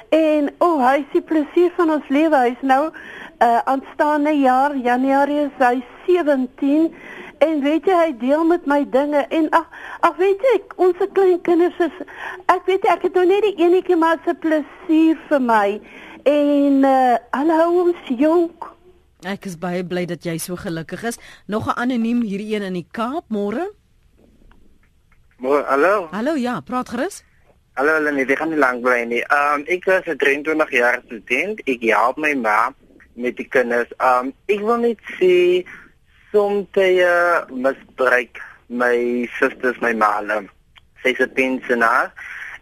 En 0.09 0.49
o, 0.57 0.65
oh, 0.65 0.79
hy 0.81 0.99
is 1.03 1.11
die 1.13 1.21
plesier 1.21 1.73
van 1.77 1.89
ons 1.89 2.07
lewe. 2.07 2.37
Hy's 2.37 2.61
nou 2.61 2.89
uh 3.41 3.59
aanstaande 3.65 4.33
jaar 4.41 4.75
Januarie 4.75 5.45
is 5.45 5.57
hy 5.59 5.83
17 6.07 6.93
en 7.39 7.61
weet 7.63 7.85
jy 7.87 7.97
hy 8.03 8.11
deel 8.19 8.43
met 8.43 8.65
my 8.67 8.83
dinge 8.91 9.21
en 9.29 9.49
ag 9.51 9.67
ag 10.01 10.15
weet 10.17 10.41
jy 10.47 10.55
ons 10.75 10.97
kleinkinders 11.13 11.79
is 11.79 11.95
ek 12.47 12.65
weet 12.65 12.83
jy, 12.83 12.89
ek 12.91 13.01
het 13.07 13.13
nou 13.15 13.25
net 13.25 13.43
die 13.47 13.55
enetjie 13.63 13.95
maar 13.95 14.19
se 14.25 14.33
plesier 14.33 15.17
vir 15.29 15.39
my 15.39 15.79
en 16.25 16.83
uh 16.83 17.15
hulle 17.37 17.53
hou 17.61 17.71
ons 17.85 18.11
jonk. 18.19 18.67
Ek 19.27 19.45
is 19.45 19.55
baie 19.59 19.83
bly 19.83 20.05
dat 20.05 20.23
jy 20.23 20.37
so 20.39 20.55
gelukkig 20.55 21.03
is. 21.03 21.17
Nog 21.47 21.67
'n 21.67 21.75
anoniem 21.79 22.21
hierdie 22.21 22.55
een 22.55 22.63
in 22.63 22.73
die 22.73 22.87
Kaap. 22.91 23.25
Môre. 23.29 23.71
Maar 25.37 25.63
hallo, 25.65 26.07
Hallo, 26.11 26.35
ja, 26.35 26.59
praat 26.59 26.89
gerus. 26.89 27.23
hallo 27.73 27.93
hulle 27.95 28.11
nie, 28.11 28.25
ek 28.27 28.37
gaan 28.39 28.49
nie 28.49 28.57
lank 28.59 28.81
bly 28.83 29.03
nie. 29.07 29.21
Ehm 29.23 29.59
um, 29.59 29.63
ek 29.67 29.85
is 29.87 30.07
'n 30.07 30.17
23 30.17 30.71
jaar 30.71 31.01
student. 31.05 31.61
Ek 31.65 31.81
help 31.81 32.17
my 32.17 32.33
ma 32.35 32.71
met 33.19 33.37
die 33.37 33.47
kinders. 33.47 33.91
Um, 33.99 34.31
ek 34.51 34.63
wil 34.63 34.81
net 34.83 35.01
sê 35.17 35.65
soms 36.31 36.79
uh, 36.79 37.45
misbruik 37.51 38.39
my 38.69 39.27
susters 39.37 39.79
my 39.83 39.93
ma. 39.93 40.13
Sy's 41.03 41.19
'n 41.19 41.33
pensionaar 41.33 42.11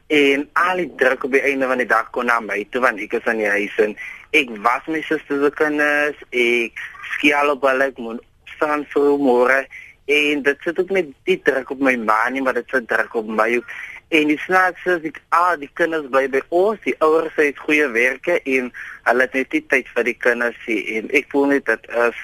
en 0.08 0.48
al 0.54 0.78
die 0.78 0.92
druk 0.96 1.24
op 1.24 1.32
die 1.32 1.44
einde 1.44 1.68
van 1.68 1.78
die 1.78 1.90
dag 1.90 2.10
kom 2.12 2.26
na 2.26 2.40
my 2.40 2.64
toe 2.72 2.82
want 2.82 3.00
ek 3.00 3.18
is 3.20 3.26
aan 3.28 3.42
die 3.44 3.50
huis 3.50 3.76
en 3.84 3.96
ek 4.32 4.54
was 4.64 4.88
my 4.88 5.02
susters 5.02 5.44
se 5.44 5.52
kinders. 5.52 6.18
Ek 6.32 6.80
skiel 7.18 7.52
op 7.52 7.68
hulle 7.68 7.92
ek 7.92 7.98
moet 7.98 8.24
staan 8.56 8.86
vir 8.94 9.18
môre 9.20 9.60
en 10.08 10.44
dit 10.44 10.58
sit 10.64 10.80
ook 10.80 10.90
net 10.96 11.12
die 11.28 11.42
druk 11.44 11.72
op 11.76 11.80
my 11.84 11.96
ma 12.00 12.30
nie 12.30 12.42
maar 12.42 12.56
dit 12.56 12.70
sit 12.72 12.88
druk 12.88 13.14
op 13.16 13.28
my 13.28 13.50
ook. 13.58 13.68
En 14.10 14.28
die 14.28 14.38
snaakse 14.40 14.94
is 14.98 15.08
ek 15.10 15.18
ah 15.36 15.56
die 15.60 15.70
kinders 15.76 16.06
bly 16.12 16.28
by 16.32 16.40
ons, 16.56 16.80
die 16.86 16.96
ouers 17.04 17.34
het 17.36 17.58
goeie 17.60 17.90
werke 17.92 18.38
en 18.44 18.70
hulle 19.10 19.26
het 19.26 19.34
net 19.36 19.52
nie 19.52 19.64
tyd 19.68 19.88
vir 19.96 20.08
die 20.08 20.16
kinders 20.16 20.60
nie 20.68 20.80
en 20.96 21.10
ek 21.20 21.28
voel 21.34 21.50
net 21.52 21.66
dit 21.68 21.90
is 22.06 22.22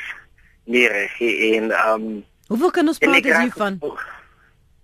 nie 0.65 0.85
reg 0.87 1.17
nie 1.19 1.33
en 1.57 1.71
um 1.83 2.05
Hoeveel 2.47 2.71
kinders 2.75 2.97
praat 3.01 3.15
ons 3.19 3.27
raak 3.33 3.41
hiervan? 3.47 3.79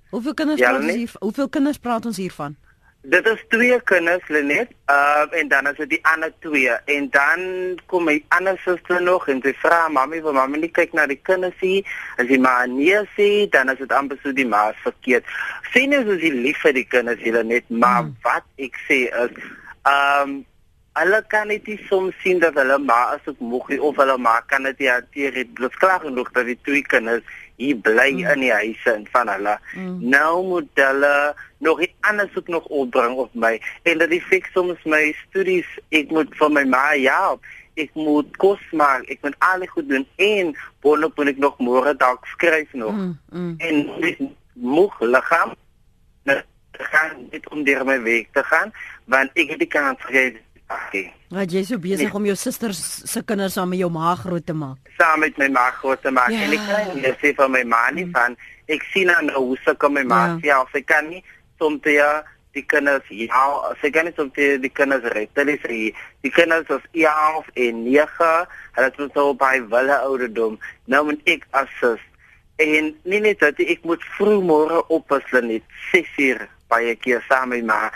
Hoeveel 0.10 0.34
kinders 0.34 0.60
Ja, 0.60 0.70
praat 0.70 0.82
ons 0.82 0.90
nee. 0.92 0.98
hier? 0.98 1.12
Hoeveel 1.20 1.50
kinders 1.50 1.78
praat 1.78 2.06
ons 2.06 2.18
hiervan? 2.18 2.56
Dit 3.02 3.26
is 3.28 3.44
twee 3.48 3.82
kinders 3.88 4.28
Lenet, 4.28 4.72
uh 4.92 5.24
en 5.32 5.48
dan 5.48 5.68
is 5.68 5.78
dit 5.78 5.90
die 5.90 6.00
ander 6.06 6.34
twee 6.44 6.74
en 6.92 7.08
dan 7.10 7.40
kom 7.88 8.04
my 8.04 8.18
ander 8.36 8.60
suster 8.60 9.00
nog 9.02 9.30
en 9.32 9.40
sy 9.42 9.54
vra 9.62 9.88
mami, 9.88 10.20
"Wil 10.22 10.36
mami 10.36 10.60
nie 10.60 10.72
kyk 10.72 10.94
na 10.94 11.06
die 11.08 11.20
kinders 11.24 11.56
nie?" 11.62 11.86
As 12.18 12.28
die 12.28 12.40
ma 12.40 12.66
nee 12.66 13.00
sê, 13.16 13.50
dan 13.50 13.70
is 13.70 13.78
dit 13.78 13.92
amper 13.92 14.20
so 14.24 14.32
die 14.32 14.46
ma 14.46 14.70
is 14.70 14.84
verkeerd. 14.84 15.24
Sien 15.72 15.92
jy 15.92 16.04
soos 16.04 16.20
die 16.20 16.34
lief 16.34 16.60
vir 16.62 16.74
die 16.74 16.84
kinders 16.84 17.24
hulle 17.24 17.44
net, 17.44 17.70
maar 17.70 18.02
Hmm. 18.04 18.16
wat 18.24 18.44
ek 18.58 18.76
sê 18.90 19.08
is 19.08 19.32
um 19.88 20.46
hulle 21.00 21.24
kan 21.28 21.48
net 21.48 21.68
nie 21.68 21.80
soms 21.88 22.16
sien 22.22 22.40
dat 22.40 22.54
hulle 22.54 22.78
ma 22.78 23.14
is 23.16 23.28
op 23.32 23.40
moegie 23.40 23.82
of 23.82 23.96
hulle 23.96 24.18
ma 24.18 24.42
kan 24.42 24.64
dit 24.64 24.88
hanteer. 24.88 25.32
Dit 25.32 25.48
is 25.60 25.76
klaar 25.80 26.00
genoeg 26.00 26.32
dat 26.32 26.46
die 26.46 26.60
twee 26.64 26.82
kinders 26.82 27.24
hier 27.60 27.76
bly 27.84 28.12
Mm. 28.16 28.26
in 28.34 28.40
die 28.46 28.52
huise 28.56 28.92
en 28.94 29.08
van 29.12 29.28
hulle. 29.30 29.58
Mm. 29.76 29.98
Nou 30.10 30.46
moet 30.48 30.70
hulle 30.80 31.36
nog 31.60 31.82
iets 31.84 31.96
anders 32.08 32.36
ook 32.38 32.48
nog 32.48 32.66
opbring 32.66 33.18
op 33.20 33.34
my 33.34 33.60
en 33.84 33.98
dat 34.00 34.10
die 34.10 34.22
fik 34.22 34.48
soms 34.54 34.84
my 34.88 35.14
studies 35.28 35.68
ek 35.92 36.12
moet 36.16 36.32
vir 36.40 36.52
my 36.56 36.64
ma 36.64 36.86
help. 36.96 37.44
Ek 37.80 37.92
moet 37.96 38.38
kos 38.38 38.60
maak, 38.76 39.08
ek 39.12 39.22
moet 39.24 39.36
al 39.40 39.60
die 39.64 39.70
goed 39.70 39.90
doen 39.90 40.08
en 40.16 40.56
boonop 40.84 41.16
moet 41.20 41.34
ek 41.36 41.38
nog 41.40 41.60
môre 41.64 41.96
dalk 41.96 42.26
skryf 42.36 42.74
nog. 42.74 42.92
Mm, 42.96 43.20
mm. 43.32 43.56
En 43.58 43.76
moeg 44.54 45.00
liggaam. 45.00 45.54
Nou, 46.24 46.42
te 46.72 46.84
gaan, 46.84 47.28
net 47.32 47.50
om 47.50 47.64
deur 47.64 47.86
my 47.86 48.00
week 48.02 48.28
te 48.34 48.44
gaan, 48.44 48.72
want 49.06 49.32
ek 49.34 49.50
het 49.56 49.60
die 49.60 49.68
kans 49.68 50.00
gekry 50.00 50.40
Okay. 50.70 51.08
Wat 51.34 51.50
jy 51.50 51.64
so 51.66 51.82
besig 51.82 52.12
nee. 52.12 52.16
om 52.18 52.26
jou 52.30 52.36
susters 52.38 52.80
se 53.10 53.22
kinders 53.26 53.56
saam 53.58 53.72
met 53.74 53.80
jou 53.82 53.90
ma 53.94 54.14
groot 54.18 54.46
te 54.46 54.54
maak. 54.54 54.92
Saam 55.00 55.24
met 55.26 55.38
my 55.42 55.48
ma 55.54 55.70
groot 55.80 56.02
te 56.02 56.12
maak. 56.14 56.30
Ja. 56.34 56.46
En 56.46 56.54
ek 56.54 56.68
kry 56.68 56.82
nie 56.94 57.14
sê 57.22 57.32
vir 57.38 57.50
my 57.50 57.64
ma 57.72 57.88
nie 57.96 58.06
van 58.14 58.38
ek 58.70 58.86
sien 58.92 59.10
aan 59.10 59.32
hoe 59.34 59.58
se 59.66 59.74
kom 59.82 59.98
my 59.98 60.06
ma 60.06 60.20
ja. 60.46 60.60
sy 60.74 60.84
kan 60.86 61.10
nie 61.10 61.24
soms 61.58 61.90
ja 61.90 62.22
die 62.58 62.66
kinders 62.66 63.06
ja, 63.14 63.42
sy 63.82 63.90
kan 63.94 64.06
nie 64.10 64.14
soms 64.18 64.38
die 64.38 64.74
kinders 64.74 65.10
red. 65.16 65.34
Hulle 65.42 65.58
sê 65.64 65.80
die 66.26 66.34
kinders 66.34 66.70
is 66.78 66.86
ja 67.02 67.16
of 67.40 67.50
en 67.58 67.84
nege, 67.88 68.32
hulle 68.78 68.92
het 68.94 69.18
so 69.18 69.34
by 69.34 69.56
wille 69.74 69.98
ouderdom. 70.06 70.62
Nou 70.86 71.04
moet 71.10 71.34
ek 71.34 71.50
assist. 71.58 72.06
En 72.62 72.94
nie 73.10 73.22
net 73.26 73.42
dat 73.42 73.58
ek 73.66 73.86
moet 73.90 74.06
vroeg 74.20 74.46
môre 74.46 74.86
op 74.94 75.18
as 75.18 75.26
hulle 75.34 75.56
net 75.56 75.78
6 75.90 76.18
uur 76.30 76.46
by 76.70 76.84
ek 76.94 77.10
hier 77.10 77.26
saam 77.26 77.56
met 77.56 77.66
my 77.66 77.88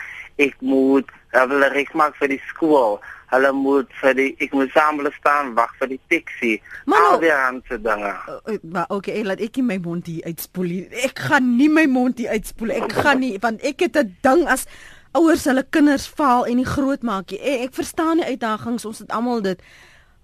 ek 0.41 0.57
moet 0.65 1.09
hulle 1.33 1.69
reg 1.73 1.93
maak 1.93 2.15
vir 2.19 2.33
die 2.35 2.41
skool. 2.49 2.99
Hulle 3.33 3.51
moet 3.57 3.89
vir 4.01 4.13
die 4.17 4.29
ek 4.43 4.53
moet 4.53 4.71
samel 4.75 5.09
staan 5.15 5.53
wag 5.57 5.71
vir 5.79 5.93
die 5.95 5.99
taxi. 6.11 6.53
Al 6.85 7.19
die 7.21 7.33
ander 7.33 7.79
dinge. 7.81 8.13
Uh, 8.29 8.39
uh, 8.53 8.57
maar 8.61 8.89
okay, 8.93 9.23
laat 9.25 9.41
ek 9.41 9.57
my 9.65 9.79
mond 9.81 10.09
hier 10.09 10.25
uitspoel. 10.29 10.75
Ek 11.03 11.23
gaan 11.29 11.55
nie 11.57 11.69
my 11.69 11.87
mond 11.89 12.21
hier 12.21 12.35
uitspoel. 12.37 12.75
Ek 12.77 12.93
gaan 13.01 13.23
nie 13.25 13.37
want 13.41 13.63
ek 13.65 13.87
het 13.87 13.97
'n 13.97 14.15
ding 14.21 14.45
as 14.47 14.67
ouers 15.13 15.45
hulle 15.45 15.65
kinders 15.69 16.07
faal 16.07 16.45
en 16.45 16.57
nie 16.57 16.65
groot 16.65 17.01
maak 17.01 17.31
nie. 17.31 17.39
Ek, 17.39 17.69
ek 17.69 17.73
verstaan 17.73 18.21
die 18.21 18.29
uitdagings. 18.33 18.85
Ons 18.85 18.99
het 18.99 19.11
almal 19.11 19.41
dit. 19.41 19.59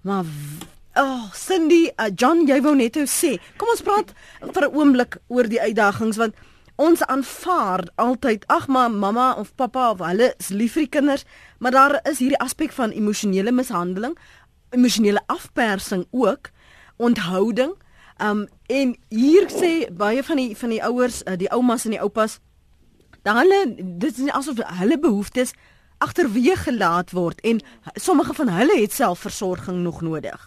Maar 0.02 0.24
Oh, 0.96 1.30
Cindy, 1.32 1.92
uh, 2.02 2.10
John, 2.16 2.48
jy 2.48 2.60
wou 2.60 2.74
net 2.74 2.96
sê, 3.06 3.38
kom 3.56 3.68
ons 3.70 3.80
praat 3.80 4.10
vir 4.42 4.64
'n 4.66 4.74
oomblik 4.74 5.18
oor 5.28 5.46
die 5.46 5.60
uitdagings 5.60 6.16
want 6.18 6.34
ons 6.80 7.02
aanvaar 7.04 7.84
altyd 8.00 8.46
ag 8.48 8.66
maar 8.72 8.90
mamma 8.90 9.34
of 9.36 9.52
pappa 9.54 9.90
of 9.90 10.00
hulle 10.04 10.30
is 10.38 10.48
lief 10.48 10.78
vir 10.78 10.86
die 10.86 10.94
kinders, 10.96 11.24
maar 11.58 11.74
daar 11.76 11.98
is 12.08 12.22
hierdie 12.22 12.40
aspek 12.40 12.72
van 12.72 12.94
emosionele 12.96 13.52
mishandeling, 13.52 14.16
emosionele 14.72 15.20
afpersing 15.28 16.06
ook, 16.10 16.48
onthouding. 16.96 17.74
Um 18.20 18.46
en 18.72 18.94
hier 19.12 19.48
sê 19.52 19.90
baie 19.92 20.24
van 20.24 20.40
die 20.40 20.54
van 20.56 20.72
die 20.72 20.80
ouers, 20.84 21.20
uh, 21.26 21.36
die 21.36 21.50
oumas 21.52 21.84
en 21.84 21.96
die 21.96 22.00
oupas, 22.00 22.38
dan 23.28 23.42
hulle 23.42 23.60
dit 23.76 24.18
is 24.24 24.32
asof 24.32 24.62
hulle 24.80 24.98
behoeftes 25.00 25.52
agterweeg 26.00 26.64
gelaat 26.64 27.12
word 27.12 27.40
en 27.44 27.60
sommige 28.00 28.32
van 28.34 28.48
hulle 28.56 28.80
het 28.80 28.96
selfversorging 28.96 29.82
nog 29.84 30.00
nodig. 30.00 30.46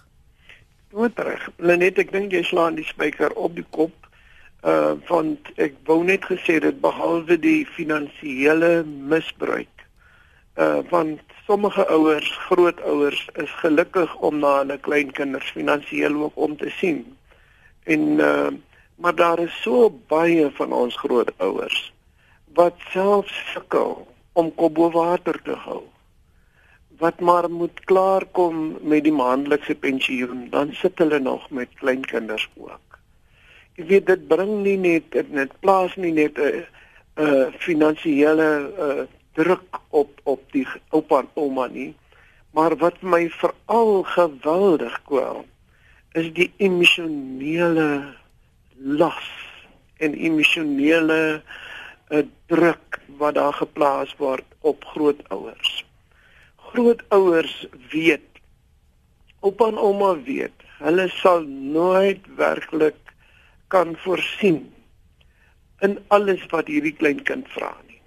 Goed 0.93 1.19
reg. 1.19 1.45
Lenet, 1.57 1.97
ek 2.01 2.13
dink 2.13 2.33
jy 2.33 2.41
slaan 2.45 2.77
die 2.77 2.85
spyker 2.85 3.33
op 3.37 3.53
die 3.57 3.65
kop 3.69 4.02
uh 4.63 4.95
want 5.09 5.49
ek 5.59 5.73
wou 5.87 6.03
net 6.07 6.23
gesê 6.23 6.59
dit 6.63 6.77
behalwe 6.83 7.35
die 7.35 7.65
finansiële 7.67 8.83
misbruik 9.11 9.83
uh 10.55 10.79
want 10.89 11.19
sommige 11.47 11.83
ouers, 11.91 12.29
grootouers 12.47 13.25
is 13.43 13.51
gelukkig 13.59 14.15
om 14.15 14.39
na 14.39 14.53
hulle 14.61 14.77
kleinkinders 14.85 15.49
finansiëel 15.51 16.15
ook 16.15 16.37
om 16.39 16.55
te 16.57 16.69
sien. 16.79 17.03
En 17.83 18.05
uh 18.19 18.51
maar 18.95 19.15
daar 19.15 19.39
is 19.39 19.55
so 19.61 19.89
baie 20.07 20.47
van 20.55 20.71
ons 20.71 20.95
grootouers 20.95 21.91
wat 22.53 22.79
self 22.93 23.27
sukkel 23.51 24.07
om 24.33 24.53
kop 24.55 24.75
bo 24.79 24.91
water 24.93 25.41
te 25.43 25.57
hou. 25.65 25.81
Wat 27.01 27.19
maar 27.19 27.49
moet 27.51 27.83
klaarkom 27.89 28.77
met 28.81 29.03
die 29.03 29.11
maandelikse 29.11 29.75
pensioen, 29.75 30.47
dan 30.49 30.71
sit 30.73 30.97
hulle 31.01 31.19
nog 31.19 31.49
met 31.49 31.73
kleinkinders 31.81 32.47
ook 32.55 32.92
jy 33.77 33.85
weet 33.89 34.05
dit 34.05 34.27
bring 34.29 34.61
nie 34.61 34.77
net 34.77 35.11
dit 35.13 35.53
plaas 35.65 35.95
nie 35.97 36.13
net 36.13 36.37
'n 36.37 36.65
'n 37.17 37.53
finansiële 37.57 38.49
uh, 38.85 39.03
druk 39.33 39.79
op 39.89 40.11
op 40.23 40.41
die 40.51 40.67
oupa 40.89 41.19
en 41.19 41.29
ouma 41.33 41.67
nie. 41.67 41.93
Maar 42.53 42.77
wat 42.77 43.01
my 43.01 43.29
veral 43.29 44.03
geweldig 44.03 45.01
kwel 45.05 45.45
is 46.13 46.29
die 46.33 46.51
emosionele 46.57 48.13
las 48.77 49.29
en 49.97 50.13
emosionele 50.13 51.41
uh, 52.09 52.21
druk 52.45 52.99
wat 53.17 53.33
daar 53.33 53.53
geplaas 53.53 54.15
word 54.17 54.45
op 54.61 54.85
grootouers. 54.85 55.85
Grootouers 56.55 57.67
weet 57.89 58.29
oupa 59.39 59.67
en 59.67 59.77
ouma 59.77 60.13
weet 60.21 60.53
hulle 60.83 61.07
sal 61.09 61.41
nooit 61.47 62.25
werklik 62.37 63.02
kan 63.73 63.95
voorsien 64.05 64.61
in 65.85 65.97
alles 66.15 66.45
wat 66.53 66.69
hierdie 66.71 66.93
klein 66.95 67.21
kind 67.27 67.49
vra 67.55 67.71
nie. 67.87 67.99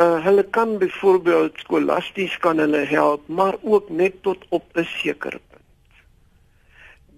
Uh 0.00 0.24
hulle 0.24 0.44
kan 0.56 0.78
byvoorbeeld 0.80 1.60
skolasties 1.60 2.38
kan 2.44 2.62
hulle 2.62 2.84
help, 2.88 3.28
maar 3.28 3.58
ook 3.62 3.90
net 3.90 4.22
tot 4.22 4.46
op 4.48 4.64
'n 4.74 4.88
sekere 4.88 5.40
punt. 5.50 6.00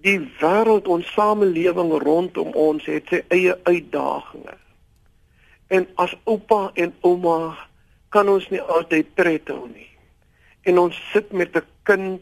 Die 0.05 0.19
wêreld 0.41 0.87
ons 0.87 1.13
samelewing 1.13 1.91
rondom 2.03 2.51
ons 2.53 2.85
het 2.85 3.07
sy 3.09 3.23
eie 3.27 3.55
uitdagings. 3.63 4.61
En 5.67 5.87
as 5.95 6.13
oupa 6.23 6.71
en 6.73 6.93
ouma 7.01 7.57
kan 8.09 8.29
ons 8.29 8.49
nie 8.49 8.61
altyd 8.61 9.07
hou 9.47 9.67
nie. 9.67 9.89
En 10.61 10.77
ons 10.77 11.09
sit 11.11 11.31
met 11.31 11.55
'n 11.55 11.63
kind 11.83 12.21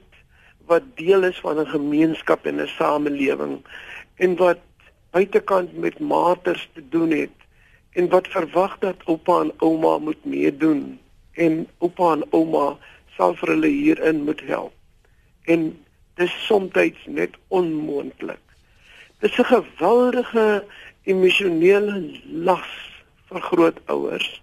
wat 0.65 0.83
deel 0.95 1.23
is 1.23 1.39
van 1.39 1.59
'n 1.59 1.67
gemeenskap 1.67 2.45
en 2.45 2.61
'n 2.61 2.67
samelewing 2.67 3.65
en 4.15 4.35
wat 4.35 4.59
buitekant 5.13 5.73
met 5.77 5.99
maters 5.99 6.69
te 6.73 6.81
doen 6.89 7.11
het 7.11 7.47
en 7.93 8.09
wat 8.09 8.27
verwag 8.33 8.77
dat 8.81 9.03
oupa 9.05 9.39
en 9.45 9.51
ouma 9.57 9.97
moet 9.97 10.25
meedoen 10.25 10.99
en 11.33 11.67
oupa 11.77 12.13
en 12.17 12.23
ouma 12.31 12.77
sal 13.17 13.35
vir 13.41 13.53
hulle 13.53 13.69
hierin 13.69 14.23
moet 14.25 14.41
help. 14.49 14.73
En 15.45 15.67
dis 16.17 16.33
soms 16.45 17.05
net 17.05 17.37
onmoontlik. 17.47 18.41
Dis 19.19 19.37
'n 19.37 19.45
geweldige 19.45 20.65
emosionele 21.03 22.19
las 22.47 22.71
vir 23.29 23.41
grootouers. 23.41 24.41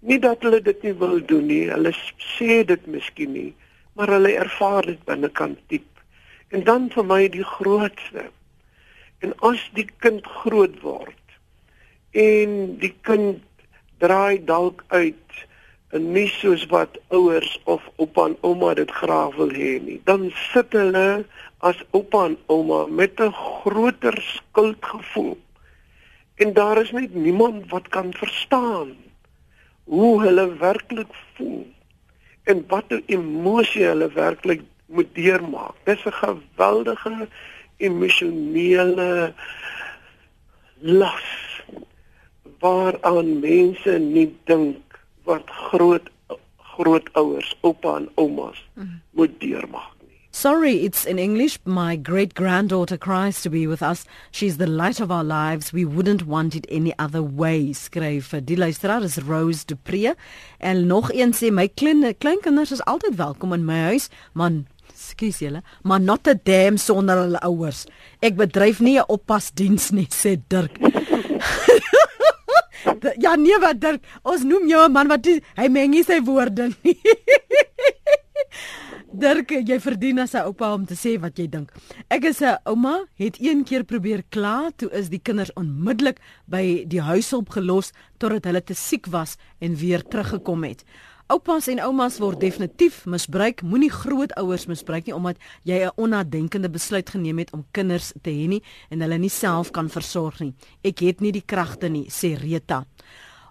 Nie 0.00 0.18
dat 0.18 0.42
hulle 0.42 0.62
dit 0.62 0.82
nie 0.82 0.94
wil 0.94 1.24
doen 1.24 1.46
nie, 1.46 1.70
hulle 1.70 1.92
sê 2.36 2.64
dit 2.64 2.86
miskien 2.86 3.32
nie, 3.32 3.54
maar 3.92 4.08
hulle 4.08 4.32
ervaar 4.32 4.86
dit 4.86 5.04
binnekant 5.04 5.58
diep. 5.66 6.02
En 6.48 6.64
dan 6.64 6.90
vir 6.90 7.04
my 7.04 7.28
die 7.28 7.44
grootste 7.44 8.30
En 9.20 9.34
as 9.46 9.62
die 9.76 9.86
kind 10.04 10.26
groot 10.42 10.80
word 10.82 11.16
en 12.10 12.78
die 12.82 12.94
kind 13.06 13.42
draai 14.02 14.40
dalk 14.44 14.84
uit 14.88 15.44
en 15.94 16.12
nie 16.14 16.28
soos 16.30 16.64
wat 16.70 16.98
ouers 17.14 17.52
of 17.64 17.84
oupa 17.98 18.28
en 18.30 18.36
ouma 18.46 18.72
dit 18.78 18.90
graag 19.00 19.36
wil 19.36 19.52
hê 19.54 19.76
nie, 19.82 19.98
dan 20.06 20.30
sit 20.52 20.74
hulle 20.78 21.24
as 21.66 21.78
oupa 21.96 22.24
en 22.30 22.36
ouma 22.46 22.86
met 22.86 23.20
'n 23.20 23.32
groter 23.32 24.16
skuldgevoel. 24.22 25.36
En 26.34 26.52
daar 26.52 26.80
is 26.80 26.90
net 26.90 27.14
niemand 27.14 27.70
wat 27.70 27.88
kan 27.88 28.12
verstaan 28.12 28.96
hoe 29.84 30.22
hulle 30.22 30.46
werklik 30.56 31.12
voel 31.34 31.66
en 32.44 32.64
watter 32.68 33.02
emosie 33.06 33.84
hulle 33.84 34.08
werklik 34.12 34.62
moet 34.86 35.14
deurmaak. 35.14 35.74
Dis 35.84 36.04
'n 36.04 36.12
geweldige 36.12 37.28
emosionele 37.80 39.34
las 40.80 41.28
waaraan 42.60 43.38
mense 43.40 43.98
nie 43.98 44.28
dink 44.48 45.00
wat 45.28 45.48
groot 45.70 46.08
grootouers, 46.80 47.54
oupa 47.60 47.96
en 48.00 48.08
oumas 48.14 48.60
mm. 48.74 49.00
moet 49.16 49.40
deurmaak. 49.40 49.96
Sorry, 50.32 50.84
it's 50.84 51.04
in 51.04 51.18
English. 51.18 51.58
My 51.64 51.96
great 51.96 52.34
granddaughter 52.34 52.96
cries 52.96 53.42
to 53.42 53.50
be 53.50 53.66
with 53.66 53.82
us. 53.82 54.04
She's 54.30 54.58
the 54.58 54.66
light 54.66 55.00
of 55.00 55.10
our 55.10 55.24
lives. 55.24 55.72
We 55.72 55.84
wouldn't 55.84 56.24
want 56.24 56.54
it 56.54 56.66
any 56.70 56.94
other 56.98 57.20
way. 57.20 57.72
Skryf 57.72 58.30
die 58.44 58.56
luisteraar 58.56 59.02
is 59.02 59.18
Rose 59.18 59.66
de 59.66 59.76
Pre. 59.76 60.14
En 60.58 60.86
nog 60.86 61.12
een 61.12 61.34
sê 61.34 61.50
my 61.50 61.68
klein 61.68 62.14
kleinkinders 62.18 62.70
is 62.70 62.84
altyd 62.84 63.16
welkom 63.16 63.52
in 63.52 63.64
my 63.64 63.80
huis, 63.90 64.08
man 64.32 64.66
Skus 65.10 65.40
julle, 65.42 65.62
maar 65.82 66.00
not 66.00 66.28
a 66.28 66.34
damn 66.34 66.78
sonder 66.78 67.24
hulle 67.24 67.40
ouers. 67.46 67.86
Ek 68.22 68.36
bedryf 68.38 68.80
nie 68.80 68.98
'n 68.98 69.04
oppasdiens 69.08 69.90
nie, 69.92 70.08
sê 70.10 70.38
Dirk. 70.48 70.78
ja 73.24 73.36
nee 73.36 73.58
wat 73.60 73.80
Dirk, 73.80 74.02
ons 74.22 74.44
noem 74.44 74.68
jou 74.68 74.86
'n 74.86 74.92
man 74.92 75.08
wat 75.08 75.22
die, 75.22 75.42
hy 75.56 75.68
meng 75.68 75.90
nie 75.90 76.04
sy 76.04 76.20
woorde 76.20 76.70
nie. 76.82 76.98
Dirk, 79.10 79.50
jy 79.50 79.78
verdien 79.82 80.22
as 80.22 80.34
'n 80.34 80.46
oupa 80.46 80.72
om 80.72 80.86
te 80.86 80.94
sê 80.94 81.18
wat 81.18 81.38
jy 81.38 81.48
dink. 81.50 81.72
Ek 82.08 82.24
is 82.24 82.40
'n 82.40 82.58
ouma, 82.64 83.06
het 83.18 83.36
een 83.40 83.64
keer 83.64 83.84
probeer 83.84 84.22
kla, 84.30 84.70
toe 84.76 84.88
is 84.92 85.08
die 85.08 85.18
kinders 85.18 85.52
onmiddellik 85.54 86.18
by 86.46 86.84
die 86.86 87.02
huishulp 87.02 87.50
gelos 87.50 87.92
totdat 88.18 88.44
hulle 88.44 88.62
te 88.62 88.74
siek 88.74 89.06
was 89.06 89.36
en 89.58 89.74
weer 89.74 90.02
teruggekom 90.02 90.64
het. 90.64 90.84
Oupas 91.30 91.68
en 91.70 91.78
oumas 91.78 92.16
word 92.18 92.40
definitief 92.42 93.04
misbruik. 93.06 93.60
Moenie 93.62 93.90
grootouers 93.94 94.64
misbruik 94.66 95.06
nie 95.06 95.14
omdat 95.14 95.38
jy 95.62 95.78
'n 95.86 95.92
onnadenkende 95.94 96.68
besluit 96.68 97.10
geneem 97.10 97.38
het 97.38 97.52
om 97.52 97.64
kinders 97.70 98.12
te 98.22 98.30
hê 98.30 98.48
nie 98.48 98.62
en 98.90 99.00
hulle 99.00 99.18
nie 99.18 99.30
self 99.30 99.70
kan 99.70 99.88
versorg 99.88 100.40
nie. 100.40 100.54
Ek 100.82 100.98
het 100.98 101.20
nie 101.20 101.32
die 101.32 101.46
kragte 101.46 101.88
nie, 101.88 102.06
sê 102.10 102.34
Rita. 102.34 102.84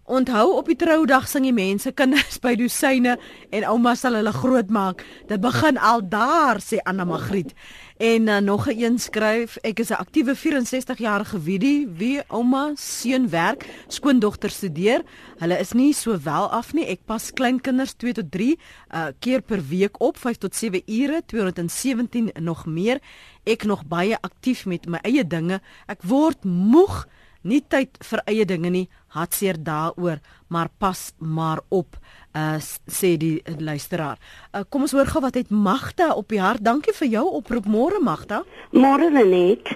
Onthou 0.10 0.56
op 0.58 0.66
die 0.66 0.76
troudag 0.76 1.28
sing 1.30 1.44
die 1.46 1.54
mense 1.54 1.92
kinders 1.94 2.40
by 2.42 2.56
dosyne 2.58 3.12
en 3.54 3.66
ouma 3.70 3.92
sal 3.94 4.16
hulle 4.18 4.32
grootmaak. 4.34 5.04
Dit 5.30 5.44
begin 5.44 5.78
al 5.78 6.02
daar 6.10 6.58
sê 6.66 6.80
Anna 6.82 7.06
Magriet. 7.06 7.54
En 8.02 8.26
uh, 8.28 8.38
nog 8.42 8.66
'n 8.68 8.80
een 8.80 8.98
skryf, 9.00 9.58
ek 9.62 9.80
is 9.80 9.92
'n 9.92 10.02
aktiewe 10.02 10.36
64 10.36 10.98
jarige 10.98 11.42
widie, 11.42 11.88
wie 11.88 12.22
ouma 12.28 12.72
seun 12.76 13.30
werk, 13.30 13.70
skoondogter 13.88 14.50
studeer. 14.50 15.04
Hulle 15.38 15.60
is 15.60 15.72
nie 15.72 15.94
so 15.94 16.18
wel 16.24 16.50
af 16.50 16.74
nie. 16.74 16.86
Ek 16.86 17.06
pas 17.06 17.32
kleinkinders 17.32 17.94
2 17.94 18.14
tot 18.14 18.32
3 18.32 18.58
uh, 18.94 19.06
keer 19.20 19.42
per 19.42 19.62
week 19.68 20.02
op, 20.02 20.18
5 20.18 20.38
tot 20.38 20.56
7 20.56 20.82
ure, 20.88 21.22
217 21.26 22.32
nog 22.40 22.66
meer. 22.66 23.00
Ek 23.44 23.64
nog 23.64 23.86
baie 23.86 24.18
aktief 24.22 24.66
met 24.66 24.88
my 24.88 24.98
eie 25.02 25.28
dinge. 25.28 25.62
Ek 25.86 26.02
word 26.02 26.44
moeg, 26.44 27.06
nie 27.42 27.62
tyd 27.68 27.90
vir 28.04 28.22
eie 28.26 28.46
dinge 28.46 28.70
nie. 28.70 28.90
Hartseer 29.10 29.58
daaroor, 29.64 30.20
maar 30.48 30.70
pas 30.78 31.12
maar 31.18 31.60
op 31.70 31.98
uh 32.34 32.58
sê 32.86 33.18
die 33.18 33.42
luisteraar. 33.58 34.18
Uh, 34.54 34.62
kom 34.70 34.82
ons 34.86 34.92
hoor 34.92 35.08
gou 35.10 35.22
wat 35.22 35.36
het 35.36 35.50
Magda 35.50 36.14
op 36.14 36.30
die 36.30 36.42
hart. 36.42 36.62
Dankie 36.62 36.94
vir 36.94 37.08
jou 37.08 37.26
oproep 37.42 37.66
môre 37.66 38.00
Magda. 38.02 38.44
Môre 38.72 39.10
Lenet. 39.12 39.74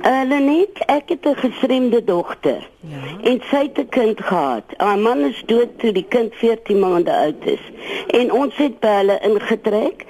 Uh 0.00 0.22
Lenet, 0.26 0.82
ek 0.86 1.08
het 1.08 1.26
'n 1.26 1.36
gestremde 1.36 2.04
dogter. 2.04 2.68
Ja. 2.80 3.30
En 3.30 3.40
sy 3.50 3.62
het 3.68 3.78
'n 3.78 3.88
kind 3.88 4.20
gehad. 4.20 4.64
Haar 4.76 4.98
man 4.98 5.18
is 5.18 5.42
dood 5.46 5.78
toe 5.78 5.92
die 5.92 6.06
kind 6.08 6.34
14 6.34 6.78
maande 6.78 7.16
oud 7.16 7.44
is. 7.44 7.64
En 8.06 8.32
ons 8.32 8.56
het 8.56 8.80
by 8.80 8.94
hulle 9.00 9.18
ingetrek 9.20 10.06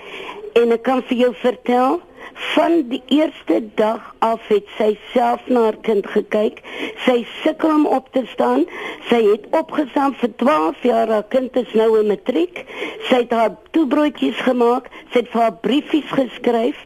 en 0.53 0.72
ek 0.72 0.82
kan 0.82 1.03
vir 1.03 1.16
jou 1.16 1.34
vertel 1.34 2.01
Van 2.35 2.89
die 2.89 3.03
eerste 3.07 3.62
dag 3.74 4.14
af 4.18 4.47
het 4.49 4.66
sy 4.76 4.99
self 5.12 5.47
na 5.47 5.62
haar 5.68 5.78
kind 5.87 6.07
gekyk. 6.07 6.61
Sy 7.05 7.22
sukkel 7.43 7.72
om 7.74 7.87
op 7.87 8.09
te 8.12 8.22
staan. 8.33 8.66
Sy 9.09 9.20
het 9.26 9.47
opgestaan 9.57 10.14
vir 10.20 10.33
12 10.43 10.83
jaar. 10.89 11.09
Haar 11.09 11.28
kind 11.33 11.57
is 11.57 11.72
nou 11.78 11.89
in 12.01 12.11
matriek. 12.11 12.64
Sy 13.09 13.22
het 13.22 13.35
haar 13.35 13.57
toebroodjies 13.76 14.43
gemaak. 14.47 14.91
Sy 15.12 15.22
het 15.22 15.33
vir 15.33 15.45
haar 15.47 15.57
briefies 15.64 16.12
geskryf. 16.18 16.85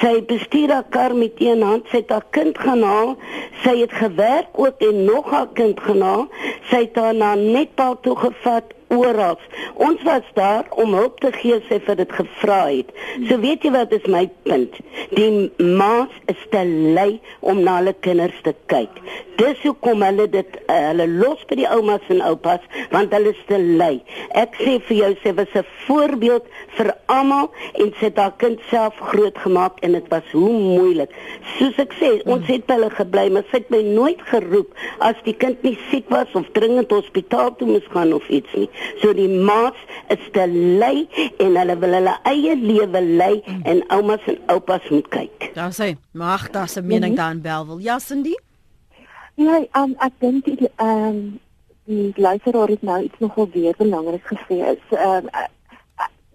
Sy 0.00 0.14
bestuur 0.28 0.74
haar 0.76 0.88
kar 0.94 1.16
met 1.16 1.40
een 1.42 1.64
hand. 1.64 1.88
Sy 1.90 2.04
het 2.04 2.14
haar 2.14 2.28
kind 2.30 2.58
gaan 2.58 2.84
haal. 2.86 3.16
Sy 3.64 3.76
het 3.82 3.92
gewerk 3.92 4.56
ook 4.60 4.80
en 4.88 5.04
nog 5.04 5.30
haar 5.30 5.50
kind 5.58 5.80
gaan 5.80 6.04
haal. 6.04 6.26
Sy 6.70 6.86
het 6.86 6.96
haar 7.00 7.14
na 7.14 7.34
netpaal 7.34 8.00
toe 8.04 8.16
gevat 8.16 8.75
oral. 8.88 9.38
Ons 9.74 10.02
was 10.02 10.26
daar 10.34 10.66
om 10.70 10.94
hulp 10.94 11.20
te 11.20 11.32
gee 11.34 11.58
sy 11.68 11.78
vir 11.86 11.98
dit 12.00 12.12
gevra 12.18 12.60
het. 12.68 12.92
So 13.28 13.38
weet 13.42 13.64
jy 13.66 13.72
wat 13.74 13.92
is 13.96 14.06
my 14.10 14.26
punt? 14.46 14.78
Die 15.16 15.30
ma's 15.58 16.12
is 16.30 16.42
te 16.52 16.62
lui 16.66 17.18
om 17.40 17.62
na 17.66 17.78
hulle 17.80 17.94
kinders 18.06 18.38
te 18.46 18.54
kyk. 18.72 19.00
Dis 19.36 19.60
hoekom 19.66 20.00
hulle 20.06 20.28
dit 20.32 20.58
uh, 20.64 20.76
hulle 20.90 21.06
los 21.18 21.42
by 21.50 21.58
die 21.60 21.68
oumas 21.68 22.04
en 22.12 22.22
oupas 22.24 22.64
want 22.94 23.12
hulle 23.12 23.34
is 23.34 23.42
te 23.50 23.58
lui. 23.60 23.98
Ek 24.38 24.56
sê 24.62 24.78
vir 24.88 24.96
jou 25.02 25.12
sy 25.22 25.34
was 25.36 25.52
'n 25.54 25.66
voorbeeld 25.86 26.46
vir 26.78 26.92
almal 27.12 27.50
en 27.74 27.92
sy 27.98 28.08
het 28.08 28.18
haar 28.20 28.34
kind 28.40 28.60
self 28.70 28.96
groot 29.12 29.36
gemaak 29.44 29.80
en 29.82 29.92
dit 29.92 30.08
was 30.08 30.30
hoe 30.32 30.52
moeilik. 30.52 31.12
Soos 31.58 31.78
ek 31.78 31.92
sê, 32.00 32.10
ons 32.24 32.46
het 32.46 32.66
by 32.66 32.78
hulle 32.78 32.90
gebly, 32.90 33.26
maar 33.32 33.44
sy 33.50 33.60
het 33.60 33.70
my 33.70 33.82
nooit 33.82 34.20
geroep 34.32 34.72
as 35.04 35.16
die 35.24 35.36
kind 35.36 35.62
nie 35.62 35.76
siek 35.90 36.08
was 36.12 36.32
of 36.34 36.48
dringend 36.52 36.90
hospitaal 36.90 37.54
toe 37.56 37.68
moes 37.68 37.88
gaan 37.92 38.12
of 38.16 38.28
iets 38.28 38.52
nie. 38.54 38.68
So 39.02 39.12
die 39.14 39.28
maats 39.28 39.78
is 40.08 40.28
te 40.32 40.46
lui 40.48 41.06
en 41.38 41.56
hulle 41.56 41.78
wil 41.82 41.96
hulle 41.98 42.14
eie 42.30 42.56
lewe 42.56 43.02
lei 43.02 43.42
en 43.64 43.82
oumas 43.94 44.24
en 44.26 44.38
oupas 44.52 44.88
moet 44.90 45.08
kyk. 45.08 45.50
Daar 45.54 45.74
sê, 45.74 45.94
mag 46.12 46.50
daar 46.50 46.68
se 46.68 46.82
mening 46.82 47.12
mm 47.12 47.18
-hmm. 47.18 47.22
daar 47.24 47.30
in 47.30 47.42
Belwel. 47.42 47.78
Ja, 47.78 47.98
Cindy. 47.98 48.34
Ja, 49.34 49.64
um, 49.76 49.94
ek 49.98 50.12
dink 50.18 50.44
die 50.44 50.70
ehm 50.76 51.08
um, 51.08 51.40
die 51.84 52.12
luisteraar 52.16 52.68
het 52.68 52.82
nou 52.82 53.02
iets 53.02 53.18
nogal 53.18 53.48
weer 53.52 53.74
belangrik 53.78 54.24
gesê. 54.24 54.56
Is 54.72 54.96
ehm 54.98 55.26
um, 55.26 55.28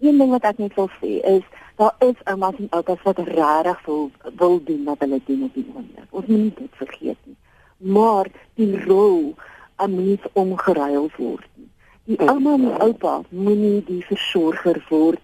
een 0.00 0.18
ding 0.18 0.30
wat 0.30 0.42
ek 0.42 0.58
net 0.58 0.74
wil 0.74 0.90
sê 1.00 1.20
is 1.36 1.42
daar 1.76 1.94
is 1.98 2.18
oumas 2.24 2.54
en 2.58 2.66
oupas 2.70 3.02
wat 3.02 3.18
regtig 3.18 3.84
wil 3.84 4.10
wil 4.36 4.60
doen 4.64 4.84
wat 4.84 4.98
hulle 4.98 5.20
doen 5.24 5.42
op 5.42 5.54
die 5.54 5.66
oomblik. 5.74 6.06
Ons 6.10 6.26
moet 6.26 6.56
dit 6.56 6.74
vergeet 6.80 7.18
nie. 7.24 7.36
Maar 7.76 8.26
die 8.54 8.84
rol 8.84 9.34
moet 9.88 10.20
omgeruil 10.32 11.10
word. 11.16 11.46
Die 12.10 12.18
ouma 12.18 12.56
en 12.58 12.80
oupa 12.82 13.20
moenie 13.30 13.82
die 13.86 14.00
versorger 14.02 14.80
word 14.88 15.20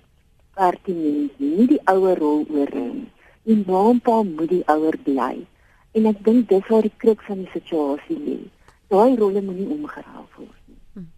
pertinent 0.55 1.39
nie, 1.39 1.49
nie 1.57 1.67
die 1.73 1.81
ouer 1.91 2.19
rol 2.23 2.45
oorneem. 2.55 3.09
Die 3.49 3.57
ma 3.67 3.81
en 3.91 3.99
pa 4.05 4.21
moet 4.23 4.53
die 4.53 4.63
ouer 4.71 4.95
bly. 5.07 5.33
En 5.99 6.07
ek 6.07 6.21
dink 6.27 6.47
dis 6.53 6.69
waar 6.71 6.87
die 6.87 6.95
kruk 7.03 7.25
van 7.27 7.43
die 7.43 7.51
situasie 7.51 8.19
lê. 8.23 8.37
Daai 8.95 9.17
rolle 9.19 9.43
moenie 9.43 9.67
omgeruil 9.75 10.29
word 10.37 10.61
nie. 10.69 11.09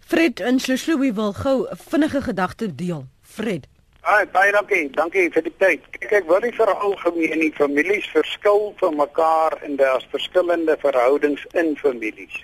Fred 0.00 0.40
in 0.40 0.60
Shloshlowi 0.60 1.12
wil 1.18 1.32
gou 1.32 1.68
'n 1.68 1.76
vinnige 1.90 2.22
gedagte 2.22 2.74
deel. 2.74 3.04
Fred. 3.20 3.68
Ai, 4.02 4.26
baie 4.26 4.52
dankie. 4.52 4.90
Dankie 4.90 5.30
vir 5.30 5.42
die 5.42 5.54
tyd. 5.58 5.82
Kyk, 5.90 6.12
ek 6.12 6.26
wil 6.26 6.40
nie 6.40 6.52
vir 6.56 6.72
algemeen 6.74 7.38
nie 7.38 7.52
families 7.52 8.08
verskil 8.10 8.72
van 8.80 8.96
mekaar 8.96 9.58
en 9.62 9.76
daar's 9.76 10.06
verskillende 10.10 10.76
verhoudings 10.80 11.44
in 11.52 11.76
families. 11.76 12.40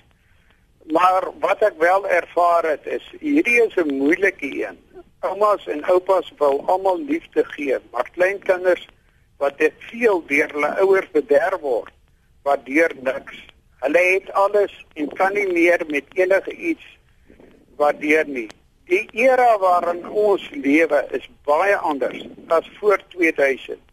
Maar 0.92 1.28
wat 1.40 1.62
ek 1.62 1.74
wel 1.78 2.08
ervaar 2.08 2.64
het 2.64 2.86
is 2.86 3.04
hierdie 3.20 3.60
is 3.64 3.74
'n 3.76 3.94
moeilike 3.96 4.50
een. 4.66 4.78
Oumas 5.20 5.66
en 5.66 5.84
oupas 5.84 6.32
wil 6.38 6.62
almal 6.66 7.00
liefde 7.00 7.44
gee, 7.44 7.76
maar 7.90 8.10
kleinkinders 8.10 8.88
wat 9.36 9.58
dit 9.58 9.72
veel 9.78 10.22
deur 10.26 10.50
hulle 10.52 10.78
ouers 10.80 11.10
bederf 11.10 11.60
word, 11.60 11.92
wat 12.42 12.64
deur 12.66 12.92
niks. 13.00 13.44
Hulle 13.80 13.98
het 13.98 14.32
alles 14.32 14.86
en 14.94 15.12
kan 15.12 15.32
nie 15.32 15.52
meer 15.52 15.84
met 15.88 16.04
enige 16.12 16.52
iets 16.52 16.86
waardeer 17.76 18.26
nie. 18.26 18.50
Die 18.84 19.08
era 19.12 19.58
waarin 19.58 20.08
ons 20.08 20.50
lewe 20.50 21.06
is 21.10 21.28
baie 21.44 21.76
anders 21.76 22.24
as 22.46 22.70
voor 22.78 23.00
2000 23.08 23.87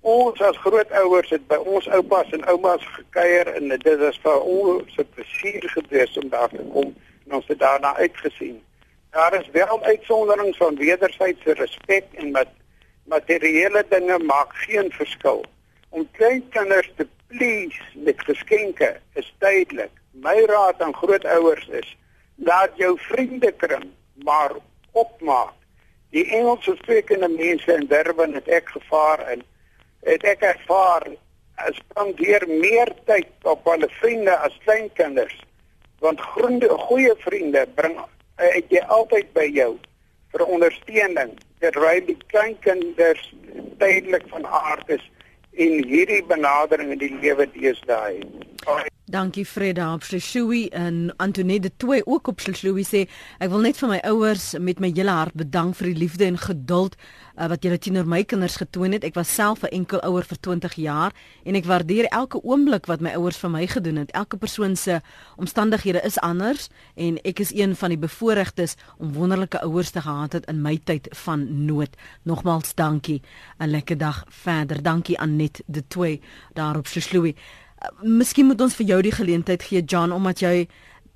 ons 0.00 0.40
as 0.40 0.56
grootouers 0.56 1.30
het 1.30 1.46
by 1.48 1.56
ons 1.68 1.88
oupas 1.88 2.30
en 2.32 2.44
oumas 2.48 2.84
gekuier 2.96 3.48
en 3.52 3.68
dit 3.68 3.86
is 4.08 4.20
vir 4.22 4.40
ons 4.40 4.98
'n 4.98 5.08
plesier 5.14 5.68
gewees 5.68 6.16
om 6.16 6.28
daar 6.28 6.48
te 6.48 6.64
kom 6.72 6.94
en 7.26 7.36
ons 7.36 7.46
het 7.46 7.58
daarna 7.58 7.96
uitgesien. 7.96 8.62
Daar 9.10 9.40
is 9.40 9.48
wel 9.52 9.82
uitsonderings 9.82 10.56
van 10.56 10.76
wederwysige 10.76 11.52
respek 11.52 12.04
en 12.12 12.30
met 12.30 12.48
materiële 13.04 13.84
dinge 13.88 14.18
maak 14.18 14.54
geen 14.54 14.90
verskil. 14.92 15.44
Om 15.88 16.08
klein 16.12 16.48
kinders 16.48 16.90
te 16.96 17.06
please 17.26 17.80
met 17.94 18.20
geskenke 18.22 19.00
is 19.14 19.34
tydelik. 19.38 19.90
My 20.10 20.44
raad 20.46 20.82
aan 20.82 20.94
grootouers 20.94 21.68
is: 21.68 21.96
laat 22.34 22.70
jou 22.76 22.98
vriendekring 22.98 23.90
maar 24.14 24.52
opmaak. 24.92 25.54
Die 26.10 26.26
Engelse 26.30 26.76
sprekende 26.76 27.28
mense 27.28 27.72
in 27.72 27.86
Durban 27.86 28.34
het 28.34 28.48
ek 28.48 28.68
gevaar 28.68 29.32
in 29.32 29.42
het 30.08 30.24
ek 30.24 30.42
ervaar 30.54 31.06
as 31.60 31.76
spandeer 31.76 32.46
meer 32.48 32.92
tyd 33.08 33.28
op 33.42 33.66
hulle 33.68 33.88
vriende 34.00 34.36
as 34.46 34.56
kleinkinders 34.64 35.36
want 36.00 36.20
groende 36.32 36.68
goeie 36.88 37.14
vriende 37.24 37.66
bring 37.76 37.98
uit 38.40 38.72
jy 38.72 38.82
altyd 38.88 39.32
by 39.36 39.46
jou 39.52 39.74
vir 40.32 40.44
ondersteuning. 40.46 41.34
Terwyl 41.60 42.04
die 42.06 42.16
kleinkinders 42.32 43.26
tydelik 43.82 44.24
van 44.32 44.46
aard 44.46 44.94
is 44.96 45.04
in 45.52 45.82
hierdie 45.84 46.22
benadering 46.24 46.94
in 46.94 47.02
die 47.02 47.12
lewe 47.20 47.48
deesdae 47.56 48.22
Dankie 49.10 49.44
Freda 49.44 49.92
op 49.94 50.04
Shishui 50.06 50.68
en 50.68 51.14
Antoinette 51.16 51.68
de 51.68 51.72
Tooi 51.76 52.02
ook 52.04 52.28
op 52.28 52.40
Shishui 52.40 52.84
sê 52.86 53.00
ek 53.42 53.48
wil 53.50 53.64
net 53.64 53.78
vir 53.80 53.88
my 53.90 53.96
ouers 54.06 54.52
met 54.62 54.78
my 54.78 54.92
hele 54.94 55.10
hart 55.10 55.34
bedank 55.34 55.74
vir 55.80 55.88
die 55.90 55.98
liefde 56.04 56.28
en 56.28 56.38
geduld 56.38 56.94
uh, 56.94 57.48
wat 57.50 57.66
julle 57.66 57.80
teenoor 57.82 58.06
my 58.06 58.20
kinders 58.22 58.60
getoon 58.60 58.94
het. 58.94 59.02
Ek 59.02 59.16
was 59.18 59.32
self 59.34 59.64
'n 59.66 59.74
enkel 59.80 59.98
ouer 60.06 60.22
vir 60.22 60.38
20 60.38 60.74
jaar 60.78 61.12
en 61.42 61.58
ek 61.58 61.66
waardeer 61.66 62.06
elke 62.14 62.38
oomblik 62.42 62.86
wat 62.86 63.00
my 63.00 63.10
ouers 63.18 63.36
vir 63.36 63.50
my 63.50 63.66
gedoen 63.66 63.96
het. 63.96 64.10
Elke 64.10 64.36
persoon 64.36 64.76
se 64.76 65.00
omstandighede 65.36 66.00
is 66.06 66.18
anders 66.20 66.68
en 66.94 67.18
ek 67.24 67.40
is 67.40 67.50
een 67.50 67.74
van 67.76 67.88
die 67.88 67.98
bevoorregtes 67.98 68.76
om 68.98 69.12
wonderlike 69.12 69.60
ouers 69.60 69.90
te 69.90 70.00
gehad 70.00 70.32
het 70.32 70.46
in 70.46 70.62
my 70.62 70.78
tyd 70.84 71.08
van 71.10 71.64
nood. 71.66 71.96
Nogmaals 72.22 72.74
dankie. 72.74 73.22
'n 73.58 73.70
Lekker 73.70 73.98
dag 73.98 74.24
verder. 74.28 74.82
Dankie 74.82 75.18
Annette 75.18 75.62
de 75.66 75.82
Tooi 75.86 76.20
daar 76.54 76.76
op 76.76 76.86
Shishui 76.86 77.34
miskien 78.02 78.46
moet 78.46 78.60
ons 78.60 78.76
vir 78.76 78.86
jou 78.86 79.00
die 79.02 79.14
geleentheid 79.14 79.62
gee 79.62 79.82
John 79.82 80.12
omdat 80.12 80.40
jy 80.44 80.68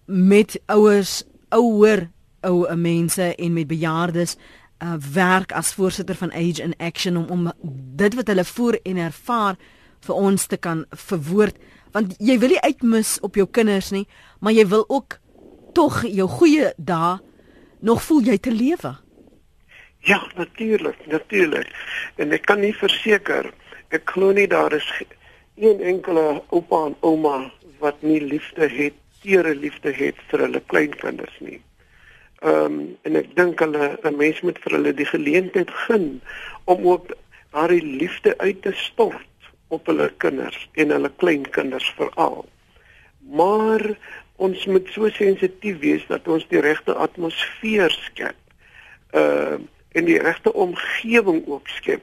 met 0.06 0.56
ouers 0.66 1.22
ouer 1.54 2.08
ou 2.44 2.64
mense 2.76 3.34
en 3.34 3.52
met 3.52 3.68
bejaardes 3.68 4.36
uh, 4.36 4.94
werk 5.14 5.52
as 5.52 5.72
voorsitter 5.74 6.16
van 6.16 6.32
Age 6.32 6.62
in 6.62 6.76
Action 6.76 7.16
om 7.16 7.30
om 7.30 7.52
dit 7.96 8.14
wat 8.14 8.28
hulle 8.32 8.44
voer 8.44 8.78
en 8.82 8.96
ervaar 8.96 9.56
vir 10.04 10.14
ons 10.14 10.46
te 10.46 10.56
kan 10.56 10.84
verwoord. 10.90 11.56
Want 11.92 12.16
jy 12.18 12.36
wil 12.38 12.52
nie 12.52 12.60
uitmis 12.60 13.16
op 13.20 13.38
jou 13.38 13.46
kinders 13.46 13.92
nie 13.94 14.06
maar 14.40 14.52
jy 14.52 14.66
wil 14.68 14.84
ook 14.88 15.18
tog 15.74 16.02
jou 16.06 16.28
goeie 16.28 16.72
dae 16.76 17.18
nog 17.80 18.02
voel 18.02 18.22
jy 18.22 18.38
te 18.38 18.52
lewe. 18.52 18.94
Ja 20.04 20.20
natuurlik 20.36 21.06
natuurlik 21.06 21.70
en 22.16 22.32
ek 22.32 22.46
kan 22.46 22.60
nie 22.60 22.74
verseker 22.76 23.52
ek 23.94 24.10
glo 24.10 24.32
nie 24.32 24.48
daar 24.50 24.72
is 24.72 24.86
een 25.54 25.80
enkele 25.80 26.42
oupa 26.48 26.84
en 26.86 26.96
ouma 27.00 27.52
wat 27.78 28.02
nie 28.02 28.20
liefde 28.20 28.68
het 28.68 28.94
teere 29.22 29.54
liefde 29.54 29.92
het 29.92 30.18
vir 30.30 30.44
hulle 30.46 30.62
kleinkinders 30.72 31.36
nie. 31.40 31.60
Ehm 32.44 32.64
um, 32.64 32.80
en 33.08 33.16
ek 33.20 33.30
dink 33.36 33.60
hulle 33.62 33.96
'n 34.02 34.16
mens 34.16 34.40
moet 34.40 34.58
vir 34.64 34.76
hulle 34.76 34.92
die 34.94 35.08
geleentheid 35.08 35.70
gun 35.86 36.20
om 36.64 36.86
ook 36.86 37.14
daardie 37.50 37.84
liefde 37.84 38.34
uit 38.38 38.62
te 38.62 38.72
stort 38.72 39.48
op 39.68 39.86
hulle 39.86 40.10
kinders 40.16 40.68
en 40.72 40.90
hulle 40.90 41.10
kleinkinders 41.16 41.88
veral. 41.96 42.44
Maar 43.20 43.98
ons 44.36 44.66
moet 44.66 44.88
so 44.92 45.08
sensitief 45.08 45.78
wees 45.78 46.04
dat 46.06 46.28
ons 46.28 46.48
die 46.48 46.60
regte 46.60 46.94
atmosfeer 46.94 47.90
skep. 47.90 48.36
Ehm 49.10 49.54
uh, 49.54 49.72
en 49.94 50.04
die 50.04 50.18
regte 50.18 50.52
omgewing 50.52 51.44
ook 51.46 51.68
skep 51.68 52.02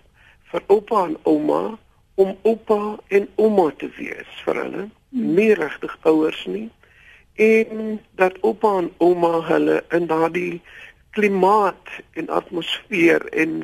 vir 0.51 0.63
oupa 0.67 1.03
en 1.09 1.17
ouma 1.27 1.77
om 2.21 2.35
oupa 2.47 2.81
en 3.17 3.27
ouma 3.41 3.71
te 3.81 3.89
wees 3.97 4.31
vir 4.45 4.61
hulle, 4.63 4.85
nie 5.09 5.51
regtig 5.57 5.97
ouers 6.07 6.45
nie 6.45 6.69
en 7.41 7.99
dat 8.19 8.37
oupa 8.47 8.77
en 8.81 8.89
ouma 8.97 9.39
hulle 9.47 9.81
in 9.95 10.07
daardie 10.07 10.61
klimaat 11.17 11.95
en 12.19 12.29
atmosfeer 12.29 13.25
en 13.43 13.61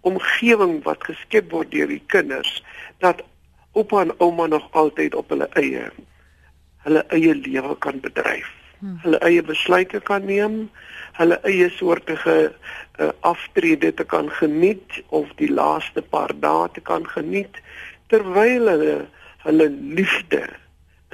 omgewing 0.00 0.78
wat 0.86 1.04
geskep 1.10 1.50
word 1.52 1.70
deur 1.74 1.90
die 1.90 2.02
kinders 2.14 2.62
dat 3.04 3.22
oupa 3.72 4.02
en 4.06 4.14
ouma 4.18 4.46
nog 4.46 4.68
altyd 4.72 5.14
op 5.14 5.34
hulle 5.34 5.50
eie 5.60 5.88
hulle 6.86 7.02
eie 7.12 7.34
lewe 7.34 7.74
kan 7.84 8.00
bedryf. 8.00 8.48
Hmm. 8.78 8.98
Hulle 9.02 9.18
eie 9.26 9.42
besluite 9.42 10.00
kan 10.00 10.24
neem, 10.24 10.68
hulle 11.18 11.36
eie 11.50 11.66
soortige 11.74 12.36
uh, 12.48 13.10
aftrede 13.26 13.90
te 13.94 14.06
kan 14.06 14.30
geniet 14.30 15.02
of 15.08 15.30
die 15.42 15.50
laaste 15.50 16.02
paar 16.02 16.32
dae 16.40 16.68
te 16.72 16.80
kan 16.80 17.06
geniet 17.14 17.58
terwyl 18.12 18.68
hulle 18.72 18.98
hulle 19.46 19.70
liefde 19.70 20.42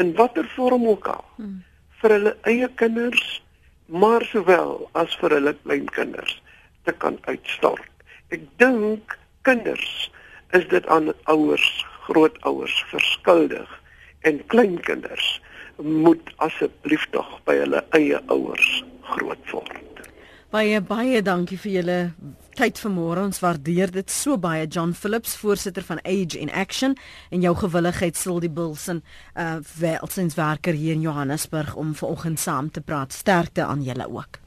in 0.02 0.14
watter 0.18 0.46
vorm 0.56 0.88
ook 0.88 1.08
al 1.12 1.24
hmm 1.36 1.62
vir 2.04 2.12
hulle 2.18 2.34
eie 2.50 2.68
kinders, 2.76 3.22
maar 3.88 4.24
sowel 4.28 4.82
as 5.00 5.14
vir 5.22 5.32
hulle 5.38 5.54
kleinkinders 5.62 6.34
te 6.84 6.92
kan 7.00 7.16
uitstort. 7.30 7.88
Ek 8.34 8.44
dink 8.60 9.16
kinders 9.48 10.10
is 10.56 10.66
dit 10.68 10.84
aan 10.92 11.12
ouers, 11.32 11.68
grootouers 12.04 12.76
verskuldig 12.90 13.70
en 14.28 14.42
kleinkinders 14.52 15.30
moet 15.80 16.28
asseblief 16.44 17.06
tog 17.16 17.30
by 17.48 17.56
hulle 17.62 17.80
eie 17.96 18.20
ouers 18.32 18.68
groot 19.14 19.54
word. 19.56 20.04
Baie 20.52 20.84
baie 20.84 21.24
dankie 21.24 21.58
vir 21.58 21.78
julle 21.78 21.98
tyd 22.54 22.78
vanmôre. 22.80 23.24
Ons 23.24 23.42
waardeer 23.42 23.90
dit 23.94 24.10
so 24.10 24.38
baie 24.38 24.66
John 24.66 24.94
Phillips, 24.94 25.36
voorsitter 25.36 25.84
van 25.86 26.00
Age 26.04 26.38
in 26.38 26.52
Action 26.52 26.96
en 27.30 27.44
jou 27.44 27.54
gewilligheid 27.56 28.16
sal 28.16 28.40
die 28.40 28.52
Bilsin 28.52 29.02
uh 29.34 29.58
welsinswerker 29.78 30.74
hier 30.74 30.94
in 30.94 31.04
Johannesburg 31.04 31.74
om 31.74 31.94
vanoggend 31.94 32.40
saam 32.40 32.70
te 32.70 32.80
praat. 32.80 33.12
Sterkte 33.12 33.64
aan 33.64 33.82
julle 33.82 34.08
ook. 34.08 34.40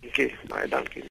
Dankie, 0.00 0.30
baie 0.48 0.68
dankie. 0.68 1.04